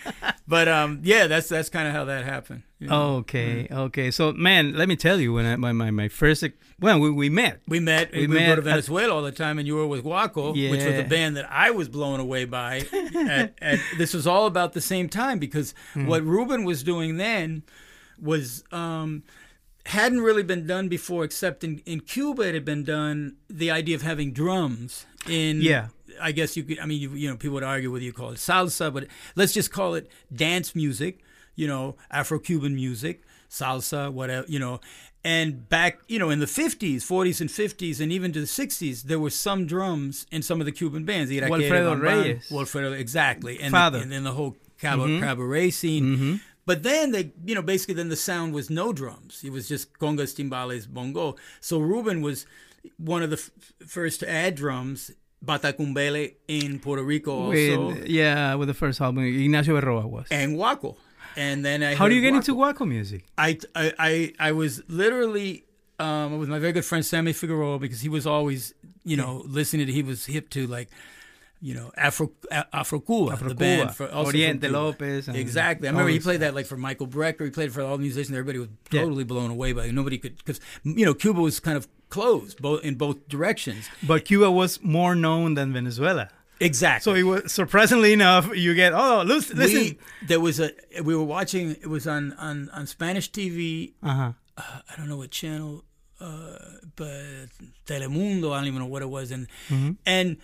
but 0.46 0.68
um, 0.68 1.00
yeah, 1.02 1.26
that's 1.26 1.48
that's 1.48 1.68
kind 1.68 1.88
of 1.88 1.94
how 1.94 2.04
that 2.04 2.24
happened. 2.24 2.62
You 2.84 2.90
know. 2.90 3.16
Okay, 3.16 3.66
okay. 3.70 4.10
So, 4.10 4.32
man, 4.32 4.74
let 4.76 4.88
me 4.88 4.96
tell 4.96 5.20
you, 5.20 5.32
when 5.32 5.46
I, 5.46 5.56
my, 5.56 5.72
my, 5.72 5.90
my 5.90 6.08
first, 6.08 6.44
well, 6.80 6.98
we, 7.00 7.10
we 7.10 7.28
met. 7.28 7.60
We 7.66 7.80
met. 7.80 8.12
We 8.12 8.26
We, 8.26 8.34
met 8.34 8.46
go 8.46 8.56
to 8.56 8.62
Venezuela 8.62 9.14
all 9.14 9.22
the 9.22 9.32
time, 9.32 9.58
and 9.58 9.66
you 9.66 9.76
were 9.76 9.86
with 9.86 10.04
Guaco, 10.04 10.52
which 10.52 10.84
was 10.84 10.94
Yeah. 10.94 11.00
a 11.00 11.08
band 11.08 11.36
that 11.36 11.50
I 11.50 11.70
was 11.70 11.88
blown 11.88 12.20
away 12.20 12.44
by. 12.44 12.82
at, 13.16 13.54
at, 13.60 13.78
this 13.98 14.12
was 14.14 14.26
all 14.26 14.46
about 14.46 14.72
the 14.72 14.80
same 14.80 15.08
time 15.08 15.38
because 15.38 15.74
Hmm. 15.94 16.06
what 16.06 16.22
Ruben 16.22 16.64
was 16.64 16.82
doing 16.82 17.16
then 17.16 17.62
was 18.20 18.62
um, 18.72 19.22
hadn't 19.86 20.20
really 20.20 20.42
been 20.42 20.66
done 20.66 20.88
before, 20.88 21.24
except 21.24 21.64
in, 21.64 21.78
in 21.86 22.00
Cuba 22.00 22.42
it 22.42 22.54
had 22.54 22.64
been 22.64 22.84
done. 22.84 23.36
The 23.48 23.70
idea 23.70 23.96
of 23.96 24.02
having 24.02 24.32
drums 24.32 25.06
in 25.28 25.60
Yeah. 25.62 25.88
I 26.22 26.30
guess 26.30 26.56
you 26.56 26.62
could. 26.62 26.78
I 26.78 26.86
mean, 26.86 27.00
you, 27.00 27.10
you 27.14 27.28
know, 27.28 27.36
people 27.36 27.54
would 27.54 27.64
argue 27.64 27.90
whether 27.90 28.04
you 28.04 28.12
call 28.12 28.30
it 28.30 28.36
salsa, 28.36 28.92
but 28.94 29.08
let's 29.34 29.52
just 29.52 29.72
call 29.72 29.94
it 29.94 30.08
dance 30.32 30.72
music. 30.76 31.23
You 31.56 31.66
know, 31.66 31.96
Afro-Cuban 32.10 32.74
music, 32.74 33.22
salsa, 33.50 34.12
whatever. 34.12 34.46
You 34.48 34.58
know, 34.58 34.80
and 35.24 35.68
back, 35.68 36.00
you 36.06 36.18
know, 36.18 36.30
in 36.30 36.40
the 36.40 36.46
'50s, 36.46 36.96
'40s, 36.96 37.40
and 37.40 37.50
'50s, 37.50 38.00
and 38.00 38.12
even 38.12 38.32
to 38.32 38.40
the 38.40 38.46
'60s, 38.46 39.02
there 39.02 39.18
were 39.18 39.30
some 39.30 39.66
drums 39.66 40.26
in 40.30 40.42
some 40.42 40.60
of 40.60 40.66
the 40.66 40.72
Cuban 40.72 41.04
bands. 41.04 41.30
Irakere, 41.30 42.00
Reyes. 42.00 42.48
Wilfredo, 42.50 42.98
exactly, 42.98 43.60
and 43.60 43.72
Father. 43.72 43.98
and 43.98 44.12
then 44.12 44.24
the 44.24 44.32
whole 44.32 44.56
cabaret, 44.78 45.08
mm-hmm. 45.08 45.24
cabaret 45.24 45.70
scene. 45.70 46.04
Mm-hmm. 46.04 46.34
But 46.66 46.82
then 46.82 47.12
they, 47.12 47.32
you 47.44 47.54
know, 47.54 47.62
basically 47.62 47.94
then 47.94 48.08
the 48.08 48.16
sound 48.16 48.54
was 48.54 48.70
no 48.70 48.92
drums. 48.92 49.42
It 49.44 49.50
was 49.50 49.68
just 49.68 49.92
congas, 49.98 50.34
timbales, 50.34 50.88
bongo. 50.88 51.36
So 51.60 51.78
Ruben 51.78 52.22
was 52.22 52.46
one 52.96 53.22
of 53.22 53.30
the 53.30 53.36
f- 53.36 53.50
first 53.86 54.20
to 54.20 54.30
add 54.30 54.54
drums. 54.54 55.10
Batacumbele 55.44 56.36
in 56.48 56.78
Puerto 56.78 57.02
Rico 57.02 57.32
also, 57.32 57.88
With, 57.88 58.06
yeah, 58.06 58.54
with 58.54 58.68
the 58.68 58.72
first 58.72 58.98
album, 59.02 59.24
Ignacio 59.24 59.78
Berroa 59.78 60.08
was. 60.08 60.26
and 60.30 60.56
Guaco. 60.56 60.96
And 61.36 61.64
then 61.64 61.82
I 61.82 61.94
How 61.94 62.08
do 62.08 62.14
you 62.14 62.20
get 62.20 62.32
Guaco. 62.32 62.36
into 62.36 62.54
Guaco 62.56 62.88
music? 62.88 63.24
I, 63.38 63.58
I, 63.74 63.92
I, 63.98 64.32
I 64.38 64.52
was 64.52 64.82
literally 64.88 65.64
um, 65.98 66.38
with 66.38 66.48
my 66.48 66.58
very 66.58 66.72
good 66.72 66.84
friend 66.84 67.04
Sammy 67.04 67.32
Figueroa 67.32 67.78
because 67.78 68.00
he 68.00 68.08
was 68.08 68.26
always, 68.26 68.74
you 69.04 69.16
know, 69.16 69.42
listening 69.46 69.86
to, 69.86 69.92
he 69.92 70.02
was 70.02 70.26
hip 70.26 70.50
to 70.50 70.66
like, 70.66 70.88
you 71.60 71.72
know, 71.72 71.90
Afro 71.96 72.30
Afro 72.74 73.00
Cuba, 73.00 73.32
Afro 73.32 73.48
the 73.48 73.54
Cuba, 73.54 73.84
band 73.84 73.94
for 73.96 74.10
also 74.10 74.32
Oriente 74.32 74.68
Lopez 74.68 75.28
and 75.28 75.36
Exactly. 75.36 75.88
I 75.88 75.92
remember 75.92 76.10
he 76.10 76.18
played 76.20 76.40
that 76.40 76.54
like 76.54 76.66
for 76.66 76.76
Michael 76.76 77.06
Brecker. 77.06 77.44
He 77.44 77.50
played 77.50 77.72
for 77.72 77.80
all 77.80 77.96
the 77.96 78.02
musicians. 78.02 78.36
Everybody 78.36 78.58
was 78.58 78.68
Yeah. 78.90 79.00
totally 79.00 79.24
blown 79.24 79.50
away 79.50 79.72
by 79.72 79.86
it. 79.86 79.92
Nobody 79.94 80.18
could 80.18 80.36
because 80.36 80.60
you 80.82 81.06
know 81.06 81.14
Cuba 81.14 81.40
was 81.40 81.60
kind 81.60 81.76
of 81.78 81.88
closed 82.10 82.60
both 82.60 82.84
in 82.84 82.96
both 82.96 83.26
directions. 83.28 83.88
But 84.06 84.26
Cuba 84.26 84.50
was 84.50 84.82
more 84.82 85.14
known 85.14 85.54
than 85.54 85.72
Venezuela. 85.72 86.28
Exactly. 86.60 87.02
So 87.12 87.14
it 87.18 87.22
was 87.24 87.52
surprisingly 87.52 88.12
enough, 88.12 88.48
you 88.56 88.74
get 88.74 88.92
oh 88.94 89.22
listen, 89.26 89.58
we 89.58 89.98
there 90.26 90.40
was 90.40 90.60
a 90.60 90.70
we 91.02 91.14
were 91.16 91.24
watching 91.24 91.70
it 91.72 91.88
was 91.88 92.06
on 92.06 92.32
on 92.34 92.70
on 92.70 92.86
Spanish 92.86 93.30
TV 93.30 93.94
uh-huh. 94.02 94.32
I 94.56 94.96
don't 94.96 95.08
know 95.08 95.16
what 95.16 95.30
channel, 95.32 95.84
uh, 96.20 96.58
but 96.94 97.48
Telemundo. 97.86 98.52
I 98.52 98.58
don't 98.58 98.66
even 98.68 98.78
know 98.78 98.86
what 98.86 99.02
it 99.02 99.10
was, 99.10 99.30
and 99.32 99.48
Mm-hmm. 99.68 99.92
and 100.06 100.36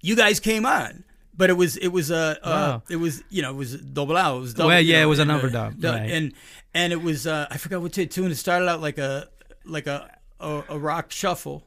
you 0.00 0.16
guys 0.16 0.40
came 0.40 0.66
on, 0.66 1.04
but 1.36 1.48
it 1.48 1.52
was 1.54 1.76
it 1.76 1.88
was 1.88 2.10
a 2.10 2.38
uh, 2.42 2.50
Wow. 2.50 2.82
it 2.90 2.96
was 2.96 3.22
you 3.30 3.40
know 3.42 3.50
it 3.50 3.56
was 3.56 3.76
doblado. 3.76 4.38
It 4.38 4.40
was 4.40 4.54
double, 4.54 4.68
Well, 4.70 4.80
you 4.80 4.92
yeah, 4.92 4.98
know, 5.00 5.04
it 5.04 5.10
was 5.10 5.18
an 5.20 5.30
and, 5.30 5.40
uh, 5.44 5.48
overdub, 5.48 5.80
du- 5.80 5.88
right. 5.90 6.10
and 6.10 6.32
and 6.74 6.92
it 6.92 7.02
was 7.02 7.26
uh, 7.26 7.46
I 7.50 7.56
forgot 7.56 7.82
what 7.82 7.92
tune. 7.92 8.30
It 8.32 8.34
started 8.34 8.68
out 8.68 8.80
like 8.80 8.98
a 8.98 9.28
like 9.64 9.86
a 9.86 10.10
a, 10.40 10.64
a 10.70 10.78
rock 10.78 11.12
shuffle. 11.12 11.62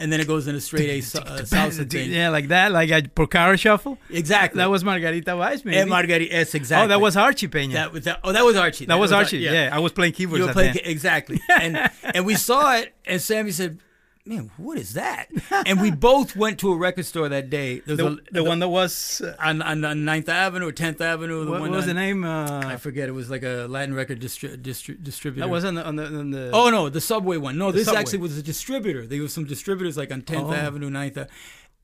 And 0.00 0.10
then 0.10 0.18
it 0.18 0.26
goes 0.26 0.48
into 0.48 0.60
straight 0.62 0.88
A 0.88 0.98
uh, 0.98 1.42
salsa 1.42 1.88
thing. 1.88 2.10
Yeah, 2.10 2.30
like 2.30 2.48
that, 2.48 2.72
like 2.72 2.90
a 2.90 3.02
Porcaro 3.02 3.58
shuffle. 3.58 3.98
Exactly. 4.08 4.58
That 4.58 4.70
was 4.70 4.82
Margarita 4.82 5.36
Weiss, 5.36 5.62
maybe. 5.64 5.76
and 5.76 5.90
Margarita. 5.90 6.24
Yes, 6.32 6.54
exactly. 6.54 6.86
Oh, 6.86 6.88
that 6.88 7.00
was 7.00 7.16
Archie 7.18 7.48
Peña. 7.48 7.74
that 7.74 7.92
was 7.92 8.04
that. 8.04 8.20
Oh, 8.24 8.32
that 8.32 8.44
was 8.44 8.56
Archie. 8.56 8.86
That 8.86 8.98
was 8.98 9.12
Ar- 9.12 9.20
Archie. 9.20 9.38
Yeah. 9.38 9.68
I 9.70 9.78
was 9.78 9.92
playing 9.92 10.14
keyboards 10.14 10.40
You 10.40 10.46
were 10.46 10.52
playing 10.54 10.72
that. 10.72 10.90
exactly, 10.90 11.38
and 11.60 11.90
and 12.02 12.24
we 12.24 12.34
saw 12.34 12.74
it, 12.76 12.94
and 13.04 13.20
Sammy 13.20 13.50
said, 13.52 13.78
man, 14.26 14.50
what 14.56 14.78
is 14.78 14.94
that? 14.94 15.28
and 15.66 15.80
we 15.80 15.90
both 15.90 16.36
went 16.36 16.58
to 16.60 16.72
a 16.72 16.76
record 16.76 17.04
store 17.06 17.28
that 17.28 17.50
day. 17.50 17.80
There 17.80 17.96
was 17.96 18.16
The, 18.16 18.22
a- 18.22 18.32
the 18.34 18.44
one 18.44 18.58
that 18.60 18.68
was. 18.68 19.20
Uh, 19.20 19.34
on, 19.40 19.60
on, 19.62 19.84
on 19.84 19.98
9th 19.98 20.28
Avenue 20.28 20.68
or 20.68 20.72
10th 20.72 21.00
Avenue. 21.00 21.44
The 21.44 21.50
what, 21.50 21.60
one 21.60 21.70
what 21.70 21.76
was 21.78 21.88
on- 21.88 21.94
the 21.96 22.00
name? 22.00 22.24
I 22.24 22.74
Uh, 22.74 22.76
forget. 22.76 23.08
It 23.08 23.12
was 23.12 23.30
like 23.30 23.42
a 23.42 23.66
Latin 23.68 23.94
record 23.94 24.20
distri- 24.20 24.56
distri- 24.60 25.02
distributor. 25.02 25.46
that 25.46 25.50
was 25.50 25.64
on 25.64 25.74
the. 25.74 25.84
On 25.86 25.96
the, 25.96 26.06
on 26.06 26.30
the 26.30 26.50
Oh 26.52 26.70
no, 26.70 26.88
the 26.88 27.00
subway 27.00 27.36
one. 27.36 27.58
No, 27.58 27.72
this 27.72 27.86
Subway. 27.86 28.00
actually 28.00 28.18
was 28.20 28.38
a 28.38 28.42
distributor. 28.42 29.06
There 29.06 29.20
was 29.22 29.32
some 29.32 29.44
distributors 29.44 29.96
like 29.96 30.12
on 30.12 30.22
10th 30.22 30.50
Oh. 30.50 30.54
Avenue, 30.54 30.90
9th 30.90 31.10
Avenue. 31.12 31.26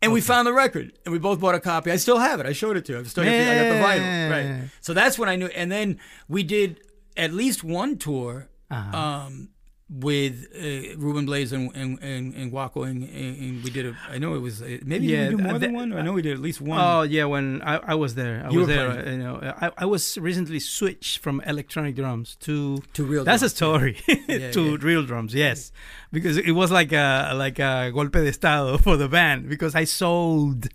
And 0.03 0.13
we 0.13 0.21
found 0.21 0.47
the 0.47 0.53
record, 0.53 0.93
and 1.07 1.13
we 1.13 1.19
both 1.19 1.41
bought 1.41 1.55
a 1.55 1.61
copy. 1.61 1.91
I 1.91 1.97
still 1.97 2.19
have 2.19 2.39
it. 2.39 2.45
I 2.47 2.53
showed 2.53 2.77
it 2.77 2.85
to 2.85 2.93
you. 2.93 2.99
I've 2.99 3.11
still 3.11 3.25
the, 3.25 3.31
I 3.31 3.55
got 3.55 3.97
the 3.97 4.03
vinyl. 4.03 4.31
Right. 4.31 4.69
So 4.83 4.93
that's 4.93 5.19
when 5.19 5.31
I 5.31 5.37
knew. 5.37 5.47
And 5.47 5.73
then 5.73 5.99
we 6.29 6.43
did 6.43 6.81
at 7.17 7.33
least 7.33 7.65
one 7.65 7.97
tour 7.97 8.49
Uh-huh. 8.71 8.97
um, 8.97 9.49
with 9.89 10.49
uh, 10.53 10.97
Ruben 10.99 11.27
Blades 11.27 11.53
and 11.53 11.71
and 11.77 11.99
and, 12.03 12.35
and 12.35 12.51
Guaco, 12.53 12.89
and, 12.89 13.05
and, 13.05 13.63
we 13.63 13.71
did 13.71 13.87
a. 13.87 13.97
I 14.11 14.19
know 14.19 14.35
it 14.35 14.41
was 14.41 14.61
uh, 14.61 14.79
maybe 14.85 15.07
Yeah, 15.07 15.29
we 15.29 15.37
do 15.37 15.43
more 15.43 15.53
th- 15.53 15.61
than 15.61 15.75
one. 15.75 15.93
Or 15.93 15.99
I 15.99 16.03
know 16.03 16.13
we 16.13 16.23
did 16.23 16.33
at 16.33 16.41
least 16.41 16.61
one. 16.61 16.81
Oh 16.81 17.03
yeah, 17.03 17.25
when 17.25 17.63
I, 17.63 17.77
I 17.77 17.95
was 17.95 18.17
there, 18.17 18.45
I 18.45 18.51
You 18.51 18.61
was 18.61 18.69
there. 18.69 18.91
playing. 18.91 19.21
You 19.21 19.25
know, 19.25 19.55
I, 19.61 19.71
I 19.79 19.85
was 19.85 20.19
recently 20.19 20.59
switched 20.59 21.19
from 21.19 21.41
electronic 21.47 21.95
drums 21.95 22.37
to 22.41 22.83
to 22.95 23.05
real. 23.05 23.23
That's 23.23 23.43
a 23.43 23.47
drums. 23.47 23.53
story 23.55 23.97
Yeah, 24.29 24.51
to 24.57 24.71
yeah. 24.73 24.77
real 24.81 25.05
drums, 25.05 25.33
yes, 25.35 25.71
because 26.13 26.37
it 26.37 26.53
was 26.53 26.73
like 26.73 26.91
a 26.93 27.33
like 27.35 27.61
a 27.61 27.93
golpe 27.95 28.13
de 28.25 28.29
estado 28.29 28.79
for 28.87 28.97
the 28.97 29.09
band 29.09 29.49
because 29.49 29.77
I 29.77 29.85
sold 29.85 30.67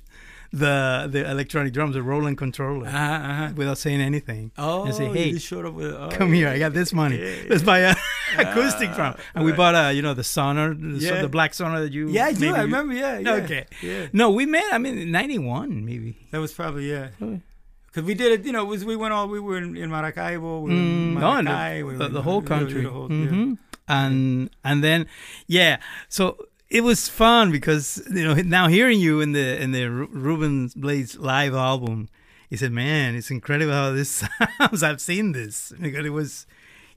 the 0.53 1.07
the 1.09 1.29
electronic 1.29 1.71
drums, 1.73 1.93
the 1.95 2.03
Roland 2.03 2.37
controller, 2.37 2.87
Uh-huh, 2.87 2.97
uh-huh. 2.97 3.49
without 3.55 3.77
saying 3.77 4.01
anything. 4.01 4.51
Oh, 4.57 4.83
and 4.83 4.93
say, 4.93 5.07
hey, 5.07 5.31
just 5.31 5.47
showed 5.47 5.65
up 5.65 5.73
with. 5.73 5.93
Oh, 5.93 6.09
come 6.11 6.33
here, 6.33 6.49
I 6.49 6.59
got 6.59 6.73
this 6.73 6.91
money. 6.93 7.17
Let's 7.49 7.63
buy 7.63 7.79
a 7.79 7.95
acoustic 8.37 8.93
drum, 8.93 9.15
and 9.33 9.45
we 9.45 9.53
bought 9.53 9.75
a 9.75 9.93
you 9.93 10.01
know 10.01 10.13
the 10.13 10.23
Sonor, 10.23 10.73
the, 10.73 10.99
so- 10.99 11.13
Yeah. 11.15 11.21
the 11.21 11.29
black 11.29 11.53
Sonor 11.53 11.79
that 11.81 11.93
you 11.93 12.09
Yeah, 12.09 12.25
I 12.25 12.33
do. 12.33 12.53
I 12.53 12.61
remember. 12.61 12.93
Yeah. 12.93 13.19
yeah. 13.19 13.33
Okay, 13.43 13.65
Yeah. 13.81 14.07
no, 14.13 14.29
we 14.31 14.45
met. 14.45 14.65
I 14.73 14.77
mean, 14.77 15.09
ninety 15.11 15.39
one 15.39 15.85
maybe. 15.85 16.17
That 16.31 16.39
was 16.39 16.51
probably 16.53 16.89
yeah. 16.91 17.09
Oh. 17.21 17.39
Because 17.87 18.03
we 18.05 18.13
did 18.13 18.31
it, 18.39 18.45
you 18.45 18.53
know, 18.53 18.61
it 18.61 18.67
was 18.67 18.85
we 18.85 18.95
went 18.95 19.13
all 19.13 19.27
we 19.27 19.39
were 19.39 19.57
in, 19.57 19.75
in 19.75 19.89
Maracaibo, 19.89 20.61
we 20.61 20.69
were 20.69 20.75
in 20.77 21.15
Mm, 21.15 21.19
no, 21.19 21.51
Maracay, 21.51 21.75
we 21.75 21.79
the, 21.81 21.85
were 21.85 21.97
the, 21.97 22.05
in- 22.05 22.13
the 22.13 22.21
whole 22.21 22.39
we 22.41 22.47
were- 22.47 22.55
we 22.55 22.59
country, 22.59 22.83
the 22.83 22.89
whole- 22.89 23.11
yeah. 23.11 23.27
hmm 23.27 23.53
and 23.87 24.49
and 24.63 24.81
then 24.83 25.07
yeah, 25.47 25.77
so 26.07 26.37
it 26.71 26.81
was 26.81 27.09
fun 27.09 27.51
because 27.51 28.01
you 28.09 28.23
know 28.23 28.33
now 28.33 28.67
hearing 28.67 28.99
you 28.99 29.19
in 29.19 29.33
the 29.33 29.61
in 29.61 29.73
the 29.73 29.89
Ruben 29.89 30.69
Blades 30.75 31.17
live 31.17 31.53
album, 31.53 32.07
he 32.49 32.55
said, 32.55 32.71
"Man, 32.71 33.13
it's 33.15 33.29
incredible 33.29 33.73
how 33.73 33.91
this 33.91 34.23
sounds. 34.59 34.81
I've 34.81 35.01
seen 35.01 35.33
this 35.33 35.73
because 35.79 36.05
it 36.05 36.11
was." 36.11 36.47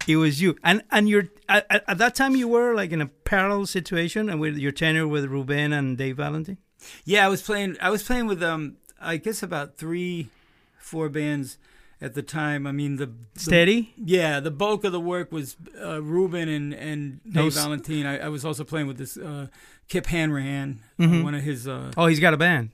It 0.06 0.16
was 0.16 0.42
you, 0.42 0.56
and 0.62 0.82
and 0.90 1.08
you're 1.08 1.28
at, 1.48 1.66
at 1.70 1.84
at 1.88 1.98
that 1.98 2.14
time 2.14 2.36
you 2.36 2.46
were 2.46 2.74
like 2.74 2.90
in 2.90 3.00
a 3.00 3.06
parallel 3.06 3.64
situation, 3.64 4.28
and 4.28 4.38
with 4.38 4.58
your 4.58 4.72
tenure 4.72 5.08
with 5.08 5.24
Ruben 5.24 5.72
and 5.72 5.96
Dave 5.96 6.18
Valentin. 6.18 6.58
Yeah, 7.06 7.24
I 7.24 7.28
was 7.28 7.40
playing. 7.40 7.76
I 7.80 7.88
was 7.88 8.02
playing 8.02 8.26
with 8.26 8.42
um, 8.42 8.76
I 9.00 9.16
guess 9.16 9.42
about 9.42 9.78
three, 9.78 10.28
four 10.78 11.08
bands 11.08 11.56
at 12.04 12.14
the 12.14 12.22
time. 12.22 12.66
I 12.66 12.72
mean 12.72 12.96
the, 12.96 13.06
the 13.06 13.40
Steady, 13.40 13.92
yeah, 13.96 14.40
the 14.40 14.50
bulk 14.50 14.84
of 14.84 14.92
the 14.92 15.00
work 15.00 15.32
was 15.32 15.56
uh, 15.82 16.02
Ruben 16.02 16.48
and 16.48 16.74
and 16.74 17.20
Dave 17.24 17.34
Those- 17.34 17.56
Valentin. 17.56 18.06
I, 18.06 18.26
I 18.26 18.28
was 18.28 18.44
also 18.44 18.64
playing 18.64 18.86
with 18.86 18.98
this 18.98 19.16
uh, 19.16 19.46
Kip 19.88 20.06
Hanrahan, 20.06 20.80
Mhm. 20.98 21.24
one 21.24 21.34
of 21.34 21.42
his. 21.42 21.66
Uh, 21.68 21.90
oh, 21.96 22.06
he's 22.06 22.20
got 22.20 22.34
a 22.34 22.36
band. 22.36 22.70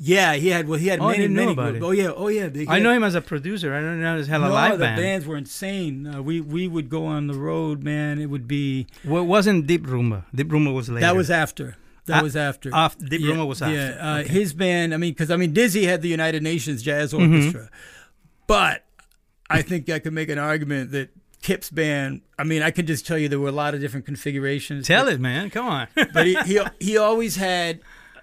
yeah, 0.00 0.34
he 0.34 0.48
had 0.48 0.68
well, 0.68 0.78
he 0.78 0.86
had 0.92 1.00
Oh, 1.00 1.08
many 1.10 1.26
many. 1.28 1.52
about 1.52 1.70
groups. 1.72 1.82
it. 1.84 1.86
Oh 1.88 1.90
yeah, 1.90 2.10
oh 2.22 2.28
yeah. 2.28 2.48
he 2.48 2.66
I 2.68 2.74
had- 2.74 2.82
know 2.84 2.92
him 2.92 3.02
as 3.04 3.14
a 3.16 3.20
producer. 3.20 3.74
I 3.74 3.80
don't 3.80 4.00
know 4.00 4.16
as 4.16 4.28
hell 4.28 4.44
a 4.44 4.48
no, 4.48 4.54
live 4.54 4.72
the 4.78 4.84
band. 4.84 4.96
bands 5.00 5.26
were 5.26 5.36
insane. 5.36 6.06
Uh, 6.06 6.22
we 6.22 6.40
we 6.40 6.68
would 6.68 6.88
go 6.88 7.04
on 7.06 7.26
the 7.26 7.34
road, 7.34 7.82
man. 7.82 8.20
It 8.20 8.26
would 8.26 8.46
be 8.46 8.86
Well, 9.04 9.22
it 9.22 9.26
wasn't 9.26 9.66
Deep 9.66 9.84
Rumba. 9.86 10.24
Deep 10.34 10.48
Rumba 10.54 10.72
was 10.72 10.88
later. 10.88 11.00
that 11.06 11.16
was 11.16 11.30
after. 11.30 11.76
That 12.06 12.20
Ah, 12.20 12.22
was 12.22 12.36
after. 12.36 12.70
After 12.74 13.04
Deep 13.04 13.20
yeah, 13.20 13.32
Rumba 13.34 13.46
was 13.46 13.60
after. 13.60 13.74
Yeah, 13.74 13.96
uh, 14.14 14.18
Okay. 14.20 14.28
his 14.38 14.54
band. 14.54 14.94
I 14.94 14.96
mean, 14.96 15.12
because 15.12 15.30
I 15.30 15.36
mean, 15.36 15.52
Dizzy 15.52 15.84
had 15.84 16.00
the 16.00 16.08
United 16.08 16.42
Nations 16.42 16.82
Jazz 16.82 17.12
Mm-hmm. 17.12 17.58
But 18.48 18.84
I 19.48 19.62
think 19.62 19.88
I 19.88 20.00
could 20.00 20.12
make 20.12 20.28
an 20.28 20.38
argument 20.38 20.90
that 20.90 21.10
Kip's 21.42 21.70
band. 21.70 22.22
I 22.36 22.42
mean, 22.42 22.62
I 22.62 22.72
can 22.72 22.86
just 22.86 23.06
tell 23.06 23.16
you 23.16 23.28
there 23.28 23.38
were 23.38 23.48
a 23.48 23.52
lot 23.52 23.74
of 23.74 23.80
different 23.80 24.06
configurations. 24.06 24.88
Tell 24.88 25.04
but, 25.04 25.14
it, 25.14 25.20
man. 25.20 25.50
Come 25.50 25.66
on. 25.66 25.86
but 26.12 26.26
he, 26.26 26.34
he 26.42 26.60
he 26.80 26.96
always 26.98 27.36
had 27.36 27.80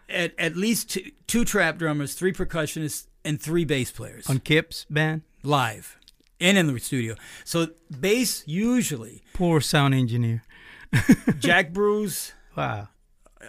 at 0.10 0.34
at 0.38 0.58
least 0.58 0.90
two, 0.90 1.12
two 1.28 1.46
trap 1.46 1.78
drummers, 1.78 2.14
three 2.14 2.34
percussionists, 2.34 3.08
and 3.24 3.42
three 3.42 3.64
bass 3.64 3.92
players 3.92 4.30
On 4.30 4.40
Kip's 4.40 4.86
band. 4.90 5.22
live 5.44 5.98
and 6.40 6.58
in 6.58 6.68
the 6.68 6.80
studio. 6.80 7.16
So 7.44 7.68
bass 7.98 8.44
usually 8.46 9.24
Poor 9.34 9.62
sound 9.62 9.94
engineer. 9.94 10.44
Jack 11.40 11.72
Bruce. 11.72 12.34
Wow. 12.56 12.90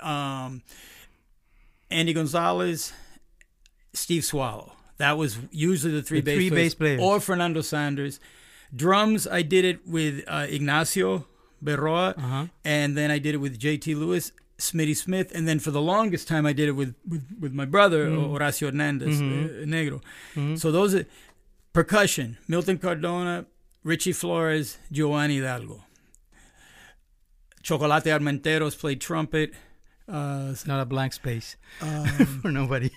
um, 0.03 0.63
Andy 1.91 2.13
Gonzalez, 2.13 2.93
Steve 3.93 4.25
Swallow. 4.25 4.73
That 4.99 5.19
was 5.19 5.39
usually 5.51 5.93
the 5.93 6.03
three, 6.03 6.21
The 6.21 6.25
bass, 6.25 6.37
three 6.37 6.51
players, 6.51 6.65
bass 6.65 6.75
players. 6.75 7.01
Or 7.03 7.21
Fernando 7.21 7.61
Saunders. 7.61 8.19
Drums, 8.75 9.27
I 9.27 9.43
did 9.43 9.65
it 9.65 9.87
with 9.87 10.25
uh, 10.27 10.47
Ignacio 10.49 11.27
Berroa, 11.65 12.17
Uh-huh. 12.19 12.47
and 12.65 12.97
then 12.97 13.11
I 13.11 13.19
did 13.19 13.35
it 13.35 13.39
with 13.39 13.59
J.T. 13.59 13.95
Lewis, 13.95 14.33
Smitty 14.59 14.97
Smith, 14.97 15.33
and 15.35 15.47
then 15.47 15.59
for 15.59 15.71
the 15.71 15.81
longest 15.83 16.27
time 16.29 16.47
I 16.47 16.53
did 16.53 16.69
it 16.69 16.73
with, 16.73 16.95
with, 17.07 17.25
with 17.41 17.53
my 17.53 17.65
brother, 17.67 18.09
Horacio 18.09 18.67
Hernandez, 18.67 19.21
Mhm. 19.21 19.63
uh, 19.63 19.67
Negro. 19.67 20.03
Mhm. 20.35 20.59
So 20.59 20.73
those 20.73 20.95
are 20.95 21.05
percussion, 21.73 22.39
Milton 22.49 22.79
Cardona, 22.79 23.45
Richie 23.85 24.13
Flores, 24.15 24.79
Giovanni 24.91 25.37
Hidalgo. 25.37 25.85
Chocolate 27.63 28.05
Armenteros 28.05 28.79
played 28.79 29.01
trumpet. 29.01 29.53
Uh, 30.09 30.49
It's 30.53 30.67
not 30.67 30.81
a 30.81 30.85
blank 30.87 31.13
space 31.13 31.57
um, 31.81 32.07
for 32.43 32.51
nobody. 32.51 32.91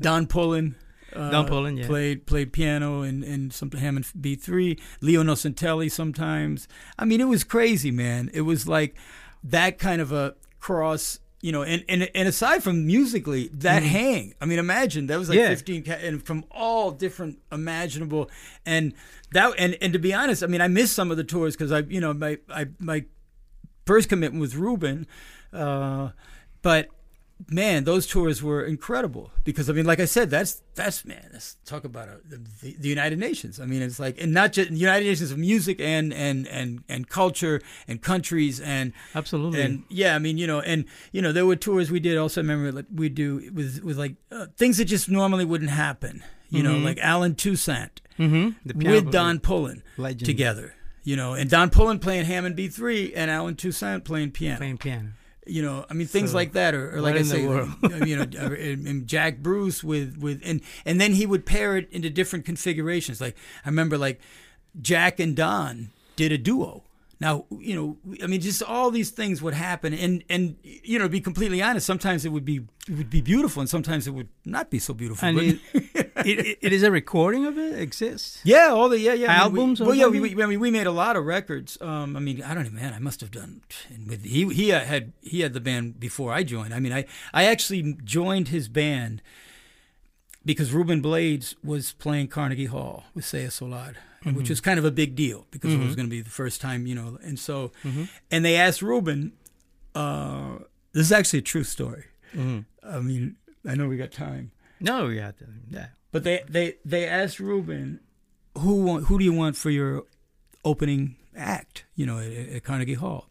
Don 0.00 0.26
Pullen. 0.26 0.76
Uh, 1.14 1.30
Don 1.30 1.46
Pullen, 1.46 1.76
yeah. 1.76 1.86
played 1.86 2.26
played 2.26 2.52
piano 2.52 3.02
and 3.02 3.22
and 3.24 3.52
some 3.52 3.70
Hammond 3.70 4.06
B 4.18 4.34
three. 4.34 4.78
Leo 5.00 5.22
Nocentelli 5.22 5.90
sometimes. 5.90 6.68
I 6.98 7.04
mean, 7.04 7.20
it 7.20 7.28
was 7.28 7.44
crazy, 7.44 7.90
man. 7.90 8.30
It 8.32 8.42
was 8.42 8.66
like 8.66 8.96
that 9.44 9.78
kind 9.78 10.00
of 10.00 10.12
a 10.12 10.34
cross, 10.60 11.20
you 11.40 11.52
know. 11.52 11.62
And 11.62 11.84
and, 11.88 12.08
and 12.14 12.28
aside 12.28 12.62
from 12.62 12.86
musically, 12.86 13.48
that 13.54 13.82
hang. 13.82 14.34
I 14.40 14.46
mean, 14.46 14.58
imagine 14.58 15.06
that 15.08 15.18
was 15.18 15.28
like. 15.28 15.38
Yeah. 15.38 15.48
fifteen, 15.48 15.84
and 15.88 16.24
from 16.24 16.44
all 16.50 16.90
different 16.90 17.38
imaginable, 17.50 18.30
and 18.64 18.94
that 19.32 19.54
and 19.58 19.76
and 19.80 19.92
to 19.92 19.98
be 19.98 20.14
honest, 20.14 20.42
I 20.42 20.46
mean, 20.46 20.60
I 20.60 20.68
missed 20.68 20.94
some 20.94 21.10
of 21.10 21.16
the 21.16 21.24
tours 21.24 21.54
because 21.56 21.72
I, 21.72 21.80
you 21.80 22.00
know, 22.00 22.14
my 22.14 22.38
I 22.48 22.68
my 22.78 23.04
first 23.84 24.08
commitment 24.08 24.40
was 24.40 24.56
Ruben, 24.56 25.06
uh, 25.52 26.10
but 26.62 26.88
man, 27.50 27.84
those 27.84 28.06
tours 28.06 28.42
were 28.42 28.64
incredible 28.64 29.30
because 29.44 29.68
I 29.70 29.72
mean, 29.72 29.84
like 29.86 30.00
I 30.00 30.04
said, 30.04 30.30
that's 30.30 30.62
that's 30.74 31.04
man, 31.04 31.28
let's 31.32 31.56
talk 31.64 31.84
about 31.84 32.08
a, 32.08 32.20
the, 32.28 32.76
the 32.78 32.88
United 32.88 33.18
Nations. 33.18 33.58
I 33.60 33.66
mean, 33.66 33.82
it's 33.82 33.98
like 33.98 34.20
and 34.20 34.32
not 34.32 34.52
just 34.52 34.70
the 34.70 34.76
United 34.76 35.04
Nations 35.06 35.30
of 35.30 35.38
music 35.38 35.80
and 35.80 36.12
and 36.12 36.46
and 36.48 36.82
and 36.88 37.08
culture 37.08 37.60
and 37.88 38.00
countries 38.02 38.60
and 38.60 38.92
Absolutely. 39.14 39.60
and 39.62 39.82
yeah, 39.88 40.14
I 40.14 40.18
mean, 40.18 40.38
you 40.38 40.46
know, 40.46 40.60
and 40.60 40.84
you 41.12 41.22
know, 41.22 41.32
there 41.32 41.46
were 41.46 41.56
tours 41.56 41.90
we 41.90 42.00
did. 42.00 42.16
Also, 42.18 42.40
remember 42.40 42.72
like 42.72 42.86
we 42.94 43.08
do 43.08 43.50
with 43.54 43.82
with 43.82 43.98
like 43.98 44.14
uh, 44.30 44.46
things 44.56 44.78
that 44.78 44.86
just 44.86 45.08
normally 45.08 45.44
wouldn't 45.44 45.70
happen. 45.70 46.22
You 46.50 46.62
know, 46.62 46.74
Mhm. 46.74 46.84
like 46.84 46.98
Allen 47.00 47.34
Toussaint 47.34 48.02
mm-hmm. 48.18 48.78
with. 48.88 49.10
Don 49.10 49.40
Pullen 49.40 49.82
Legend. 49.96 50.26
together. 50.26 50.74
You 51.02 51.16
know, 51.16 51.32
and 51.32 51.48
Don 51.50 51.70
Pullen 51.70 51.98
playing 51.98 52.26
Hammond 52.26 52.56
B 52.56 52.68
three 52.68 53.12
and 53.14 53.30
Allen 53.30 53.56
Toussaint 53.56 54.04
playing 54.04 54.32
piano 54.32 54.58
playing 54.58 54.76
piano. 54.78 55.08
You 55.46 55.62
know, 55.62 55.84
I 55.90 55.94
mean 55.94 56.06
things 56.06 56.30
So, 56.30 56.36
like 56.36 56.52
that, 56.52 56.74
or, 56.74 56.96
or 56.96 57.00
like 57.00 57.16
I 57.16 57.22
say, 57.22 57.46
like, 57.46 57.68
you 58.06 58.16
know, 58.16 58.22
uh, 58.22 58.52
and, 58.52 58.86
and 58.86 59.06
Jack 59.06 59.38
Bruce 59.38 59.82
with 59.82 60.16
with 60.18 60.40
and 60.44 60.60
and 60.84 61.00
then 61.00 61.12
he 61.14 61.26
would 61.26 61.46
pair 61.46 61.76
it 61.76 61.88
into 61.90 62.10
different 62.10 62.44
configurations. 62.44 63.20
Like 63.20 63.36
I 63.64 63.68
remember, 63.68 63.98
like 63.98 64.20
Jack 64.80 65.18
and 65.18 65.34
Don 65.36 65.90
did 66.16 66.32
a 66.32 66.38
duo. 66.38 66.84
Now 67.22 67.46
you 67.50 67.76
know, 67.76 68.16
I 68.20 68.26
mean, 68.26 68.40
just 68.40 68.64
all 68.64 68.90
these 68.90 69.10
things 69.10 69.40
would 69.40 69.54
happen, 69.54 69.94
and 69.94 70.24
and 70.28 70.56
you 70.62 70.98
know, 70.98 71.04
to 71.04 71.08
be 71.08 71.20
completely 71.20 71.62
honest, 71.62 71.86
sometimes 71.86 72.24
it 72.24 72.30
would 72.30 72.44
be 72.44 72.56
it 72.88 72.96
would 72.96 73.10
be 73.10 73.20
beautiful, 73.20 73.60
and 73.60 73.70
sometimes 73.70 74.08
it 74.08 74.10
would 74.10 74.26
not 74.44 74.70
be 74.70 74.80
so 74.80 74.92
beautiful. 74.92 75.28
And 75.28 75.36
but- 75.36 75.82
it, 76.26 76.38
it, 76.38 76.58
it, 76.60 76.72
is 76.72 76.82
a 76.82 76.90
recording 76.90 77.46
of 77.46 77.56
it. 77.56 77.78
Exists. 77.78 78.40
Yeah, 78.44 78.70
all 78.70 78.88
the 78.88 78.98
yeah 78.98 79.12
yeah 79.12 79.30
I 79.30 79.48
mean, 79.48 79.56
Albums 79.56 79.80
We, 79.80 79.86
well, 79.86 79.94
yeah, 79.94 80.08
we, 80.08 80.34
we, 80.34 80.42
I 80.42 80.46
mean, 80.46 80.58
we 80.58 80.72
made 80.72 80.88
a 80.88 80.90
lot 80.90 81.14
of 81.14 81.24
records. 81.24 81.78
Um, 81.80 82.16
I 82.16 82.20
mean, 82.20 82.42
I 82.42 82.54
don't 82.54 82.66
even 82.66 82.76
man, 82.76 82.92
I 82.92 82.98
must 82.98 83.20
have 83.20 83.30
done. 83.30 83.62
And 83.88 84.08
with 84.08 84.24
he 84.24 84.52
he 84.52 84.70
had 84.70 85.12
he 85.20 85.42
had 85.42 85.52
the 85.52 85.60
band 85.60 86.00
before 86.00 86.32
I 86.32 86.42
joined. 86.42 86.74
I 86.74 86.80
mean, 86.80 86.92
I 86.92 87.04
I 87.32 87.44
actually 87.44 87.98
joined 88.02 88.48
his 88.48 88.66
band 88.66 89.22
because 90.44 90.72
Ruben 90.72 91.00
Blades 91.00 91.54
was 91.62 91.92
playing 91.92 92.28
Carnegie 92.28 92.66
Hall 92.66 93.04
with 93.14 93.24
Seis 93.24 93.42
del 93.42 93.50
Solar, 93.70 93.94
Mm-hmm. 94.24 94.36
which 94.36 94.48
was 94.50 94.60
kind 94.60 94.78
of 94.78 94.84
a 94.84 94.90
big 94.92 95.14
deal 95.16 95.46
because 95.50 95.74
it 95.74 95.78
was 95.80 95.96
going 95.96 96.06
to 96.06 96.10
be 96.10 96.20
the 96.20 96.30
first 96.30 96.60
time, 96.60 96.86
you 96.86 96.94
know. 96.94 97.18
And 97.24 97.38
so, 97.38 97.72
Mm-hmm. 97.82 98.04
and 98.30 98.44
they 98.44 98.56
asked 98.56 98.80
Ruben. 98.82 99.32
Uh, 99.94 100.58
this 100.92 101.06
is 101.06 101.12
actually 101.12 101.40
a 101.40 101.42
true 101.42 101.64
story. 101.64 102.04
Mhm. 102.34 102.64
I 102.82 103.00
mean, 103.00 103.36
I 103.68 103.74
know 103.74 103.88
we 103.88 103.96
got 103.96 104.12
time. 104.12 104.52
No, 104.80 105.08
yeah, 105.08 105.32
yeah. 105.70 105.86
But 106.12 106.22
they 106.24 106.42
they 106.48 106.74
they 106.84 107.06
asked 107.06 107.40
Ruben, 107.40 108.00
who 108.58 108.82
want, 108.84 109.06
who 109.06 109.18
do 109.18 109.24
you 109.24 109.32
want 109.32 109.56
for 109.56 109.70
your 109.70 110.04
opening 110.64 111.16
act? 111.36 111.84
You 111.96 112.06
know, 112.06 112.18
at, 112.18 112.32
at 112.32 112.62
Carnegie 112.64 112.94
Hall. 112.94 113.28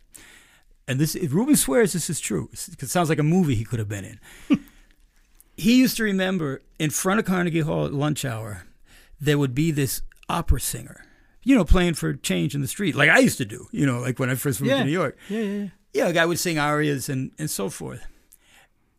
and 0.88 1.00
this 1.00 1.16
Ruben 1.16 1.56
swears 1.56 1.94
this 1.94 2.10
is 2.10 2.20
true. 2.20 2.50
It 2.52 2.90
sounds 2.90 3.08
like 3.10 3.20
a 3.20 3.24
movie 3.24 3.56
he 3.56 3.64
could 3.64 3.80
have 3.80 3.90
been 3.90 4.04
in. 4.06 4.20
he 5.58 5.78
used 5.80 5.98
to 5.98 6.04
remember 6.04 6.62
in 6.80 6.90
front 6.90 7.20
of 7.20 7.26
Carnegie 7.26 7.62
Hall 7.62 7.86
at 7.86 7.94
lunch 7.94 8.26
hour, 8.26 8.64
there 9.20 9.38
would 9.38 9.54
be 9.56 9.72
this 9.72 10.02
opera 10.32 10.60
singer, 10.60 11.06
you 11.44 11.56
know, 11.56 11.66
playing 11.66 11.96
for 11.96 12.14
change 12.14 12.56
in 12.56 12.62
the 12.62 12.68
street, 12.68 12.96
like 12.96 13.10
I 13.10 13.20
used 13.20 13.38
to 13.40 13.46
do, 13.46 13.68
you 13.72 13.86
know, 13.86 14.00
like 14.00 14.20
when 14.20 14.30
I 14.30 14.36
first 14.36 14.62
moved 14.62 14.72
Yeah. 14.72 14.80
to 14.80 14.86
New 14.86 14.92
York. 14.92 15.18
Yeah, 15.30 15.40
yeah, 15.40 15.60
yeah. 15.64 15.68
Yeah, 15.94 16.08
a 16.08 16.14
guy 16.14 16.26
would 16.26 16.40
sing 16.40 16.58
arias 16.58 17.10
and, 17.10 17.32
and 17.38 17.50
so 17.50 17.70
forth. 17.70 18.06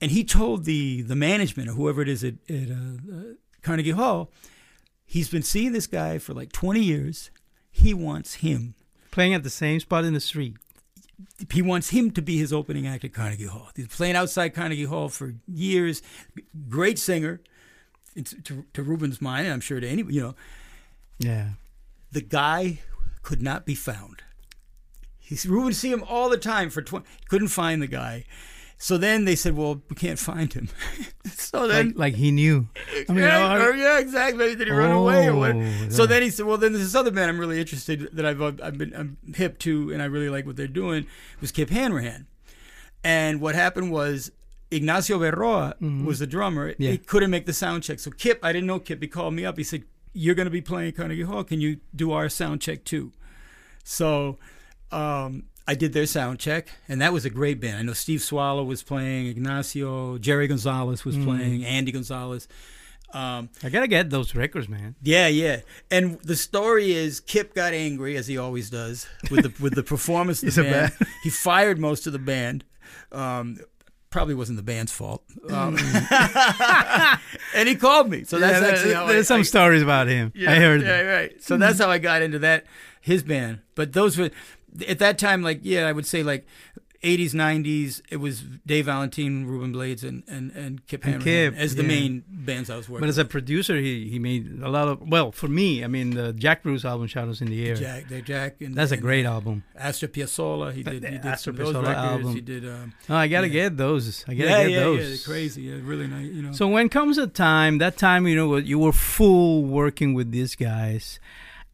And 0.01 0.11
he 0.11 0.25
told 0.25 0.65
the 0.65 1.03
the 1.03 1.17
management 1.17 1.69
or 1.71 1.73
whoever 1.73 2.03
it 2.03 2.09
is 2.09 2.23
at, 2.25 2.35
at 2.51 2.71
uh, 2.71 3.15
uh, 3.17 3.23
Carnegie 3.63 3.93
Hall, 3.93 4.31
he's 5.07 5.29
been 5.31 5.43
seeing 5.43 5.73
this 5.73 5.87
guy 5.87 6.19
for 6.19 6.35
like 6.35 6.53
20 6.53 6.81
years. 6.81 7.31
He 7.71 7.95
wants 7.95 8.35
him. 8.35 8.75
Playing 9.11 9.33
at 9.35 9.43
the 9.43 9.51
same 9.51 9.81
spot 9.81 10.05
in 10.05 10.13
the 10.13 10.21
street. 10.21 10.57
He 11.53 11.63
wants 11.63 11.91
him 11.91 12.11
to 12.13 12.21
be 12.23 12.37
his 12.39 12.53
opening 12.53 12.87
act 12.87 13.05
at 13.05 13.13
Carnegie 13.15 13.47
Hall. 13.47 13.69
He's 13.77 13.87
playing 13.87 14.17
outside 14.17 14.51
Carnegie 14.55 14.85
Hall 14.85 15.09
for 15.09 15.35
years. 15.47 16.03
Great 16.69 16.99
singer, 16.99 17.41
it's, 18.17 18.35
to, 18.45 18.65
to 18.75 18.83
Ruben's 18.83 19.21
mind, 19.21 19.47
and 19.47 19.53
I'm 19.55 19.61
sure 19.61 19.79
to 19.81 19.89
any, 19.89 20.03
you 20.09 20.21
know, 20.21 20.35
Yeah. 21.25 21.49
the 22.11 22.21
guy 22.21 22.79
could 23.23 23.41
not 23.43 23.65
be 23.65 23.75
found. 23.75 24.23
He's 25.19 25.47
Ruben 25.47 25.67
would 25.67 25.77
see 25.77 25.91
him 25.91 26.05
all 26.09 26.29
the 26.29 26.37
time 26.37 26.69
for 26.71 26.83
20, 26.83 27.07
couldn't 27.29 27.49
find 27.49 27.81
the 27.81 27.87
guy. 27.87 28.25
So 28.77 28.99
then 28.99 29.25
they 29.27 29.37
said, 29.37 29.57
"Well, 29.57 29.81
we 29.89 29.95
can't 29.95 30.19
find 30.19 30.53
him." 30.53 30.69
so 31.25 31.69
then, 31.69 31.89
Like, 31.91 31.97
like 31.97 32.15
he 32.17 32.33
knew. 32.33 32.67
I 33.09 33.13
mean, 33.13 33.23
yeah, 33.25 33.57
oh, 33.57 33.67
or, 33.67 33.75
yeah, 33.75 34.01
exactly. 34.01 34.57
Did 34.57 34.67
he 34.67 34.73
run 34.73 34.91
away 34.91 35.29
or 35.29 35.37
what? 35.37 35.55
Oh, 35.55 35.89
So 35.89 36.05
then 36.05 36.21
he 36.23 36.31
said, 36.31 36.47
"Well, 36.47 36.59
then 36.59 36.73
there's 36.73 36.85
this 36.87 36.95
other 36.97 37.13
band 37.13 37.31
I'm 37.31 37.39
really 37.39 37.61
interested 37.61 38.09
that 38.13 38.27
I've 38.27 38.43
I've 38.43 38.77
been 38.77 38.93
I'm 38.97 39.19
hip 39.37 39.59
to 39.61 39.93
and 39.93 40.03
I 40.03 40.07
really 40.07 40.29
like 40.29 40.47
what 40.47 40.57
they're 40.57 40.67
doing." 40.67 41.07
Was 41.41 41.53
Kip 41.53 41.71
Hanrahan, 41.71 42.27
and 43.05 43.41
what 43.41 43.55
happened 43.55 43.93
was 43.93 44.33
Ignacio 44.73 45.21
Berroa 45.21 46.05
was 46.05 46.19
the 46.19 46.27
drummer. 46.27 46.73
Mm-hmm. 46.73 46.83
Yeah. 46.83 46.91
He 46.91 46.99
couldn't 46.99 47.31
make 47.31 47.47
the 47.47 47.53
sound 47.53 47.85
check, 47.85 48.01
so 48.01 48.11
Kip, 48.11 48.41
I 48.43 48.53
didn't 48.53 48.67
know 48.67 48.81
Kip. 48.81 49.01
He 49.01 49.07
called 49.07 49.35
me 49.35 49.45
up. 49.45 49.59
He 49.59 49.65
said, 49.65 49.85
"You're 50.13 50.35
going 50.35 50.47
to 50.47 50.51
be 50.51 50.61
playing 50.61 50.93
Carnegie 50.93 51.23
Hall. 51.23 51.45
Can 51.45 51.61
you 51.61 51.79
do 51.95 52.13
our 52.13 52.29
sound 52.29 52.61
check 52.61 52.85
too?" 52.85 53.13
So. 53.85 54.39
Um, 54.91 55.45
I 55.67 55.75
did 55.77 55.93
their 55.93 56.07
sound 56.07 56.41
check, 56.41 56.69
and 56.89 57.01
that 57.01 57.13
was 57.13 57.25
a 57.25 57.31
great 57.31 57.61
band. 57.61 57.77
I 57.79 57.83
know 57.83 57.93
Steve 57.93 58.21
Swallow 58.21 58.65
was 58.65 58.83
playing, 58.83 59.29
Ignacio, 59.29 60.19
Jerry 60.19 60.49
Gonzalez 60.49 61.05
was 61.05 61.17
playing, 61.17 61.65
Andy 61.65 61.93
Gonzalez. 61.93 62.49
Um, 63.15 63.49
I 63.63 63.69
gotta 63.69 63.87
get 63.87 64.11
those 64.11 64.35
records, 64.35 64.69
man. 64.69 64.97
yeah, 65.03 65.29
yeah. 65.29 65.61
And 65.91 66.19
the 66.23 66.35
story 66.35 66.93
is 66.93 67.21
Kip 67.21 67.55
got 67.55 67.73
angry 67.75 68.17
as 68.17 68.27
he 68.27 68.37
always 68.37 68.71
does 68.71 69.07
with 69.31 69.45
the 69.45 69.63
with 69.63 69.75
the 69.77 69.85
performance 69.85 70.43
of 70.43 70.53
the 70.57 70.63
band. 70.65 70.93
bad- 70.99 71.09
He 71.23 71.31
fired 71.31 71.79
most 71.79 72.07
of 72.09 72.13
the 72.13 72.19
band. 72.19 72.65
Um, 73.13 73.59
probably 74.13 74.35
wasn't 74.37 74.57
the 74.59 74.63
band's 74.63 74.93
fault. 74.93 75.25
Um, 75.51 75.77
and 77.55 77.69
he 77.69 77.75
called 77.75 78.09
me. 78.09 78.25
So 78.25 78.39
that's 78.39 78.61
Yeah, 78.63 78.69
actually 78.69 78.95
how 78.95 79.07
there's 79.07 79.31
I, 79.31 79.35
some 79.35 79.41
I- 79.41 79.45
stories 79.45 79.83
about 79.83 80.07
him. 80.09 80.33
Yeah, 80.35 80.53
I 80.53 80.55
heard. 80.57 80.83
Yeah, 80.83 80.99
them. 81.03 81.07
right. 81.07 81.43
So 81.43 81.57
that's 81.57 81.79
how 81.81 81.91
I 81.91 81.99
got 81.99 82.23
into 82.23 82.39
that 82.41 82.65
his 83.01 83.23
band. 83.23 83.61
But 83.75 83.93
those 83.93 84.17
were 84.17 84.31
at 84.89 84.99
that 85.01 85.19
time, 85.19 85.43
like 85.43 85.61
yeah, 85.63 85.87
I 85.89 85.93
would 85.93 86.07
say 86.07 86.23
like. 86.23 86.47
80s, 87.03 87.33
90s, 87.35 88.01
it 88.11 88.19
was 88.19 88.43
Dave 88.65 88.87
Valentin, 88.87 89.47
Ruben 89.47 89.73
Blades, 89.73 90.05
and, 90.05 90.23
and, 90.29 90.53
and 90.53 90.87
Kip 90.87 91.05
And 91.05 91.21
Kip, 91.23 91.55
as 91.57 91.75
the 91.75 91.83
yeah. 91.83 91.89
main 91.89 92.25
bands 92.29 92.71
I 92.71 92.77
was 92.77 92.89
working 92.89 93.01
But 93.01 93.09
as 93.09 93.19
a 93.19 93.25
producer, 93.25 93.77
he, 93.77 94.09
he 94.09 94.19
made 94.21 94.61
a 94.63 94.69
lot 94.69 94.87
of 94.87 95.01
well 95.09 95.33
for 95.33 95.49
me. 95.49 95.83
I 95.83 95.89
mean, 95.89 96.11
the 96.11 96.33
Jack 96.33 96.63
Bruce 96.63 96.85
album, 96.85 97.09
"Shadows 97.09 97.41
in 97.41 97.49
the 97.49 97.69
Air." 97.69 97.75
Jack, 97.75 98.09
they 98.09 98.23
Jack, 98.23 98.61
and 98.61 98.75
That's 98.77 98.93
a 98.93 98.97
great 98.97 99.27
album. 99.27 99.65
Astor 99.77 100.07
Piazzolla. 100.09 100.73
He 100.73 100.83
did, 100.85 101.03
he 101.05 101.11
did 101.11 101.27
Astor 101.27 101.53
some 101.53 101.61
of 101.61 101.67
those 101.67 101.75
Piazzolla 101.75 101.87
records. 101.89 101.97
album. 102.27 102.35
He 102.35 102.41
did. 102.41 102.69
Um, 102.69 102.93
Oh, 103.09 103.17
I 103.17 103.27
gotta 103.29 103.49
Yeah. 103.49 103.53
get 103.53 103.77
those. 103.77 104.25
I 104.29 104.35
gotta 104.35 104.49
yeah, 104.51 104.63
get 104.63 104.71
yeah, 104.71 104.81
those. 104.81 105.01
yeah. 105.01 105.09
They're 105.09 105.35
crazy. 105.35 105.63
Yeah, 105.63 105.75
really 105.83 106.07
nice. 106.07 106.27
You 106.27 106.43
know. 106.43 106.53
So 106.53 106.69
when 106.69 106.89
comes 106.89 107.19
a 107.19 107.27
time, 107.27 107.79
that 107.79 107.97
time 107.97 108.27
you 108.29 108.37
know 108.37 108.49
what 108.49 108.65
you 108.67 108.79
were 108.79 108.93
full 108.93 109.65
working 109.65 110.15
with 110.15 110.31
these 110.31 110.55
guys, 110.55 111.19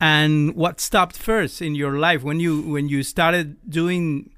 and 0.00 0.54
what 0.54 0.80
stopped 0.80 1.16
first 1.18 1.60
in 1.60 1.74
your 1.74 1.98
life 1.98 2.22
when 2.22 2.40
you 2.40 2.62
when 2.62 2.88
you 2.88 3.02
started 3.02 3.56
doing 3.68 4.30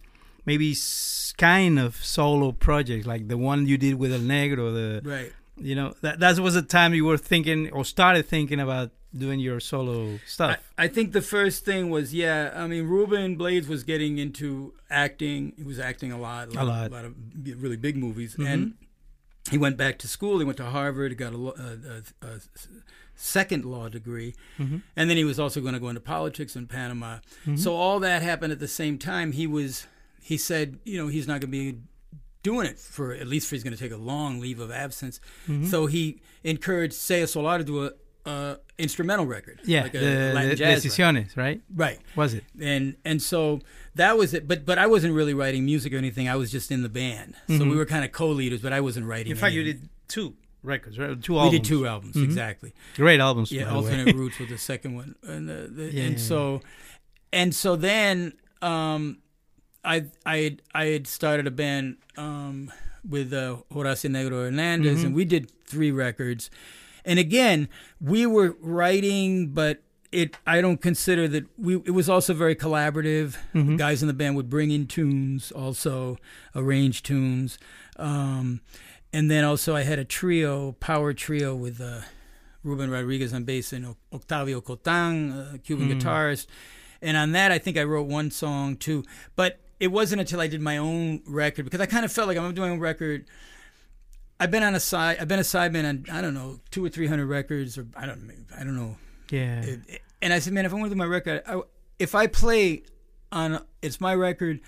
maybe 0.50 0.70
s- 0.72 1.32
kind 1.36 1.78
of 1.84 1.90
solo 2.18 2.46
projects 2.68 3.06
like 3.12 3.22
the 3.34 3.38
one 3.50 3.58
you 3.70 3.76
did 3.86 3.94
with 4.02 4.12
El 4.18 4.24
Negro, 4.36 4.64
the 4.80 4.88
right. 5.14 5.32
you 5.68 5.74
know 5.78 5.88
that 6.04 6.14
that 6.22 6.38
was 6.46 6.54
the 6.60 6.66
time 6.78 6.90
you 6.98 7.04
were 7.10 7.20
thinking 7.32 7.60
or 7.76 7.82
started 7.96 8.22
thinking 8.34 8.60
about 8.66 8.88
doing 9.24 9.38
your 9.48 9.58
solo 9.72 9.96
stuff. 10.34 10.56
I 10.84 10.88
think 10.94 11.06
the 11.20 11.26
first 11.36 11.58
thing 11.68 11.82
was 11.96 12.06
yeah. 12.22 12.38
I 12.62 12.64
mean, 12.72 12.84
Ruben 12.96 13.28
Blades 13.40 13.66
was 13.74 13.82
getting 13.92 14.12
into 14.24 14.48
acting. 15.04 15.40
He 15.60 15.64
was 15.72 15.78
acting 15.90 16.10
a 16.18 16.20
lot, 16.28 16.44
a 16.48 16.52
lot, 16.52 16.66
lot. 16.66 16.86
Of, 16.86 16.92
lot 16.98 17.04
of 17.06 17.12
really 17.64 17.76
big 17.88 17.96
movies, 18.06 18.32
Mhm. 18.36 18.46
and 18.52 18.60
he 19.52 19.58
went 19.66 19.76
back 19.84 19.94
to 20.02 20.06
school. 20.16 20.34
He 20.42 20.44
went 20.50 20.58
to 20.64 20.68
Harvard. 20.78 21.08
He 21.12 21.16
Got 21.26 21.32
a, 21.34 21.42
a, 21.68 21.70
a, 22.26 22.28
a 22.32 22.34
second 23.16 23.64
law 23.64 23.88
degree, 23.88 24.34
Mhm. 24.58 24.82
and 24.96 25.04
then 25.10 25.16
he 25.16 25.24
was 25.24 25.38
also 25.40 25.58
going 25.60 25.74
to 25.78 25.80
go 25.84 25.88
into 25.92 26.00
politics 26.16 26.52
in 26.58 26.66
Panama. 26.66 27.18
Mhm. 27.46 27.58
So 27.58 27.74
all 27.74 27.98
that 28.00 28.22
happened 28.22 28.52
at 28.52 28.60
the 28.60 28.68
same 28.82 28.96
time. 28.98 29.32
He 29.32 29.46
was. 29.46 29.86
He 30.20 30.36
said, 30.36 30.78
you 30.84 30.96
know, 30.98 31.08
he's 31.08 31.26
not 31.26 31.40
going 31.40 31.52
to 31.52 31.72
be 31.72 31.78
doing 32.42 32.66
it 32.66 32.78
for 32.78 33.12
at 33.12 33.26
least 33.26 33.48
for 33.48 33.54
he's 33.54 33.62
going 33.64 33.76
to 33.76 33.82
take 33.82 33.92
a 33.92 33.96
long 33.96 34.40
leave 34.40 34.60
of 34.60 34.70
absence. 34.70 35.20
Mhm. 35.48 35.66
So 35.66 35.86
he 35.86 36.20
encouraged 36.44 36.94
Seis 36.94 37.20
del 37.20 37.26
Solar 37.44 37.58
to 37.58 37.64
do 37.64 37.84
a, 37.86 37.90
a 38.26 38.56
instrumental 38.78 39.26
record, 39.26 39.60
yeah, 39.64 39.82
like 39.82 39.94
a 39.94 39.98
the, 39.98 40.32
Latin 40.34 40.48
the 40.50 40.56
jazz 40.56 40.84
record. 40.84 40.90
Decisiones, 41.16 41.36
right? 41.36 41.60
right? 41.74 41.98
Was 42.16 42.34
it? 42.34 42.44
And 42.60 42.96
and 43.04 43.20
so 43.20 43.60
that 43.94 44.16
was 44.16 44.32
it. 44.34 44.46
But 44.48 44.64
but 44.64 44.78
I 44.78 44.86
wasn't 44.86 45.14
really 45.14 45.34
writing 45.34 45.64
music 45.64 45.92
or 45.92 45.96
anything. 45.96 46.28
I 46.28 46.36
was 46.36 46.50
just 46.50 46.70
in 46.70 46.82
the 46.82 46.88
band, 46.88 47.34
so 47.48 47.54
Mhm. 47.54 47.70
we 47.70 47.76
were 47.76 47.86
kind 47.86 48.04
of 48.04 48.12
co-leaders. 48.12 48.60
But 48.62 48.72
I 48.72 48.80
wasn't 48.80 49.06
writing. 49.06 49.32
In 49.32 49.36
fact, 49.38 49.54
you 49.54 49.62
any- 49.62 49.72
did 49.74 49.88
two 50.08 50.34
records, 50.62 50.98
right? 50.98 51.20
Two 51.22 51.32
We 51.34 51.38
albums. 51.40 51.58
did 51.58 51.64
two 51.64 51.86
albums 51.86 52.16
Mhm. 52.16 52.24
exactly. 52.24 52.74
great 52.96 53.20
albums. 53.20 53.50
Yeah, 53.52 53.64
by 53.64 53.70
the 53.70 53.80
way. 53.80 53.84
alternate 53.90 54.14
roots 54.22 54.38
was 54.38 54.48
the 54.50 54.58
second 54.58 54.94
one, 54.94 55.14
and 55.22 55.48
the, 55.48 55.70
the, 55.74 55.92
Yeah. 55.92 56.04
and 56.04 56.20
so 56.20 56.62
and 57.32 57.54
so 57.54 57.76
then 57.76 58.32
um, 58.62 59.18
I 59.84 60.06
I 60.26 60.36
had, 60.38 60.62
I 60.74 60.84
had 60.86 61.06
started 61.06 61.46
a 61.46 61.50
band 61.50 61.96
um, 62.16 62.70
with 63.08 63.32
uh, 63.32 63.56
Horacio 63.72 64.10
Negro 64.10 64.44
Hernandez, 64.44 65.00
Mhm. 65.00 65.06
and 65.06 65.14
we 65.14 65.24
did 65.24 65.50
three 65.64 65.90
records. 65.90 66.50
And 67.04 67.18
again, 67.18 67.68
we 68.00 68.26
were 68.26 68.56
writing, 68.60 69.48
but 69.48 69.82
it 70.12 70.36
I 70.46 70.60
don't 70.60 70.80
consider 70.82 71.26
that 71.28 71.46
we. 71.56 71.76
It 71.76 71.92
was 71.92 72.08
also 72.08 72.34
very 72.34 72.54
collaborative. 72.54 73.36
Mhm. 73.54 73.78
Guys 73.78 74.02
in 74.02 74.08
the 74.08 74.14
band 74.14 74.36
would 74.36 74.50
bring 74.50 74.70
in 74.70 74.86
tunes, 74.86 75.50
also 75.52 76.18
arrange 76.54 77.02
tunes, 77.02 77.58
um, 77.96 78.60
and 79.12 79.30
then 79.30 79.44
also 79.44 79.74
I 79.74 79.82
had 79.82 79.98
a 79.98 80.04
trio, 80.04 80.72
power 80.72 81.12
trio 81.12 81.54
with. 81.54 81.80
Uh, 81.80 82.00
Ruben 82.62 82.90
Rodriguez 82.90 83.32
on 83.32 83.44
bass 83.44 83.72
and 83.72 83.96
Octavio 84.12 84.60
Kotán, 84.60 85.32
uh, 85.32 85.56
Cuban 85.64 85.88
Mm. 85.88 85.98
guitarist. 85.98 86.46
And 87.00 87.16
on 87.16 87.32
that, 87.32 87.50
I 87.50 87.58
think 87.58 87.78
I 87.78 87.84
wrote 87.84 88.06
one 88.06 88.30
song 88.30 88.76
too. 88.76 89.02
But 89.34 89.58
it 89.80 89.88
wasn't 89.88 90.20
until 90.20 90.40
I 90.40 90.46
did 90.46 90.60
my 90.60 90.76
own 90.76 91.22
record 91.26 91.64
because 91.64 91.80
I 91.80 91.86
kind 91.86 92.04
of 92.04 92.12
felt 92.12 92.28
like 92.28 92.36
I'm 92.38 92.54
doing 92.54 92.72
a 92.72 92.78
record. 92.78 93.24
I've 94.38 94.50
been 94.50 94.62
on 94.62 94.74
a 94.74 94.80
side. 94.80 95.18
I've 95.20 95.28
been 95.28 95.38
a 95.38 95.42
sideman 95.42 95.88
on 95.88 96.04
I 96.12 96.20
don't 96.20 96.34
know 96.34 96.60
two 96.70 96.84
or 96.84 96.88
three 96.88 97.06
hundred 97.06 97.26
records 97.26 97.76
or 97.76 97.86
I 97.96 98.06
don't 98.06 98.30
I 98.56 98.64
don't 98.64 98.76
know. 98.76 98.96
Yeah. 99.30 99.62
It- 99.62 100.02
and 100.22 100.34
I 100.34 100.38
said, 100.38 100.52
man, 100.52 100.66
if 100.66 100.72
I 100.72 100.74
want 100.76 100.84
to 100.90 100.94
do 100.94 100.98
my 100.98 101.06
record, 101.06 101.42
I, 101.46 101.62
if 101.98 102.14
I 102.14 102.26
play 102.26 102.82
on 103.32 103.64
it's 103.80 104.00
my 104.02 104.14
record, 104.14 104.60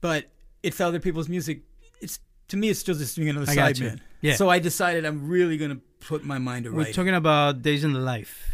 but 0.00 0.24
it's 0.64 0.80
other 0.80 0.98
people's 0.98 1.28
music, 1.28 1.62
it's 2.00 2.18
to 2.48 2.56
me 2.56 2.68
it's 2.68 2.80
still 2.80 2.96
just 2.96 3.16
being 3.16 3.28
another 3.28 3.50
I 3.50 3.54
got 3.54 3.78
you. 3.78 3.90
sideman. 3.90 4.00
Yeah. 4.22 4.34
So 4.34 4.48
I 4.48 4.58
decided 4.58 5.04
I'm 5.04 5.28
really 5.28 5.56
gonna 5.56 5.78
put 6.00 6.24
my 6.24 6.38
mind 6.38 6.64
to 6.64 6.70
We're 6.72 6.78
writing. 6.78 6.94
talking 6.94 7.14
about 7.14 7.62
Days 7.62 7.84
in 7.84 7.92
the 7.92 8.00
Life. 8.00 8.50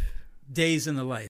Days 0.53 0.87
in 0.87 0.97
the 0.97 1.05
Life. 1.05 1.29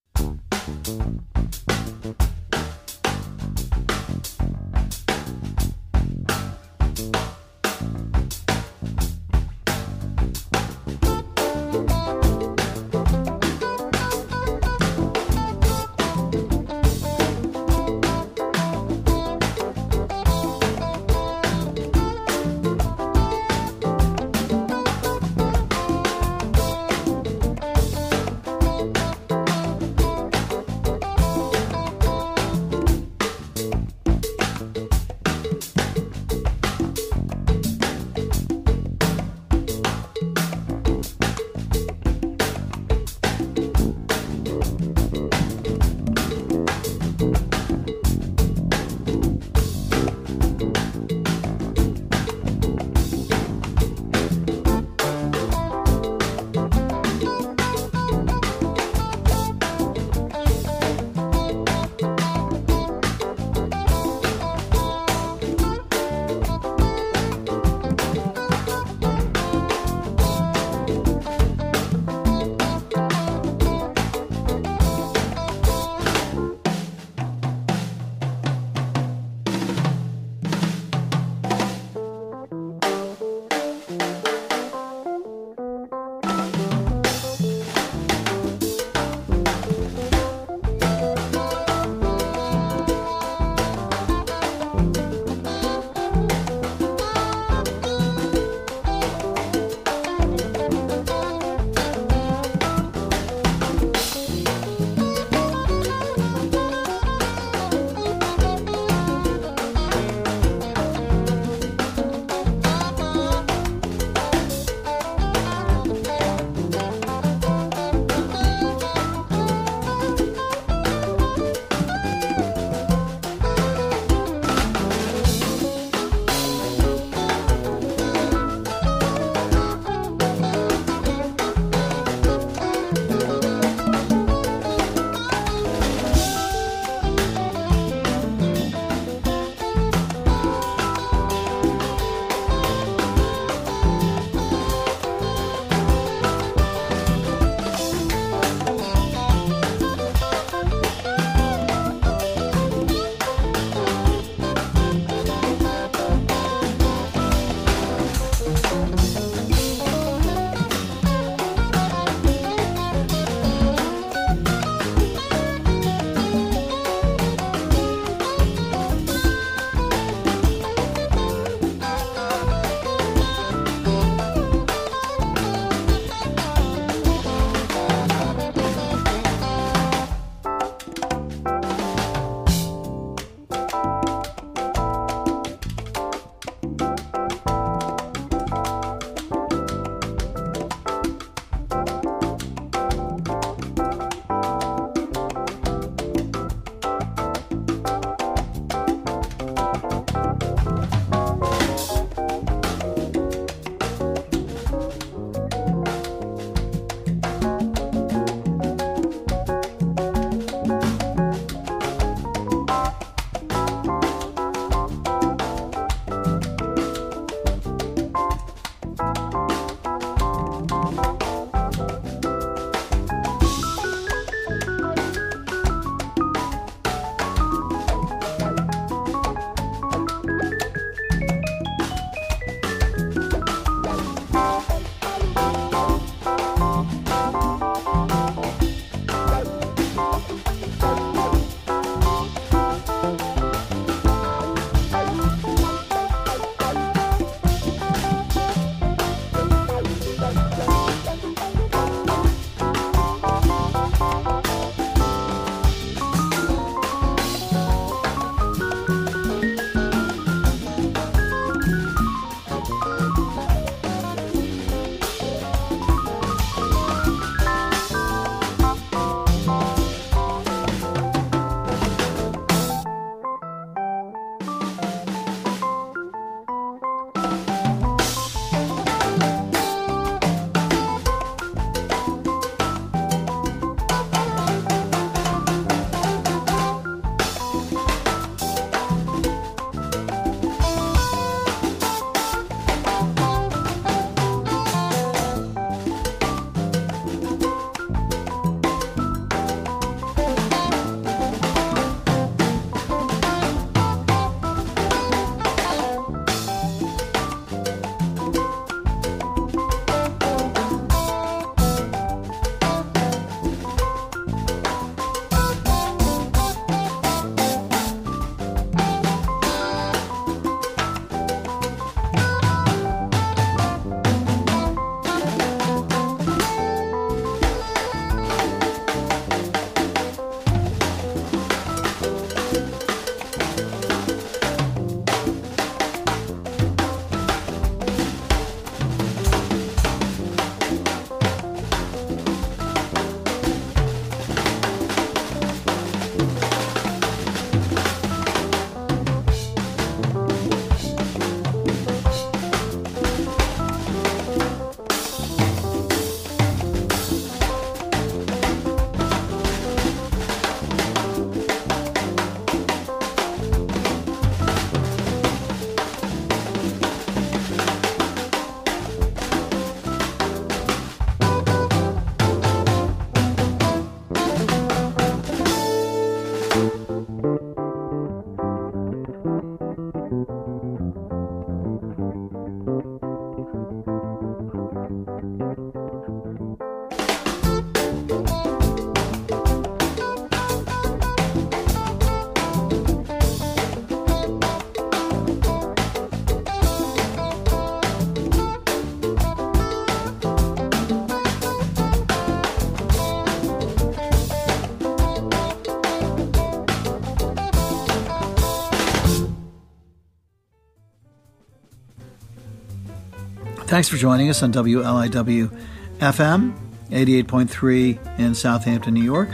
Thanks 413.67 413.89
for 413.89 413.97
joining 413.97 414.31
us 414.31 414.43
on 414.43 414.53
WLIW 414.53 415.51
FM 415.99 416.55
88.3 416.91 418.19
in 418.19 418.35
Southampton, 418.35 418.95
New 418.95 419.03
York. 419.03 419.29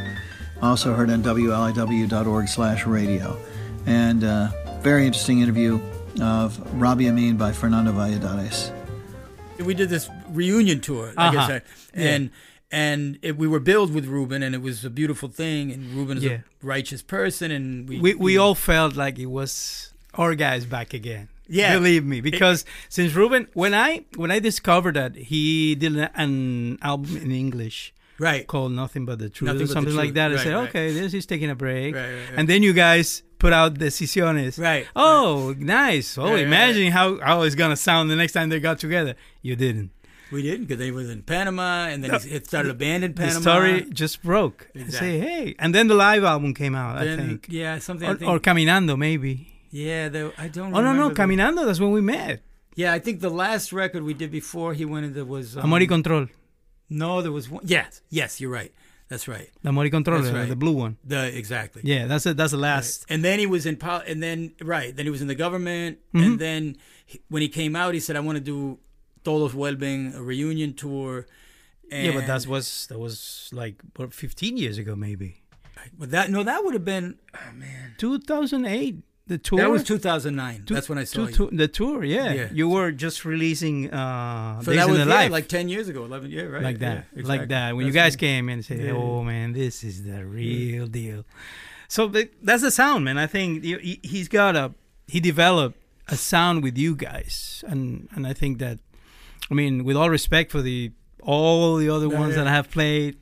Also 0.63 0.95
heard 0.95 1.11
on 1.11 1.23
WLIW.org 1.23 2.49
slash 2.49 2.87
radio. 2.87 3.37
And 3.87 4.25
uh, 4.25 4.49
very 4.83 5.07
interesting 5.07 5.41
interview 5.41 5.81
of 6.23 6.59
Robby 6.81 7.07
Ameen 7.07 7.37
by 7.37 7.53
Fernando 7.53 7.93
Valladares. 7.93 8.73
We 9.59 9.75
did 9.75 9.89
this 9.91 10.09
reunion 10.31 10.81
tour, 10.81 11.07
like 11.17 11.35
Uh-huh. 11.35 11.39
I 11.41 11.47
said, 11.47 11.63
and 11.93 12.31
and 12.73 13.19
it, 13.21 13.37
we 13.37 13.47
were 13.49 13.61
billed 13.61 13.93
with 13.93 14.07
Ruben, 14.07 14.43
and 14.43 14.55
it 14.55 14.63
was 14.63 14.85
a 14.85 14.91
beautiful 14.91 15.29
thing. 15.29 15.71
And 15.73 15.93
Ruben 15.93 16.17
is 16.19 16.25
Yeah. 16.25 16.31
a 16.31 16.41
righteous 16.63 17.03
person, 17.03 17.51
and 17.51 17.87
we 17.89 18.01
we 18.01 18.15
we 18.15 18.39
all 18.39 18.55
felt 18.55 18.97
like 18.97 19.19
it 19.19 19.27
was 19.27 19.93
our 20.15 20.35
guys 20.35 20.65
back 20.65 20.95
again. 20.95 21.29
Yeah. 21.51 21.75
believe 21.75 22.05
me, 22.07 22.21
because 22.21 22.65
since 22.89 23.15
Ruben, 23.15 23.49
when 23.55 23.75
I 23.75 24.05
when 24.17 24.31
I 24.31 24.39
discovered 24.39 24.95
that 24.95 25.17
he 25.17 25.75
did 25.75 25.97
an, 25.97 26.79
album 26.81 27.17
in 27.17 27.33
English 27.33 27.93
right. 28.19 28.47
called 28.47 28.73
Nothing 28.73 29.05
But 29.05 29.19
the 29.19 29.29
Truth 29.29 29.49
Nothing 29.49 29.63
or 29.63 29.67
something 29.67 29.97
like 29.97 30.15
that, 30.15 30.33
I 30.33 30.37
said, 30.37 30.55
right. 30.55 30.69
okay, 30.69 30.93
this 30.93 31.13
is 31.13 31.27
taking 31.27 31.51
a 31.51 31.55
break, 31.57 31.95
Right, 31.95 32.03
right, 32.03 32.13
right. 32.13 32.35
and 32.37 32.49
then 32.49 32.63
you 32.63 32.73
guys 32.73 33.23
put 33.39 33.53
out 33.53 33.75
Decisiones. 33.75 34.59
Right, 34.59 34.87
Oh, 34.95 35.55
nice. 35.59 36.17
Oh, 36.17 36.23
Right, 36.25 36.33
right, 36.35 36.43
imagine 36.45 36.93
how 36.93 37.19
how 37.21 37.43
it's 37.43 37.57
gonna 37.57 37.77
sound 37.77 38.11
the 38.11 38.17
next 38.17 38.33
time 38.33 38.49
they 38.49 38.61
got 38.61 38.79
together. 38.79 39.17
You 39.43 39.57
didn't. 39.57 39.91
We 40.31 40.43
didn't 40.43 40.67
because 40.67 40.79
they 40.79 40.93
was 40.93 41.11
in 41.11 41.23
Panama, 41.23 41.89
and 41.89 42.05
then 42.05 42.15
it 42.15 42.47
started 42.47 42.71
a 42.71 42.75
band 42.75 43.03
in 43.03 43.15
Panama. 43.15 43.35
The 43.35 43.41
story 43.41 43.87
just 43.91 44.23
broke. 44.23 44.71
Exactly. 44.75 44.93
say, 44.93 45.19
hey, 45.19 45.55
and 45.59 45.75
then 45.75 45.89
the 45.89 45.95
live 45.95 46.23
album 46.23 46.55
came 46.55 46.77
out. 46.77 46.99
I 46.99 47.17
think, 47.17 47.47
yeah, 47.51 47.79
something. 47.79 48.09
I 48.09 48.13
or, 48.13 48.15
think, 48.17 48.31
or 48.31 48.39
Caminando 48.39 48.97
maybe. 48.97 49.50
Yeah, 49.71 50.09
the, 50.09 50.33
I 50.39 50.49
don't. 50.49 50.71
Know. 50.73 50.79
Oh 50.79 50.83
no, 50.83 50.93
no, 50.93 51.09
the- 51.09 51.15
Caminando. 51.15 51.65
That's 51.67 51.81
when 51.81 51.93
we 51.93 52.01
met. 52.01 52.41
Yeah, 52.77 52.93
I 52.93 52.99
think 52.99 53.21
the 53.21 53.31
last 53.31 53.73
record 53.73 54.03
we 54.05 54.15
did 54.15 54.31
before 54.31 54.75
he 54.75 54.85
went 54.85 55.05
into 55.07 55.25
was 55.25 55.57
um, 55.57 55.65
Amor 55.65 55.81
y 55.81 55.87
Control. 55.87 56.27
No, 56.89 57.21
there 57.23 57.33
was 57.33 57.49
one. 57.51 57.63
Yes, 57.67 58.01
yes, 58.11 58.41
you're 58.41 58.51
right. 58.51 58.73
That's 59.09 59.27
right. 59.27 59.51
Amor 59.65 59.83
y 59.83 59.91
Control, 59.91 60.25
uh, 60.25 60.33
right. 60.33 60.49
the 60.49 60.55
blue 60.57 60.73
one. 60.73 60.97
The 61.05 61.37
exactly. 61.37 61.83
Yeah, 61.85 62.07
that's 62.07 62.27
it. 62.27 62.37
That's 62.37 62.53
the 62.53 62.59
last. 62.59 63.05
And 63.09 63.25
then 63.25 63.39
he 63.41 63.47
was 63.47 63.67
in 63.67 63.77
pol- 63.77 64.03
and 64.07 64.23
then 64.23 64.53
right, 64.63 64.95
then 64.95 65.05
he 65.05 65.11
was 65.11 65.21
in 65.21 65.29
the 65.29 65.35
government, 65.35 65.99
Mm-hmm. 66.15 66.25
and 66.27 66.39
then 66.39 66.77
he, 67.07 67.21
when 67.29 67.43
he 67.43 67.49
came 67.49 67.75
out, 67.75 67.93
he 67.95 68.01
said, 68.01 68.15
"I 68.17 68.21
want 68.21 68.37
to 68.39 68.45
do 68.45 68.79
Todos 69.25 69.53
Vuelven, 69.53 70.15
a 70.17 70.23
reunion 70.23 70.75
tour." 70.75 71.27
And, 71.91 72.07
Yeah, 72.07 72.13
but 72.15 72.27
that 72.29 72.47
was 72.47 72.87
that 72.87 73.01
was 73.01 73.51
like 73.53 73.83
what, 73.97 74.15
15 74.15 74.57
years 74.57 74.79
ago, 74.79 74.95
maybe. 74.95 75.43
but 75.99 76.13
that 76.13 76.31
no, 76.31 76.45
that 76.45 76.63
would 76.65 76.75
have 76.75 76.85
been 76.85 77.19
oh 77.35 77.53
man, 77.53 77.95
2008, 77.99 79.03
the 79.31 79.39
tour. 79.39 79.59
that 79.61 79.71
was 79.71 79.83
2009. 79.85 80.65
Two- 80.67 80.75
That's 80.75 80.89
when 80.91 80.99
I 80.99 81.05
saw 81.05 81.27
two- 81.27 81.49
you. 81.53 81.57
the 81.57 81.69
tour. 81.69 82.05
Yeah. 82.05 82.33
Yeah. 82.33 82.49
you 82.53 82.69
were 82.69 82.91
just 82.93 83.25
releasing 83.25 83.77
uh, 83.91 84.61
So 84.61 84.73
Days 84.73 84.79
that 84.81 84.85
in 84.87 84.91
was 84.91 85.01
the 85.05 85.09
yeah, 85.09 85.15
Life. 85.21 85.31
like 85.39 85.49
10 85.49 85.69
years 85.69 85.89
ago, 85.89 86.05
11 86.05 86.31
years, 86.31 86.51
right, 86.53 86.63
like 86.63 86.79
that, 86.81 87.07
yeah, 87.17 87.23
like 87.35 87.49
that. 87.49 87.75
When 87.77 87.87
you 87.87 87.93
That's 87.93 88.17
guys 88.17 88.21
came 88.29 88.49
in 88.51 88.55
and 88.61 88.65
said. 88.65 88.91
"Oh 88.91 89.23
man, 89.23 89.53
this 89.53 89.83
is 89.91 89.97
the 90.05 90.21
real 90.27 90.87
deal," 90.87 91.25
so 91.89 92.01
that's 92.43 92.63
the 92.63 92.71
sound, 92.71 93.05
man. 93.07 93.17
I 93.19 93.27
think 93.27 93.65
he- 93.65 94.01
he's 94.03 94.29
got 94.29 94.53
a 94.57 94.75
he 95.15 95.19
developed 95.21 95.77
a 96.09 96.17
sound 96.17 96.63
with 96.67 96.77
you 96.85 96.93
guys, 97.09 97.65
and 97.73 98.09
and 98.15 98.27
I 98.27 98.33
think 98.41 98.59
that, 98.65 98.77
I 99.51 99.55
mean, 99.55 99.85
with 99.89 99.97
all 99.97 100.11
respect 100.11 100.51
for 100.53 100.63
the 100.63 100.79
all 101.23 101.77
the 101.77 101.89
other 101.97 102.09
Yeah, 102.09 102.19
ones 102.23 102.35
that 102.35 102.47
I 102.47 102.55
have 102.59 102.69
played. 102.71 103.17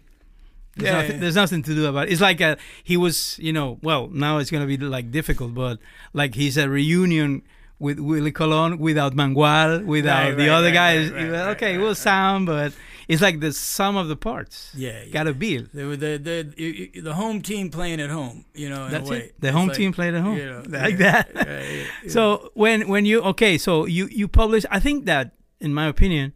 There's, 0.78 0.90
Yeah, 0.92 1.00
nothing, 1.00 1.12
yeah. 1.16 1.20
there's 1.20 1.34
nothing 1.34 1.62
to 1.64 1.74
do 1.74 1.86
about 1.86 2.08
it. 2.08 2.12
It's 2.12 2.20
like 2.20 2.40
a, 2.40 2.56
he 2.84 2.96
was, 2.96 3.38
you 3.38 3.52
know, 3.52 3.78
well, 3.82 4.08
now 4.08 4.38
it's 4.38 4.50
going 4.50 4.62
to 4.66 4.66
be 4.66 4.76
like 4.82 5.10
difficult, 5.10 5.54
but 5.54 5.78
like 6.12 6.34
he's 6.34 6.56
a 6.56 6.68
reunion 6.68 7.42
with 7.80 7.98
Willie 8.00 8.32
Colon 8.32 8.78
without 8.78 9.14
Mangual, 9.14 9.84
without 9.84 10.24
Right, 10.30 10.36
the 10.36 10.48
right, 10.48 10.48
other 10.48 10.66
right, 10.66 10.74
guys. 10.74 11.10
right, 11.10 11.22
right, 11.22 11.30
Well, 11.30 11.46
right, 11.46 11.56
okay, 11.56 11.78
we'll 11.78 11.88
right. 11.88 11.96
sound, 11.96 12.46
but 12.46 12.72
it's 13.06 13.22
like 13.22 13.38
the 13.40 13.52
sum 13.52 13.96
of 13.96 14.08
the 14.08 14.16
parts. 14.16 14.72
Yeah, 14.76 15.02
yeah. 15.04 15.12
Gotta 15.12 15.32
be. 15.32 15.58
The 15.58 15.96
the 15.96 16.52
you- 16.56 17.02
the 17.02 17.14
home 17.14 17.40
team 17.40 17.70
playing 17.70 18.00
at 18.00 18.10
home, 18.10 18.44
you 18.54 18.68
know. 18.68 18.86
In 18.86 18.90
That's 18.90 19.10
it. 19.10 19.40
The 19.40 19.48
It's 19.48 19.56
home 19.56 19.68
like, 19.68 19.76
team 19.76 19.92
played 19.92 20.14
at 20.14 20.22
home. 20.22 20.36
you 20.36 20.44
know, 20.46 20.62
like 20.68 20.98
yeah, 20.98 21.22
that. 21.22 21.30
yeah. 21.46 21.84
So 22.08 22.50
when 22.54 22.88
when 22.88 23.04
you 23.06 23.22
okay, 23.32 23.58
so 23.58 23.86
you 23.86 24.08
you 24.10 24.26
publish. 24.28 24.64
I 24.72 24.80
think 24.80 25.06
that, 25.06 25.36
in 25.60 25.72
my 25.72 25.86
opinion, 25.86 26.32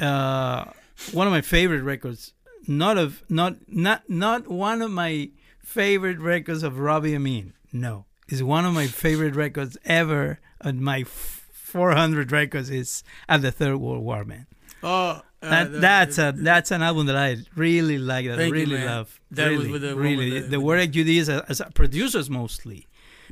uh, 0.00 0.64
one 1.12 1.26
of 1.26 1.32
my 1.32 1.40
favorite 1.40 1.82
records. 1.82 2.32
Not 2.66 2.98
of 2.98 3.22
not 3.28 3.56
not 3.68 4.08
not 4.08 4.48
one 4.48 4.80
of 4.82 4.90
my 4.90 5.30
favorite 5.58 6.18
records 6.18 6.62
of 6.62 6.78
Robby 6.78 7.14
Ameen. 7.14 7.52
No, 7.72 8.06
is 8.28 8.42
one 8.42 8.64
of 8.64 8.72
my 8.74 8.86
favorite 8.86 9.34
records 9.34 9.76
ever. 9.84 10.38
And 10.60 10.80
my 10.80 11.00
f- 11.00 11.46
400 11.52 12.32
records 12.32 12.70
is 12.70 13.02
at 13.28 13.42
the 13.42 13.50
Third 13.52 13.76
World 13.76 14.02
War, 14.02 14.24
man. 14.24 14.46
oh, 14.82 15.20
uh, 15.42 15.50
That 15.50 15.80
that's 15.80 16.18
a 16.18 16.32
that's 16.34 16.70
an 16.70 16.80
album 16.82 17.06
that 17.06 17.16
I 17.16 17.36
really 17.54 17.98
like. 17.98 18.24
That 18.26 18.34
I 18.34 18.36
Thank 18.44 18.54
you, 18.54 18.60
really 18.66 18.84
love. 18.84 19.20
That 19.30 19.48
really, 19.48 19.70
with 19.70 19.82
the 19.82 19.94
really 19.96 20.30
the, 20.40 20.46
the- 20.48 20.60
work 20.60 20.94
you 20.94 21.04
did 21.04 21.18
as, 21.20 21.28
a, 21.28 21.44
as 21.48 21.60
a 21.60 21.70
producers 21.74 22.30
mostly, 22.30 22.86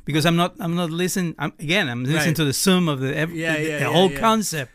because 0.05 0.25
I'm 0.27 0.35
not 0.35 0.53
I'm 0.59 0.75
not 0.75 0.91
listening. 0.91 1.33
I'm, 1.39 1.53
again, 1.57 1.89
I'm 1.89 2.03
listening 2.03 2.27
Right. 2.27 2.35
to 2.35 2.45
the 2.45 2.53
sum 2.53 2.87
of 2.87 2.99
the 2.99 3.15
ev- 3.17 3.31
Yeah, 3.31 3.55
the, 3.55 3.61
yeah, 3.63 3.77
the 3.79 3.85
yeah, 3.85 3.91
whole 3.91 4.11
concept. 4.11 4.72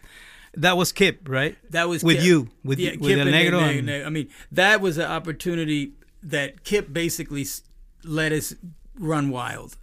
That 0.60 0.76
was 0.76 0.92
Kip, 0.92 1.28
right? 1.28 1.56
that 1.70 1.88
was 1.88 2.02
with 2.02 2.16
Kip. 2.16 2.24
you, 2.26 2.48
with 2.64 2.78
yeah, 2.78 2.90
with 2.92 3.02
Kip 3.10 3.18
El 3.18 3.26
Negro. 3.26 3.60
Neg- 3.60 3.76
and- 3.78 3.86
Neg- 3.86 4.04
I 4.04 4.08
mean, 4.10 4.28
that 4.52 4.80
was 4.80 4.98
an 4.98 5.04
opportunity 5.10 5.92
that 6.22 6.64
Kip 6.64 6.92
basically 6.92 7.46
let 8.04 8.32
us 8.32 8.54
run 8.98 9.30
wild. 9.30 9.76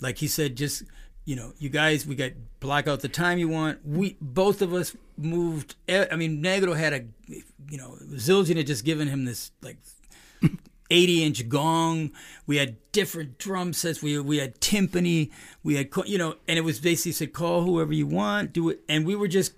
Like 0.00 0.18
he 0.18 0.26
said, 0.26 0.56
just 0.56 0.82
you 1.24 1.36
know, 1.36 1.52
you 1.58 1.68
guys, 1.68 2.04
we 2.06 2.14
got 2.16 2.32
block 2.60 2.88
out 2.88 3.00
the 3.00 3.08
time 3.08 3.38
you 3.38 3.48
want. 3.48 3.78
We 3.86 4.16
both 4.20 4.60
of 4.60 4.74
us 4.74 4.96
moved. 5.16 5.76
I 5.88 6.16
mean, 6.16 6.42
Negro 6.42 6.76
had 6.76 6.92
a, 6.92 7.04
you 7.28 7.78
know, 7.78 7.96
Zildjian 8.14 8.56
had 8.56 8.66
just 8.66 8.84
given 8.84 9.06
him 9.08 9.24
this 9.24 9.52
like 9.62 9.76
80 10.90 11.24
inch 11.24 11.48
gong. 11.48 12.10
We 12.46 12.56
had 12.56 12.76
different 12.92 13.38
drum 13.38 13.72
sets. 13.72 14.02
We 14.02 14.18
we 14.18 14.38
had 14.38 14.60
timpani. 14.60 15.30
We 15.62 15.76
had 15.76 15.88
you 16.06 16.18
know, 16.18 16.36
and 16.48 16.58
it 16.58 16.62
was 16.62 16.80
basically 16.80 17.12
said 17.12 17.32
call 17.32 17.62
whoever 17.62 17.92
you 17.92 18.06
want, 18.06 18.52
do 18.52 18.68
it. 18.68 18.80
And 18.88 19.06
we 19.06 19.14
were 19.14 19.28
just 19.28 19.52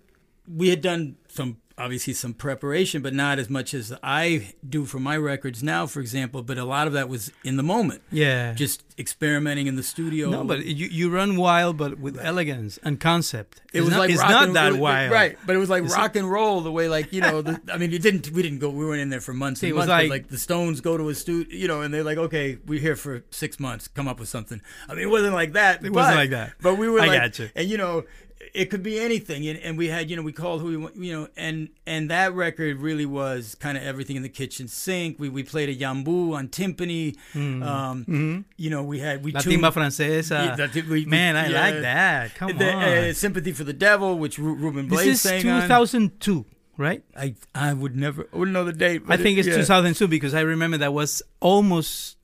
we 0.49 0.69
had 0.69 0.81
done 0.81 1.17
some 1.29 1.59
obviously 1.77 2.13
some 2.13 2.33
preparation, 2.33 3.03
but 3.03 3.13
not 3.13 3.37
as 3.41 3.51
much 3.51 3.75
as 3.75 3.93
I 4.01 4.55
do 4.69 4.85
for 4.85 5.01
my 5.01 5.17
records 5.17 5.61
now, 5.61 5.87
for 5.89 5.99
example. 6.01 6.41
But 6.43 6.57
a 6.57 6.65
lot 6.65 6.87
of 6.87 6.93
that 6.93 7.09
was 7.09 7.33
in 7.43 7.57
the 7.57 7.65
moment, 7.65 8.03
yeah. 8.13 8.53
just 8.53 8.85
experimenting 8.97 9.67
in 9.67 9.75
the 9.75 9.83
studio. 9.83 10.31
no, 10.31 10.45
but 10.45 10.65
you 10.65 10.87
you 10.87 11.11
run 11.11 11.37
wild, 11.37 11.77
but 11.77 11.99
with 11.99 12.17
elegance 12.25 12.79
and 12.85 13.01
concept. 13.01 13.61
It 13.73 13.79
It's 13.79 13.85
was 13.87 13.91
not, 13.95 13.99
like 13.99 14.11
it's 14.11 14.21
rock 14.21 14.31
not 14.31 14.45
and, 14.45 14.57
that 14.57 14.73
it 14.75 14.79
wild, 14.79 15.11
right? 15.13 15.37
But 15.45 15.57
it 15.57 15.59
was 15.59 15.69
like 15.69 15.83
It's- 15.83 15.99
rock 15.99 16.15
and 16.15 16.31
roll, 16.31 16.61
the 16.61 16.71
way 16.71 16.87
like 16.89 17.13
you 17.13 17.21
know. 17.21 17.43
The, 17.43 17.61
I 17.73 17.77
mean, 17.77 17.91
you 17.91 17.99
didn't. 17.99 18.31
We 18.31 18.43
didn't 18.43 18.61
go. 18.61 18.71
We 18.71 18.85
weren't 18.87 19.01
in 19.01 19.09
there 19.09 19.21
for 19.21 19.33
months. 19.33 19.61
It 19.65 19.75
was 19.75 19.89
months, 19.89 19.89
but, 19.89 19.95
like- 20.03 20.11
like 20.11 20.29
the 20.29 20.39
Stones 20.39 20.81
go 20.81 20.97
to 20.97 21.09
a 21.09 21.15
studio, 21.15 21.53
you 21.53 21.67
know, 21.67 21.81
and 21.81 21.93
they're 21.93 22.05
like, 22.05 22.19
okay, 22.19 22.59
we're 22.67 22.79
here 22.79 22.95
for 22.95 23.25
six 23.31 23.59
months. 23.59 23.89
Come 23.89 24.07
up 24.07 24.21
with 24.21 24.29
something. 24.29 24.61
I 24.89 24.95
mean, 24.95 25.03
it 25.03 25.11
wasn't 25.11 25.35
like 25.35 25.55
that. 25.55 25.85
It 25.85 25.93
wasn't 25.93 26.17
like 26.17 26.31
that. 26.31 26.53
But 26.63 26.77
we 26.79 26.89
were 26.89 27.01
I 27.01 27.07
like, 27.07 27.21
gotcha. 27.21 27.51
and 27.57 27.69
you 27.69 27.79
know, 27.79 28.05
it 28.53 28.67
could 28.67 28.83
be 28.83 28.99
anything. 28.99 29.47
And, 29.49 29.59
and 29.61 29.79
we 29.79 29.89
had, 29.89 30.11
you 30.11 30.17
know, 30.17 30.23
we 30.23 30.33
called 30.33 30.61
who 30.61 30.67
we 30.69 30.77
want, 30.77 30.97
you 30.97 31.13
know, 31.13 31.29
and 31.37 31.69
and 31.87 32.11
that 32.11 32.35
record 32.35 32.79
really 32.79 33.07
was 33.07 33.55
kind 33.55 33.79
of 33.79 33.85
everything 33.85 34.17
in 34.17 34.23
the 34.23 34.29
kitchen 34.29 34.69
sink. 34.69 35.19
We 35.19 35.29
we 35.29 35.43
played 35.43 35.69
a 35.69 35.75
yambu 35.75 36.35
on 36.35 36.49
timpani. 36.49 37.17
Um, 37.63 38.45
You 38.57 38.71
know, 38.71 38.83
we 38.83 38.99
had 38.99 39.25
we 39.25 39.33
La 39.33 39.41
tuned- 39.41 39.63
tumba 39.63 39.71
francesa. 39.73 40.57
Yeah, 40.75 40.83
we- 40.89 41.05
Man, 41.05 41.37
I 41.37 41.49
yeah. 41.49 41.61
like 41.61 41.81
that. 41.83 42.35
Come 42.35 42.57
the, 42.59 42.73
on. 42.73 42.83
uh, 42.83 43.13
Sympathy 43.13 43.53
for 43.53 43.65
the 43.65 43.73
Devil, 43.73 44.19
which 44.19 44.39
Ru- 44.39 44.55
Ruben 44.55 44.89
Blades 44.89 45.05
this 45.05 45.15
is 45.17 45.43
sang 45.43 45.49
on. 45.49 45.63
2002, 45.63 46.45
right? 46.77 47.03
I 47.17 47.35
I 47.55 47.73
would 47.73 47.97
never 47.97 48.27
I 48.33 48.37
wouldn't 48.37 48.53
know 48.53 48.65
the 48.65 48.73
date. 48.73 49.03
I 49.09 49.17
think 49.17 49.39
it- 49.39 49.47
it's 49.47 49.49
yeah. 49.49 49.57
2002 49.57 50.09
because 50.09 50.35
I 50.35 50.41
remember 50.41 50.79
that 50.79 50.93
was 50.93 51.23
almost, 51.41 52.17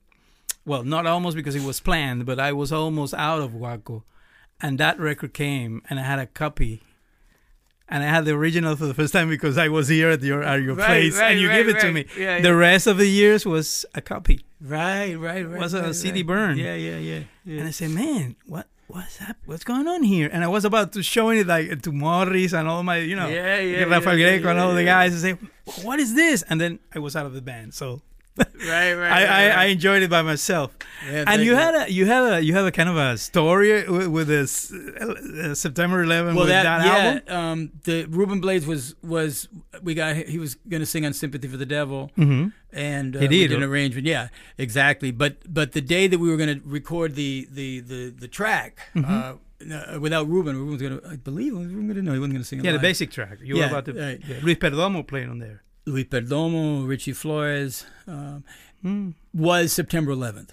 well, 0.65 0.83
not 0.83 1.05
almost 1.05 1.35
because 1.35 1.55
it 1.55 1.63
was 1.63 1.79
planned, 1.79 2.25
but 2.25 2.39
I 2.39 2.51
was 2.53 2.71
almost 2.71 3.13
out 3.13 3.41
of 3.41 3.51
Guaco, 3.51 4.03
and 4.61 4.77
that 4.79 4.99
record 4.99 5.33
came, 5.33 5.81
and 5.89 5.99
I 5.99 6.03
had 6.03 6.19
a 6.19 6.25
copy, 6.27 6.83
and 7.89 8.03
I 8.03 8.07
had 8.07 8.25
the 8.25 8.31
original 8.33 8.75
for 8.75 8.85
the 8.85 8.93
first 8.93 9.13
time 9.13 9.29
because 9.29 9.57
I 9.57 9.67
was 9.69 9.87
here 9.87 10.09
at 10.09 10.21
your 10.21 10.43
at 10.43 10.61
your 10.61 10.75
Right, 10.75 10.87
place, 10.87 11.17
right, 11.19 11.31
and 11.31 11.39
you 11.41 11.47
right, 11.49 11.65
gave 11.65 11.75
it 11.75 11.79
to 11.81 11.91
me. 11.91 12.05
Yeah, 12.17 12.39
The 12.41 12.49
yeah. 12.49 12.55
rest 12.55 12.87
of 12.87 12.97
the 12.97 13.07
years 13.07 13.45
was 13.45 13.85
a 13.95 14.01
copy, 14.01 14.41
Right, 14.61 15.15
right, 15.15 15.47
right. 15.47 15.59
was 15.59 15.73
a 15.73 15.93
CD 15.93 16.23
burn. 16.23 16.57
Yeah, 16.57 16.75
yeah, 16.75 16.97
yeah. 16.97 17.23
yeah. 17.45 17.59
and 17.59 17.67
I 17.67 17.71
said, 17.71 17.91
"Man, 17.91 18.35
what?" 18.45 18.67
What's 18.87 19.21
up? 19.21 19.37
What's 19.45 19.63
going 19.63 19.87
on 19.87 20.03
here? 20.03 20.29
And 20.33 20.43
I 20.43 20.49
was 20.49 20.65
about 20.65 20.91
to 20.93 21.01
showing 21.01 21.39
it 21.39 21.47
like 21.47 21.81
to 21.83 21.93
Morris 21.93 22.51
and 22.51 22.67
all 22.67 22.83
my, 22.83 22.97
you 22.97 23.15
know, 23.15 23.29
Yeah, 23.29 23.57
yeah, 23.61 23.83
Rafael 23.85 24.17
yeah, 24.19 24.31
Greco 24.35 24.49
and 24.49 24.57
yeah, 24.57 24.63
all 24.65 24.73
the 24.73 24.83
yeah. 24.83 25.07
guys, 25.07 25.13
and 25.13 25.21
say, 25.39 25.47
"What 25.87 26.01
is 26.01 26.13
this?" 26.13 26.43
And 26.49 26.59
then 26.59 26.79
I 26.93 26.99
was 26.99 27.15
out 27.15 27.25
of 27.25 27.31
the 27.33 27.41
band, 27.41 27.73
so 27.73 28.01
right, 28.37 28.47
right. 28.93 29.11
I, 29.11 29.21
I, 29.23 29.47
right, 29.47 29.57
I 29.57 29.65
enjoyed 29.65 30.03
it 30.03 30.09
by 30.09 30.21
myself. 30.21 30.71
Yeah, 31.05 31.25
and 31.27 31.43
you 31.43 31.55
had 31.55 31.75
a 31.75 31.91
you 31.91 32.05
had 32.05 32.33
a 32.33 32.41
you 32.43 32.53
have 32.53 32.65
a 32.65 32.71
kind 32.71 32.87
of 32.89 32.95
a 32.97 33.17
story 33.17 33.87
with, 33.89 34.07
with 34.07 34.27
this 34.27 34.71
uh, 34.71 35.55
September 35.55 36.03
11 36.03 36.35
well 36.35 36.43
with 36.45 36.49
that, 36.49 36.63
that, 36.63 36.85
yeah 36.85 37.19
album. 37.31 37.35
um 37.35 37.71
the 37.85 38.05
Ruben 38.05 38.39
Blades 38.39 38.65
was 38.67 38.95
was 39.03 39.47
we 39.81 39.93
got 39.95 40.15
he 40.15 40.37
was 40.37 40.55
gonna 40.69 40.85
sing 40.85 41.05
on 41.05 41.13
Sympathy 41.13 41.47
for 41.47 41.57
the 41.57 41.65
Devil 41.65 42.11
Mm-hmm. 42.17 42.49
and 42.71 43.15
uh, 43.15 43.19
He 43.21 43.27
did. 43.27 43.51
an 43.51 43.63
arrangement 43.63 44.05
yeah 44.05 44.27
exactly 44.59 45.09
but 45.11 45.37
but 45.51 45.71
the 45.71 45.81
day 45.81 46.07
that 46.07 46.19
we 46.19 46.29
were 46.29 46.37
gonna 46.37 46.59
record 46.63 47.15
the 47.15 47.47
the 47.51 47.79
the 47.79 48.09
the 48.11 48.27
track 48.27 48.79
Mm-hmm. 48.95 49.11
uh 49.13 49.33
uh, 49.61 49.99
without 49.99 50.27
Ruben. 50.27 50.55
Ruben 50.57 50.71
was 50.73 50.81
gonna, 50.81 50.99
I 51.07 51.17
believe, 51.17 51.53
Ruben 51.53 51.87
gonna 51.87 52.01
know 52.01 52.13
he 52.13 52.17
wasn't 52.19 52.33
gonna 52.33 52.43
sing. 52.43 52.65
Yeah, 52.65 52.71
the 52.71 52.79
basic 52.79 53.11
track. 53.11 53.37
You 53.43 53.57
Yeah, 53.57 53.65
were 53.65 53.77
about 53.77 53.85
to. 53.85 53.93
right. 53.93 54.19
Yeah, 54.27 54.37
Luis 54.41 54.57
Perdomo 54.57 55.05
playing 55.05 55.29
on 55.29 55.37
there. 55.37 55.61
Luis 55.85 56.05
Perdomo, 56.05 56.87
Richie 56.87 57.13
Flores, 57.13 57.85
um, 58.07 58.43
Mm. 58.83 59.13
was 59.33 59.71
September 59.73 60.11
11th, 60.11 60.49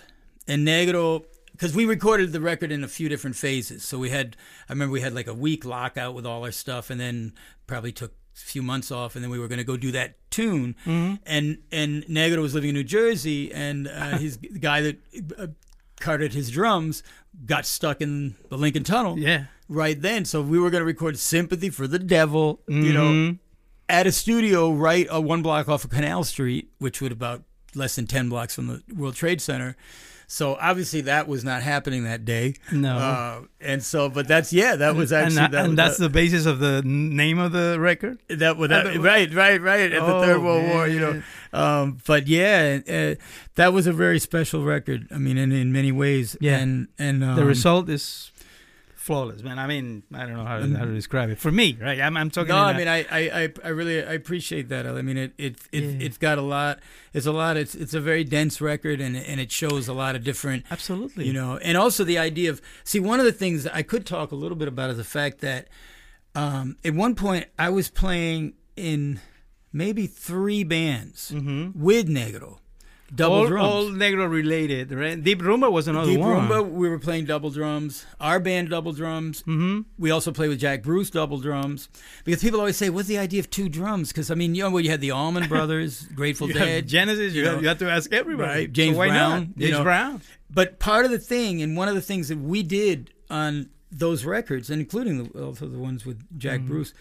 and 0.47 0.67
Negro. 0.67 1.25
Because 1.53 1.75
we 1.75 1.87
recorded 1.87 2.33
the 2.33 2.41
record 2.41 2.71
in 2.71 2.85
a 2.85 2.89
few 2.89 3.09
different 3.09 3.35
phases, 3.35 3.83
so 3.83 3.99
we 3.99 4.11
had. 4.11 4.37
I 4.69 4.73
remember 4.73 4.93
we 4.93 5.01
had 5.01 5.13
like 5.15 5.27
a 5.27 5.35
week 5.35 5.65
lockout 5.65 6.15
with 6.15 6.25
all 6.25 6.45
our 6.45 6.53
stuff, 6.53 6.89
and 6.91 7.01
then 7.01 7.33
probably 7.67 7.91
took 7.91 8.13
a 8.13 8.39
few 8.41 8.63
months 8.63 8.93
off, 8.93 9.17
and 9.17 9.25
then 9.25 9.31
we 9.31 9.39
were 9.41 9.49
going 9.49 9.59
to 9.59 9.65
go 9.65 9.77
do 9.77 9.91
that 9.93 10.17
tune. 10.31 10.77
Mm-hmm. 10.87 11.15
And 11.27 11.59
and 11.73 12.05
Negro 12.05 12.43
was 12.43 12.55
living 12.55 12.69
in 12.69 12.75
New 12.77 12.85
Jersey, 12.85 13.53
and 13.53 13.89
uh, 13.89 14.19
his 14.19 14.37
the 14.39 14.59
guy 14.61 14.83
that 14.83 14.99
uh, 15.37 15.47
carted 15.99 16.33
his 16.33 16.51
drums 16.51 17.03
got 17.45 17.67
stuck 17.67 18.01
in 18.01 18.37
the 18.51 18.57
Lincoln 18.59 18.85
Tunnel 18.85 19.19
Yeah. 19.19 19.47
right 19.69 20.01
then. 20.01 20.25
So 20.27 20.41
we 20.43 20.61
were 20.61 20.71
going 20.71 20.83
to 20.83 20.87
record 20.87 21.19
"Sympathy 21.19 21.71
for 21.71 21.89
the 21.89 21.99
Devil," 21.99 22.61
you 22.69 22.93
Mhm. 22.93 22.95
know, 22.95 23.37
at 23.89 24.07
a 24.07 24.13
studio 24.13 24.73
right 24.73 25.07
uh, 25.13 25.21
one 25.21 25.43
block 25.43 25.69
off 25.69 25.85
of 25.85 25.91
Canal 25.91 26.25
Street, 26.25 26.71
which 26.79 27.01
would 27.01 27.13
about 27.13 27.43
less 27.75 27.97
than 27.97 28.07
ten 28.07 28.29
blocks 28.29 28.55
from 28.55 28.67
the 28.67 28.83
World 28.95 29.15
Trade 29.15 29.41
Center. 29.41 29.77
So 30.31 30.59
obviously 30.61 31.01
that 31.03 31.27
was 31.27 31.43
not 31.43 31.63
happening 31.63 32.05
that 32.05 32.27
day. 32.27 32.57
No. 32.71 32.99
Uh, 32.99 33.41
and 33.63 33.83
so, 33.83 34.11
but 34.11 34.29
that's 34.29 34.53
yeah, 34.53 34.77
that 34.77 34.95
was 34.95 35.11
actually 35.11 35.43
and, 35.43 35.55
that, 35.55 35.65
and 35.65 35.79
that's 35.79 35.97
that, 35.97 36.03
the 36.05 36.11
basis 36.11 36.45
of 36.45 36.59
the 36.59 36.83
name 36.85 37.39
of 37.39 37.53
the 37.53 37.81
record. 37.81 38.19
that, 38.29 38.59
was- 38.59 38.69
that 38.69 38.95
right, 38.99 39.33
right, 39.33 39.59
right 39.59 39.91
at 39.91 40.01
the 40.05 40.15
Oh, 40.15 40.21
Third 40.21 40.43
World 40.43 40.69
War, 40.69 40.87
you 40.87 41.01
know. 41.01 41.23
Um, 41.55 41.97
but 42.07 42.29
yeah, 42.29 42.81
uh, 42.87 43.15
that 43.55 43.73
was 43.73 43.87
a 43.87 43.93
very 43.93 44.19
special 44.19 44.65
record. 44.67 45.09
I 45.11 45.17
mean, 45.17 45.39
in, 45.39 45.51
in 45.51 45.73
many 45.73 45.93
ways. 45.93 46.37
Yeah. 46.43 46.59
and 46.59 46.89
and 46.99 47.25
um, 47.25 47.37
the 47.37 47.47
result 47.47 47.89
is 47.89 48.31
flawless, 49.09 49.43
man. 49.43 49.59
I 49.59 49.67
mean, 49.67 50.03
I 50.15 50.21
don't 50.27 50.35
know 50.37 50.45
how, 50.45 50.59
to- 50.61 50.77
how 50.77 50.85
to 50.85 50.95
describe 50.95 51.31
it. 51.31 51.39
For 51.39 51.51
me, 51.51 51.77
right? 51.81 52.01
I'm, 52.01 52.17
I'm 52.17 52.31
talking. 52.31 52.51
No, 52.51 52.59
I 52.59 52.77
mean, 52.77 52.87
I, 52.89 52.99
I, 53.11 53.43
I- 53.45 53.53
I 53.65 53.69
really, 53.71 53.99
I 54.05 54.13
appreciate 54.13 54.69
that. 54.69 54.87
I 54.87 55.03
mean, 55.03 55.17
it, 55.17 55.33
it, 55.39 55.57
it 55.73 55.83
Yeah. 55.83 56.07
it's 56.07 56.19
got 56.19 56.39
a 56.39 56.43
lot. 56.43 56.79
It's 57.13 57.27
a 57.27 57.33
lot. 57.33 57.57
It's, 57.57 57.75
it's 57.75 57.95
a 57.95 58.01
very 58.01 58.23
dense 58.23 58.61
record, 58.61 59.01
and 59.01 59.17
and 59.17 59.41
it 59.41 59.51
shows 59.51 59.89
a 59.89 59.93
lot 59.93 60.15
of 60.15 60.23
different, 60.23 60.65
absolutely. 60.71 61.27
you 61.27 61.33
know, 61.33 61.57
and 61.59 61.77
also 61.77 62.05
the 62.05 62.19
idea 62.19 62.51
of 62.51 62.61
see 62.85 63.01
one 63.01 63.19
of 63.19 63.25
the 63.27 63.33
things 63.33 63.67
I 63.67 63.83
could 63.83 64.05
talk 64.07 64.31
a 64.31 64.37
little 64.37 64.57
bit 64.57 64.69
about 64.69 64.91
is 64.91 64.97
the 64.99 65.05
fact 65.05 65.41
that, 65.41 65.69
um, 66.35 66.77
at 66.85 66.95
one 66.95 67.15
point 67.15 67.47
I 67.59 67.71
was 67.71 67.89
playing 67.89 68.53
in 68.77 69.21
maybe 69.73 70.07
three 70.07 70.65
bands 70.65 71.33
with 71.33 72.09
Negro, 72.09 72.59
double 73.15 73.35
all, 73.37 73.47
drums. 73.47 73.67
all 73.73 73.85
negro 73.87 74.31
related, 74.31 74.93
right? 74.93 75.23
Deep 75.23 75.41
Rumba 75.41 75.71
was 75.73 75.89
another 75.89 76.11
Deep 76.11 76.21
one. 76.21 76.49
Rumba, 76.49 76.69
we 76.71 76.89
were 76.89 76.99
playing 76.99 77.25
double 77.25 77.51
drums. 77.51 78.05
Our 78.21 78.39
band 78.41 78.71
double 78.71 78.93
drums. 78.93 79.43
Mm-hmm. 79.43 79.81
We 79.99 80.11
also 80.11 80.33
play 80.33 80.49
with 80.49 80.61
Jack 80.61 80.83
Bruce 80.83 81.11
double 81.11 81.39
drums 81.39 81.89
because 82.25 82.43
people 82.43 82.61
always 82.61 82.77
say, 82.77 82.91
"What's 82.91 83.09
the 83.09 83.19
idea 83.19 83.41
of 83.41 83.51
two 83.51 83.69
drums?" 83.69 84.09
Because 84.09 84.31
I 84.31 84.35
mean, 84.35 84.55
you 84.55 84.63
know, 84.63 84.71
well, 84.71 84.83
you 84.85 84.91
had 84.91 85.01
the 85.01 85.11
Allman 85.13 85.49
Brothers, 85.49 86.03
Grateful 86.15 86.49
Dead, 86.49 86.87
Genesis. 86.87 87.33
You, 87.35 87.43
you 87.43 87.47
have, 87.49 87.57
know, 87.57 87.63
you 87.63 87.69
have 87.69 87.79
to 87.79 87.91
ask 87.91 88.13
everybody. 88.13 88.49
right, 88.49 88.69
So 88.69 88.73
James 88.73 88.97
why 88.97 89.09
Brown, 89.09 89.31
Not? 89.41 89.57
James 89.59 89.73
know. 89.73 89.83
Brown. 89.83 90.23
But 90.51 90.79
part 90.79 91.05
of 91.05 91.11
the 91.11 91.19
thing, 91.19 91.61
and 91.63 91.77
one 91.77 91.89
of 91.89 91.95
the 91.95 92.01
things 92.03 92.29
that 92.29 92.39
we 92.39 92.63
did 92.63 93.13
on 93.31 93.71
those 93.91 94.25
records, 94.25 94.71
and 94.71 94.81
including 94.81 95.25
the, 95.25 95.45
also 95.45 95.67
the 95.67 95.79
ones 95.79 96.05
with 96.07 96.23
Jack 96.39 96.61
Mm-hmm. 96.61 96.69
Bruce, 96.69 96.93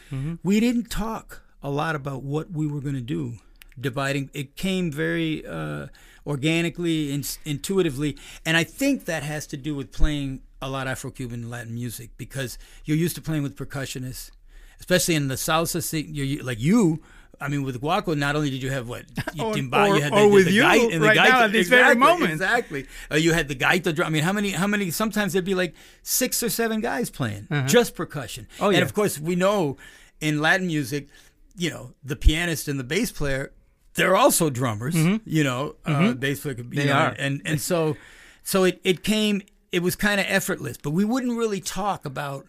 we 0.44 0.60
didn't 0.60 0.90
talk 0.90 1.44
a 1.64 1.70
lot 1.70 1.96
about 1.96 2.24
what 2.24 2.52
we 2.52 2.66
were 2.68 2.80
going 2.82 2.96
to 2.96 3.02
do. 3.02 3.34
Dividing, 3.80 4.30
it 4.34 4.56
came 4.56 4.92
very 4.92 5.46
uh, 5.46 5.88
organically, 6.26 7.12
and 7.14 7.38
intuitively, 7.46 8.18
and 8.46 8.58
I 8.58 8.64
think 8.64 9.06
that 9.06 9.24
has 9.24 9.48
to 9.48 9.58
do 9.58 9.76
with 9.76 9.92
playing 9.92 10.42
a 10.62 10.70
lot 10.70 10.88
Afro-Cuban 10.88 11.50
Latin 11.50 11.74
music 11.76 12.10
because 12.18 12.58
you're 12.86 12.98
used 12.98 13.16
to 13.16 13.22
playing 13.22 13.44
with 13.44 13.56
percussionists, 13.56 14.32
especially 14.80 15.16
in 15.16 15.28
the 15.28 15.36
salsa. 15.36 15.82
scene, 15.84 16.14
You're 16.14 16.26
you- 16.26 16.44
like 16.44 16.60
you. 16.60 17.02
I 17.40 17.50
mean, 17.50 17.62
with 17.62 17.80
Guaco, 17.80 18.18
not 18.18 18.36
only 18.36 18.50
did 18.50 18.64
you 18.64 18.72
have 18.72 18.90
what 18.90 19.06
you, 19.36 19.44
Or- 19.44 19.54
timba, 19.54 19.90
or- 19.90 19.96
you 19.98 20.02
had 20.02 20.12
or 20.14 20.22
the, 20.22 20.28
with 20.30 20.46
the 20.46 20.52
you 20.54 20.62
gait- 20.64 20.92
and 20.94 21.04
the 21.04 21.08
right 21.08 21.16
now 21.16 21.24
gaita- 21.42 21.46
at 21.46 21.52
this 21.52 21.70
very 21.70 21.96
moment. 21.96 22.32
Exactly. 22.32 22.88
Uh, 23.12 23.16
you 23.16 23.32
had 23.34 23.48
the 23.48 23.56
gaita 23.56 23.94
drum. 23.94 24.08
I 24.08 24.10
mean, 24.10 24.24
how 24.24 24.34
many? 24.34 24.50
How 24.52 24.66
many? 24.68 24.90
Sometimes 24.90 25.34
there'd 25.34 25.46
be 25.46 25.54
like 25.54 25.76
six 26.02 26.42
or 26.42 26.50
seven 26.50 26.82
guys 26.82 27.12
playing 27.12 27.48
just 27.68 27.94
percussion. 27.94 28.48
Oh, 28.60 28.70
yeah. 28.72 28.78
and 28.80 28.84
of 28.84 28.94
course, 28.96 29.20
we 29.20 29.36
know 29.36 29.78
in 30.20 30.42
Latin 30.42 30.66
music, 30.66 31.10
you 31.56 31.70
know, 31.70 31.94
the 32.04 32.16
pianist 32.16 32.68
and 32.68 32.80
the 32.80 32.84
bass 32.84 33.12
player, 33.12 33.52
they're 33.98 34.16
also 34.16 34.50
drummers. 34.50 34.96
You 34.96 35.44
know, 35.44 35.76
uh, 35.86 36.14
bass 36.14 36.40
player 36.40 36.56
could 36.56 36.70
be. 36.70 36.78
Mm-hmm. 36.78 36.88
They 36.88 36.94
know, 36.94 37.00
are. 37.00 37.16
And 37.20 37.42
and 37.44 37.60
so, 37.60 37.98
so 38.44 38.64
it 38.64 38.80
it 38.86 39.04
came. 39.04 39.42
It 39.72 39.84
was 39.84 39.98
kind 39.98 40.22
of 40.22 40.26
effortless, 40.30 40.78
but 40.78 40.92
we 40.92 41.04
wouldn't 41.04 41.38
really 41.38 41.60
talk 41.60 42.06
about. 42.06 42.48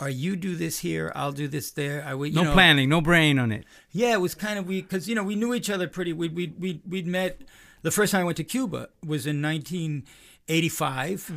Are 0.00 0.10
you 0.10 0.34
do 0.34 0.56
this 0.56 0.80
here? 0.80 1.12
I'll 1.14 1.30
do 1.32 1.46
this 1.46 1.70
there. 1.70 2.02
I 2.04 2.14
would. 2.14 2.30
You 2.30 2.36
No 2.36 2.44
know, 2.44 2.52
planning, 2.52 2.88
no 2.88 3.00
brain 3.00 3.38
on 3.38 3.52
it. 3.52 3.64
yeah, 3.92 4.12
it 4.14 4.20
was 4.20 4.34
kind 4.34 4.58
of 4.58 4.66
we 4.66 4.82
because 4.82 5.08
you 5.08 5.14
know 5.14 5.22
we 5.22 5.36
knew 5.36 5.54
each 5.54 5.70
other 5.70 5.86
pretty. 5.86 6.12
We 6.12 6.28
we 6.28 6.52
we 6.58 6.80
we'd 6.88 7.06
met. 7.06 7.42
The 7.82 7.90
first 7.90 8.10
time 8.12 8.22
I 8.22 8.24
went 8.24 8.38
to 8.38 8.44
Cuba 8.44 8.88
was 9.06 9.26
in 9.26 9.42
1985. 9.42 11.32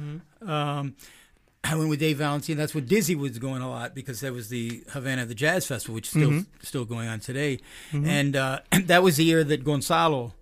Um, 0.45 0.95
I 1.69 1.75
went 1.75 1.89
with 1.89 1.99
Dave 1.99 2.17
Valentin. 2.17 2.57
That's 2.57 2.73
what 2.73 2.85
Dizzy 2.87 3.15
was 3.15 3.37
going 3.39 3.61
a 3.61 3.69
lot 3.69 3.93
because 3.95 4.21
that 4.21 4.33
was 4.33 4.49
the 4.49 4.83
Havana 4.91 5.25
the 5.25 5.35
Jazz 5.35 5.65
Festival, 5.67 5.95
which 5.95 6.05
is 6.07 6.11
still 6.11 6.43
still 6.61 6.85
going 6.85 7.07
on 7.09 7.19
today. 7.19 7.59
And 7.91 8.35
uh, 8.35 8.59
that 8.85 9.03
was 9.03 9.17
the 9.17 9.23
year 9.25 9.43
that 9.43 9.63
Gonzalo 9.63 10.33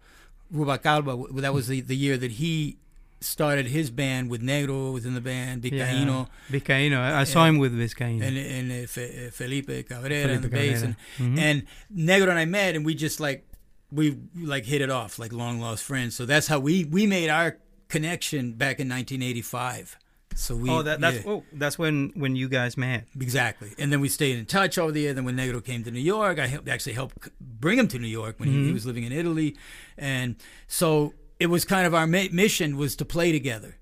Rubalcaba. 0.53 1.41
That 1.41 1.53
was 1.53 1.67
the, 1.67 1.82
the 1.82 1.95
year 1.95 2.17
that 2.17 2.32
he 2.34 2.78
started 3.21 3.65
his 3.67 3.89
band 3.89 4.30
with 4.30 4.41
Negro 4.41 4.93
was 4.93 5.05
in 5.05 5.15
the 5.15 5.21
band, 5.21 5.63
Vizcaíno, 5.63 6.28
Vizcaíno. 6.51 6.97
I, 6.97 7.21
I 7.21 7.23
saw 7.23 7.45
him 7.45 7.57
with 7.57 7.73
Vizcaíno. 7.73 8.21
and 8.21 8.38
and 8.38 8.84
uh, 8.84 8.88
Fe- 8.88 9.28
uh, 9.28 9.32
Felipe 9.32 9.88
Cabrera 9.88 10.09
Felipe 10.09 10.30
and 10.36 10.43
the 10.43 10.49
bass, 10.49 10.82
and, 10.84 10.95
and 11.39 11.63
Negro 11.95 12.30
and 12.30 12.38
I 12.38 12.45
met, 12.45 12.76
and 12.76 12.86
we 12.86 12.93
just 12.93 13.19
like 13.19 13.47
we 13.91 14.17
like 14.36 14.65
hit 14.65 14.82
it 14.82 14.89
off 14.91 15.17
like 15.17 15.32
long 15.34 15.59
lost 15.59 15.84
friends. 15.84 16.15
So 16.15 16.26
that's 16.26 16.47
how 16.47 16.59
we 16.59 16.84
we 16.86 17.07
made 17.07 17.30
our 17.30 17.57
connection 17.88 18.53
back 18.53 18.80
in 18.80 18.89
1985. 18.89 19.97
So 20.36 20.55
we 20.55 20.69
oh, 20.69 20.83
that, 20.83 20.99
that's 20.99 21.25
yeah, 21.25 21.31
oh, 21.31 21.43
that's 21.53 21.79
when 21.79 22.11
when 22.15 22.36
you 22.36 22.49
guys 22.49 22.77
met. 22.77 23.07
exactly, 23.19 23.73
and 23.79 23.91
then 23.91 24.01
we 24.01 24.09
stayed 24.09 24.38
in 24.38 24.45
touch 24.45 24.77
over 24.77 24.91
the 24.91 25.01
year. 25.01 25.13
Then 25.13 25.23
when 25.23 25.38
Negro 25.38 25.63
came 25.63 25.83
to 25.86 25.91
New 25.91 25.99
York, 26.01 26.39
I 26.39 26.47
helped, 26.47 26.67
actually 26.67 26.93
helped 26.93 27.29
bring 27.39 27.79
him 27.79 27.88
to 27.88 27.99
New 27.99 28.07
York 28.07 28.39
when 28.39 28.49
he, 28.49 28.55
he 28.55 28.61
mm-hmm. 28.65 28.73
was 28.73 28.86
living 28.86 29.05
in 29.05 29.13
Italy, 29.13 29.55
and 29.97 30.36
so 30.67 31.13
it 31.39 31.47
was 31.47 31.63
kind 31.63 31.88
of 31.88 31.93
our 31.95 32.05
mi- 32.05 32.29
mission 32.29 32.75
was 32.75 32.95
to 32.97 33.05
play 33.05 33.31
together. 33.31 33.77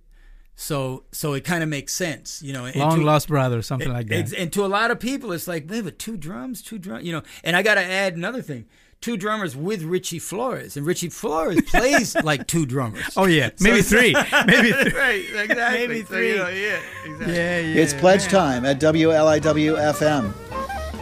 So 0.56 1.06
so 1.12 1.34
it 1.34 1.44
kind 1.44 1.64
of 1.64 1.70
makes 1.70 1.94
sense, 1.94 2.42
you 2.44 2.54
know. 2.54 2.70
Long 2.76 3.00
to- 3.00 3.06
lost 3.06 3.28
brother, 3.28 3.62
something 3.64 3.92
like 3.92 4.08
that. 4.08 4.34
And 4.34 4.54
to 4.54 4.64
a 4.64 4.68
lot 4.68 4.92
of 4.92 5.00
people, 5.00 5.32
it's 5.32 5.48
like, 5.48 5.70
wait, 5.70 5.84
but 5.84 5.98
two 5.98 6.18
drums, 6.18 6.62
two 6.62 6.78
drums, 6.78 7.04
you 7.04 7.12
know. 7.12 7.24
And 7.44 7.56
I 7.56 7.64
got 7.64 7.76
to 7.76 7.84
add 7.84 8.16
another 8.16 8.44
thing: 8.44 8.66
two 9.04 9.18
drummers 9.18 9.56
with 9.56 9.84
Richie 9.84 10.18
Flores, 10.20 10.78
and 10.78 10.86
Richie 10.86 11.10
Flores 11.10 11.60
plays 11.68 12.16
like 12.24 12.48
two 12.48 12.66
drummers. 12.66 13.04
oh 13.18 13.26
yeah, 13.26 13.50
maybe 13.60 13.80
it's- 13.80 13.90
three, 13.90 14.14
maybe 14.48 14.72
three. 14.72 14.94
right, 15.00 15.26
exactly. 15.44 15.88
Maybe 15.88 16.06
So, 16.06 16.18
you 16.18 16.34
three. 16.34 16.38
know, 16.38 16.48
yeah, 16.48 16.80
exactly. 17.06 17.36
Yeah, 17.36 17.60
yeah. 17.60 17.82
It's 17.82 17.94
pledge 17.94 18.24
time 18.28 18.66
at 18.66 18.80
WLIW 18.80 19.78
FM. 19.94 20.34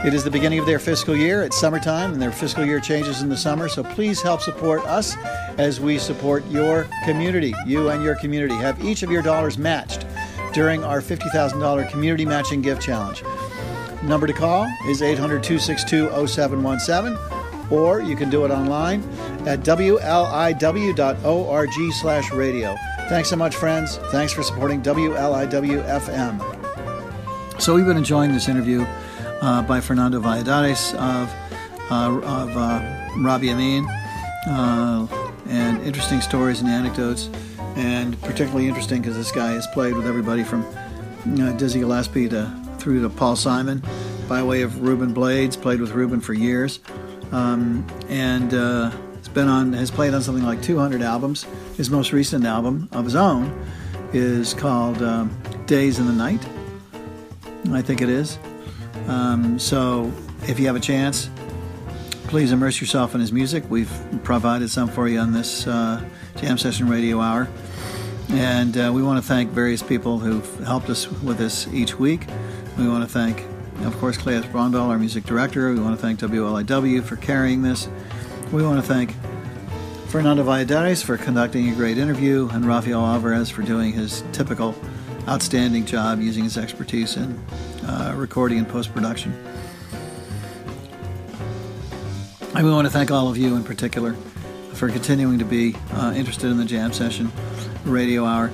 It 0.03 0.15
is 0.15 0.23
the 0.23 0.31
beginning 0.31 0.57
of 0.57 0.65
their 0.65 0.79
fiscal 0.79 1.15
year. 1.15 1.43
It's 1.43 1.59
summertime, 1.59 2.13
and 2.13 2.19
their 2.21 2.31
fiscal 2.31 2.65
year 2.65 2.79
changes 2.79 3.21
in 3.21 3.29
the 3.29 3.37
summer. 3.37 3.69
So 3.69 3.83
please 3.83 4.19
help 4.19 4.41
support 4.41 4.83
us 4.87 5.15
as 5.59 5.79
we 5.79 5.99
support 5.99 6.43
your 6.47 6.87
community. 7.05 7.53
You 7.67 7.89
and 7.89 8.01
your 8.03 8.15
community 8.15 8.55
have 8.55 8.83
each 8.83 9.03
of 9.03 9.11
your 9.11 9.21
dollars 9.21 9.59
matched 9.59 10.07
during 10.53 10.83
our 10.83 11.01
$50,000 11.01 11.89
community 11.91 12.25
matching 12.25 12.61
gift 12.63 12.81
challenge. 12.81 13.21
Number 14.01 14.25
to 14.25 14.33
call 14.33 14.65
is 14.87 15.03
800 15.03 15.43
262 15.43 16.09
0717, 16.27 17.13
or 17.71 18.01
you 18.01 18.15
can 18.15 18.29
do 18.29 18.45
it 18.45 18.51
online 18.51 19.01
at 19.47 19.61
WLIW.org 19.61 20.93
slash 21.93 22.31
radio. 22.31 22.75
Thanks 23.09 23.29
so 23.29 23.35
much, 23.35 23.55
friends. 23.55 23.97
Thanks 24.11 24.33
for 24.33 24.43
supporting 24.43 24.81
WLIW 24.81 25.83
FM. 25.99 27.61
So 27.61 27.75
we've 27.75 27.85
been 27.85 27.97
enjoying 27.97 28.31
this 28.31 28.47
interview 28.47 28.85
uh, 29.41 29.61
by 29.63 29.81
Fernando 29.81 30.19
Valladares 30.19 30.93
of, 30.95 31.31
uh, 31.91 32.11
of 32.25 32.57
uh, 32.57 32.81
Ameen, 33.15 33.87
uh, 34.47 35.07
and 35.47 35.81
interesting 35.83 36.21
stories 36.21 36.61
and 36.61 36.69
anecdotes, 36.69 37.29
and 37.75 38.19
particularly 38.21 38.67
interesting 38.67 39.01
because 39.01 39.17
this 39.17 39.31
guy 39.31 39.51
has 39.51 39.67
played 39.67 39.95
with 39.95 40.07
everybody 40.07 40.43
from 40.43 40.65
you 41.25 41.43
know, 41.43 41.57
Dizzy 41.57 41.79
Gillespie 41.79 42.29
to 42.29 42.51
through 42.79 43.01
to 43.03 43.09
Paul 43.09 43.35
Simon, 43.35 43.83
by 44.27 44.41
way 44.41 44.63
of 44.63 44.81
Ruben 44.81 45.13
Blades, 45.13 45.55
played 45.55 45.79
with 45.79 45.91
Ruben 45.91 46.19
for 46.19 46.33
years, 46.33 46.79
um, 47.31 47.85
and 48.09 48.53
uh, 48.53 48.89
has 49.17 49.27
been 49.29 49.47
on 49.47 49.73
has 49.73 49.91
played 49.91 50.13
on 50.13 50.21
something 50.21 50.45
like 50.45 50.61
200 50.61 51.01
albums. 51.01 51.45
His 51.77 51.89
most 51.89 52.13
recent 52.13 52.45
album 52.45 52.89
of 52.91 53.05
his 53.05 53.15
own 53.15 53.65
is 54.13 54.53
called 54.53 55.01
um, 55.01 55.35
Days 55.65 55.99
in 55.99 56.05
the 56.07 56.13
Night. 56.13 56.45
I 57.71 57.81
think 57.81 58.01
it 58.01 58.09
is. 58.09 58.37
Um, 59.07 59.59
so 59.59 60.11
if 60.47 60.59
you 60.59 60.67
have 60.67 60.75
a 60.75 60.81
chance, 60.81 61.29
please 62.23 62.51
immerse 62.51 62.79
yourself 62.79 63.13
in 63.13 63.21
his 63.21 63.31
music. 63.31 63.63
We've 63.69 63.91
provided 64.23 64.69
some 64.69 64.89
for 64.89 65.07
you 65.07 65.19
on 65.19 65.33
this 65.33 65.67
uh, 65.67 66.03
Jam 66.37 66.57
Session 66.57 66.87
Radio 66.87 67.19
Hour. 67.19 67.47
And 68.29 68.77
uh, 68.77 68.91
we 68.93 69.03
want 69.03 69.21
to 69.21 69.27
thank 69.27 69.51
various 69.51 69.83
people 69.83 70.17
who've 70.17 70.65
helped 70.65 70.89
us 70.89 71.11
with 71.21 71.37
this 71.37 71.67
each 71.73 71.99
week. 71.99 72.25
We 72.77 72.87
want 72.87 73.03
to 73.03 73.09
thank, 73.09 73.45
of 73.85 73.97
course, 73.99 74.17
Claes 74.17 74.45
Brondal, 74.45 74.89
our 74.89 74.99
music 74.99 75.23
director. 75.23 75.73
We 75.73 75.79
want 75.79 75.95
to 75.95 76.01
thank 76.01 76.19
WLIW 76.19 77.03
for 77.03 77.15
carrying 77.15 77.61
this. 77.61 77.87
We 78.51 78.63
want 78.63 78.83
to 78.83 78.87
thank 78.87 79.15
Fernando 80.07 80.43
Valladares 80.43 81.03
for 81.03 81.17
conducting 81.17 81.69
a 81.69 81.75
great 81.75 81.97
interview, 81.97 82.49
and 82.51 82.65
Rafael 82.65 83.05
Alvarez 83.05 83.49
for 83.49 83.61
doing 83.61 83.93
his 83.93 84.23
typical 84.33 84.75
outstanding 85.27 85.85
job 85.85 86.19
using 86.19 86.43
his 86.43 86.57
expertise 86.57 87.15
in 87.15 87.37
uh, 87.85 88.13
recording 88.15 88.57
and 88.57 88.67
post 88.67 88.93
production. 88.93 89.31
And 92.53 92.65
we 92.65 92.71
want 92.71 92.85
to 92.87 92.91
thank 92.91 93.11
all 93.11 93.29
of 93.29 93.37
you 93.37 93.55
in 93.55 93.63
particular 93.63 94.13
for 94.73 94.89
continuing 94.89 95.39
to 95.39 95.45
be 95.45 95.75
uh, 95.93 96.13
interested 96.15 96.51
in 96.51 96.57
the 96.57 96.65
jam 96.65 96.91
session 96.91 97.31
radio 97.85 98.25
hour. 98.25 98.51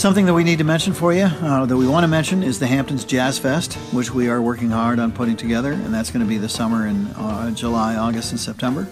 Something 0.00 0.24
that 0.24 0.32
we 0.32 0.44
need 0.44 0.56
to 0.56 0.64
mention 0.64 0.94
for 0.94 1.12
you, 1.12 1.24
uh, 1.24 1.66
that 1.66 1.76
we 1.76 1.86
want 1.86 2.04
to 2.04 2.08
mention, 2.08 2.42
is 2.42 2.58
the 2.58 2.66
Hamptons 2.66 3.04
Jazz 3.04 3.38
Fest, 3.38 3.74
which 3.92 4.14
we 4.14 4.30
are 4.30 4.40
working 4.40 4.70
hard 4.70 4.98
on 4.98 5.12
putting 5.12 5.36
together, 5.36 5.72
and 5.72 5.92
that's 5.92 6.10
going 6.10 6.24
to 6.24 6.26
be 6.26 6.38
the 6.38 6.48
summer 6.48 6.86
in 6.86 7.08
uh, 7.08 7.50
July, 7.50 7.96
August, 7.96 8.30
and 8.30 8.40
September. 8.40 8.88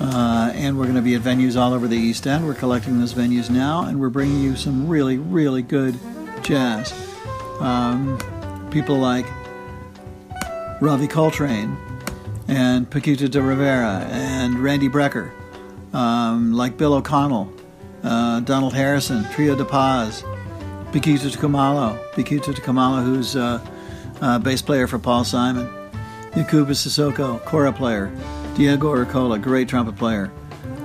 Uh, 0.00 0.50
and 0.54 0.76
we're 0.76 0.86
going 0.86 0.96
to 0.96 1.02
be 1.02 1.14
at 1.14 1.22
venues 1.22 1.56
all 1.56 1.72
over 1.72 1.86
the 1.86 1.96
East 1.96 2.26
End. 2.26 2.44
We're 2.44 2.54
collecting 2.54 2.98
those 2.98 3.14
venues 3.14 3.48
now, 3.48 3.84
and 3.84 4.00
we're 4.00 4.08
bringing 4.08 4.42
you 4.42 4.56
some 4.56 4.88
really, 4.88 5.18
really 5.18 5.62
good 5.62 5.96
jazz. 6.42 6.92
Um, 7.60 8.18
people 8.72 8.96
like 8.96 9.26
Ravi 10.80 11.06
Coltrane 11.06 11.76
and 12.48 12.90
Paquito 12.90 13.30
D'Rivera 13.30 14.08
and 14.10 14.58
Randy 14.58 14.88
Brecker, 14.88 15.30
um, 15.94 16.54
like 16.54 16.76
Bill 16.76 16.94
O'Connell, 16.94 17.52
uh, 18.08 18.40
Donald 18.40 18.72
Harrison, 18.72 19.24
Trio 19.34 19.54
de 19.54 19.64
Paz, 19.64 20.22
Bakithi 20.92 21.36
Kumalo, 21.36 21.98
Bakithi 22.12 22.54
Kumalo, 22.54 23.04
who's 23.04 23.36
uh, 23.36 23.64
uh, 24.22 24.38
bass 24.38 24.62
player 24.62 24.86
for 24.86 24.98
Paul 24.98 25.24
Simon, 25.24 25.66
Yacouba 26.32 26.70
Sissoko, 26.70 27.44
Kora 27.44 27.72
player, 27.72 28.10
Diego 28.54 28.94
Urcola, 28.94 29.40
great 29.40 29.68
trumpet 29.68 29.96
player. 29.96 30.32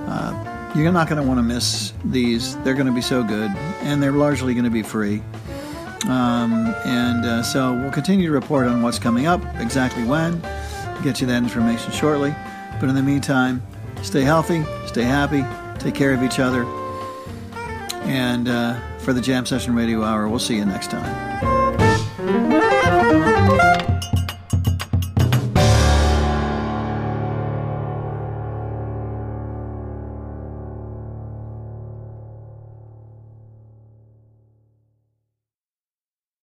Uh, 0.06 0.72
you're 0.76 0.92
not 0.92 1.08
going 1.08 1.20
to 1.20 1.26
want 1.26 1.38
to 1.38 1.42
miss 1.42 1.94
these. 2.04 2.56
They're 2.58 2.74
going 2.74 2.86
to 2.86 2.92
be 2.92 3.00
so 3.00 3.22
good, 3.22 3.50
and 3.80 4.02
they're 4.02 4.12
largely 4.12 4.52
going 4.52 4.64
to 4.64 4.70
be 4.70 4.82
free. 4.82 5.22
Um, 6.06 6.74
and 6.84 7.24
uh, 7.24 7.42
so 7.42 7.72
we'll 7.72 7.90
continue 7.90 8.26
to 8.26 8.32
report 8.32 8.66
on 8.66 8.82
what's 8.82 8.98
coming 8.98 9.26
up, 9.26 9.40
exactly 9.56 10.04
when, 10.04 10.42
get 11.02 11.22
you 11.22 11.26
that 11.28 11.42
information 11.42 11.90
shortly. 11.92 12.34
But 12.80 12.90
in 12.90 12.94
the 12.94 13.02
meantime, 13.02 13.62
stay 14.02 14.22
healthy, 14.22 14.62
stay 14.86 15.04
happy, 15.04 15.42
take 15.78 15.94
care 15.94 16.12
of 16.12 16.22
each 16.22 16.38
other. 16.38 16.66
And 18.04 18.48
uh, 18.48 18.80
for 18.98 19.12
the 19.12 19.20
Jam 19.20 19.46
Session 19.46 19.74
Radio 19.74 20.02
Hour, 20.02 20.28
we'll 20.28 20.38
see 20.38 20.56
you 20.56 20.64
next 20.64 20.90
time. 20.90 21.33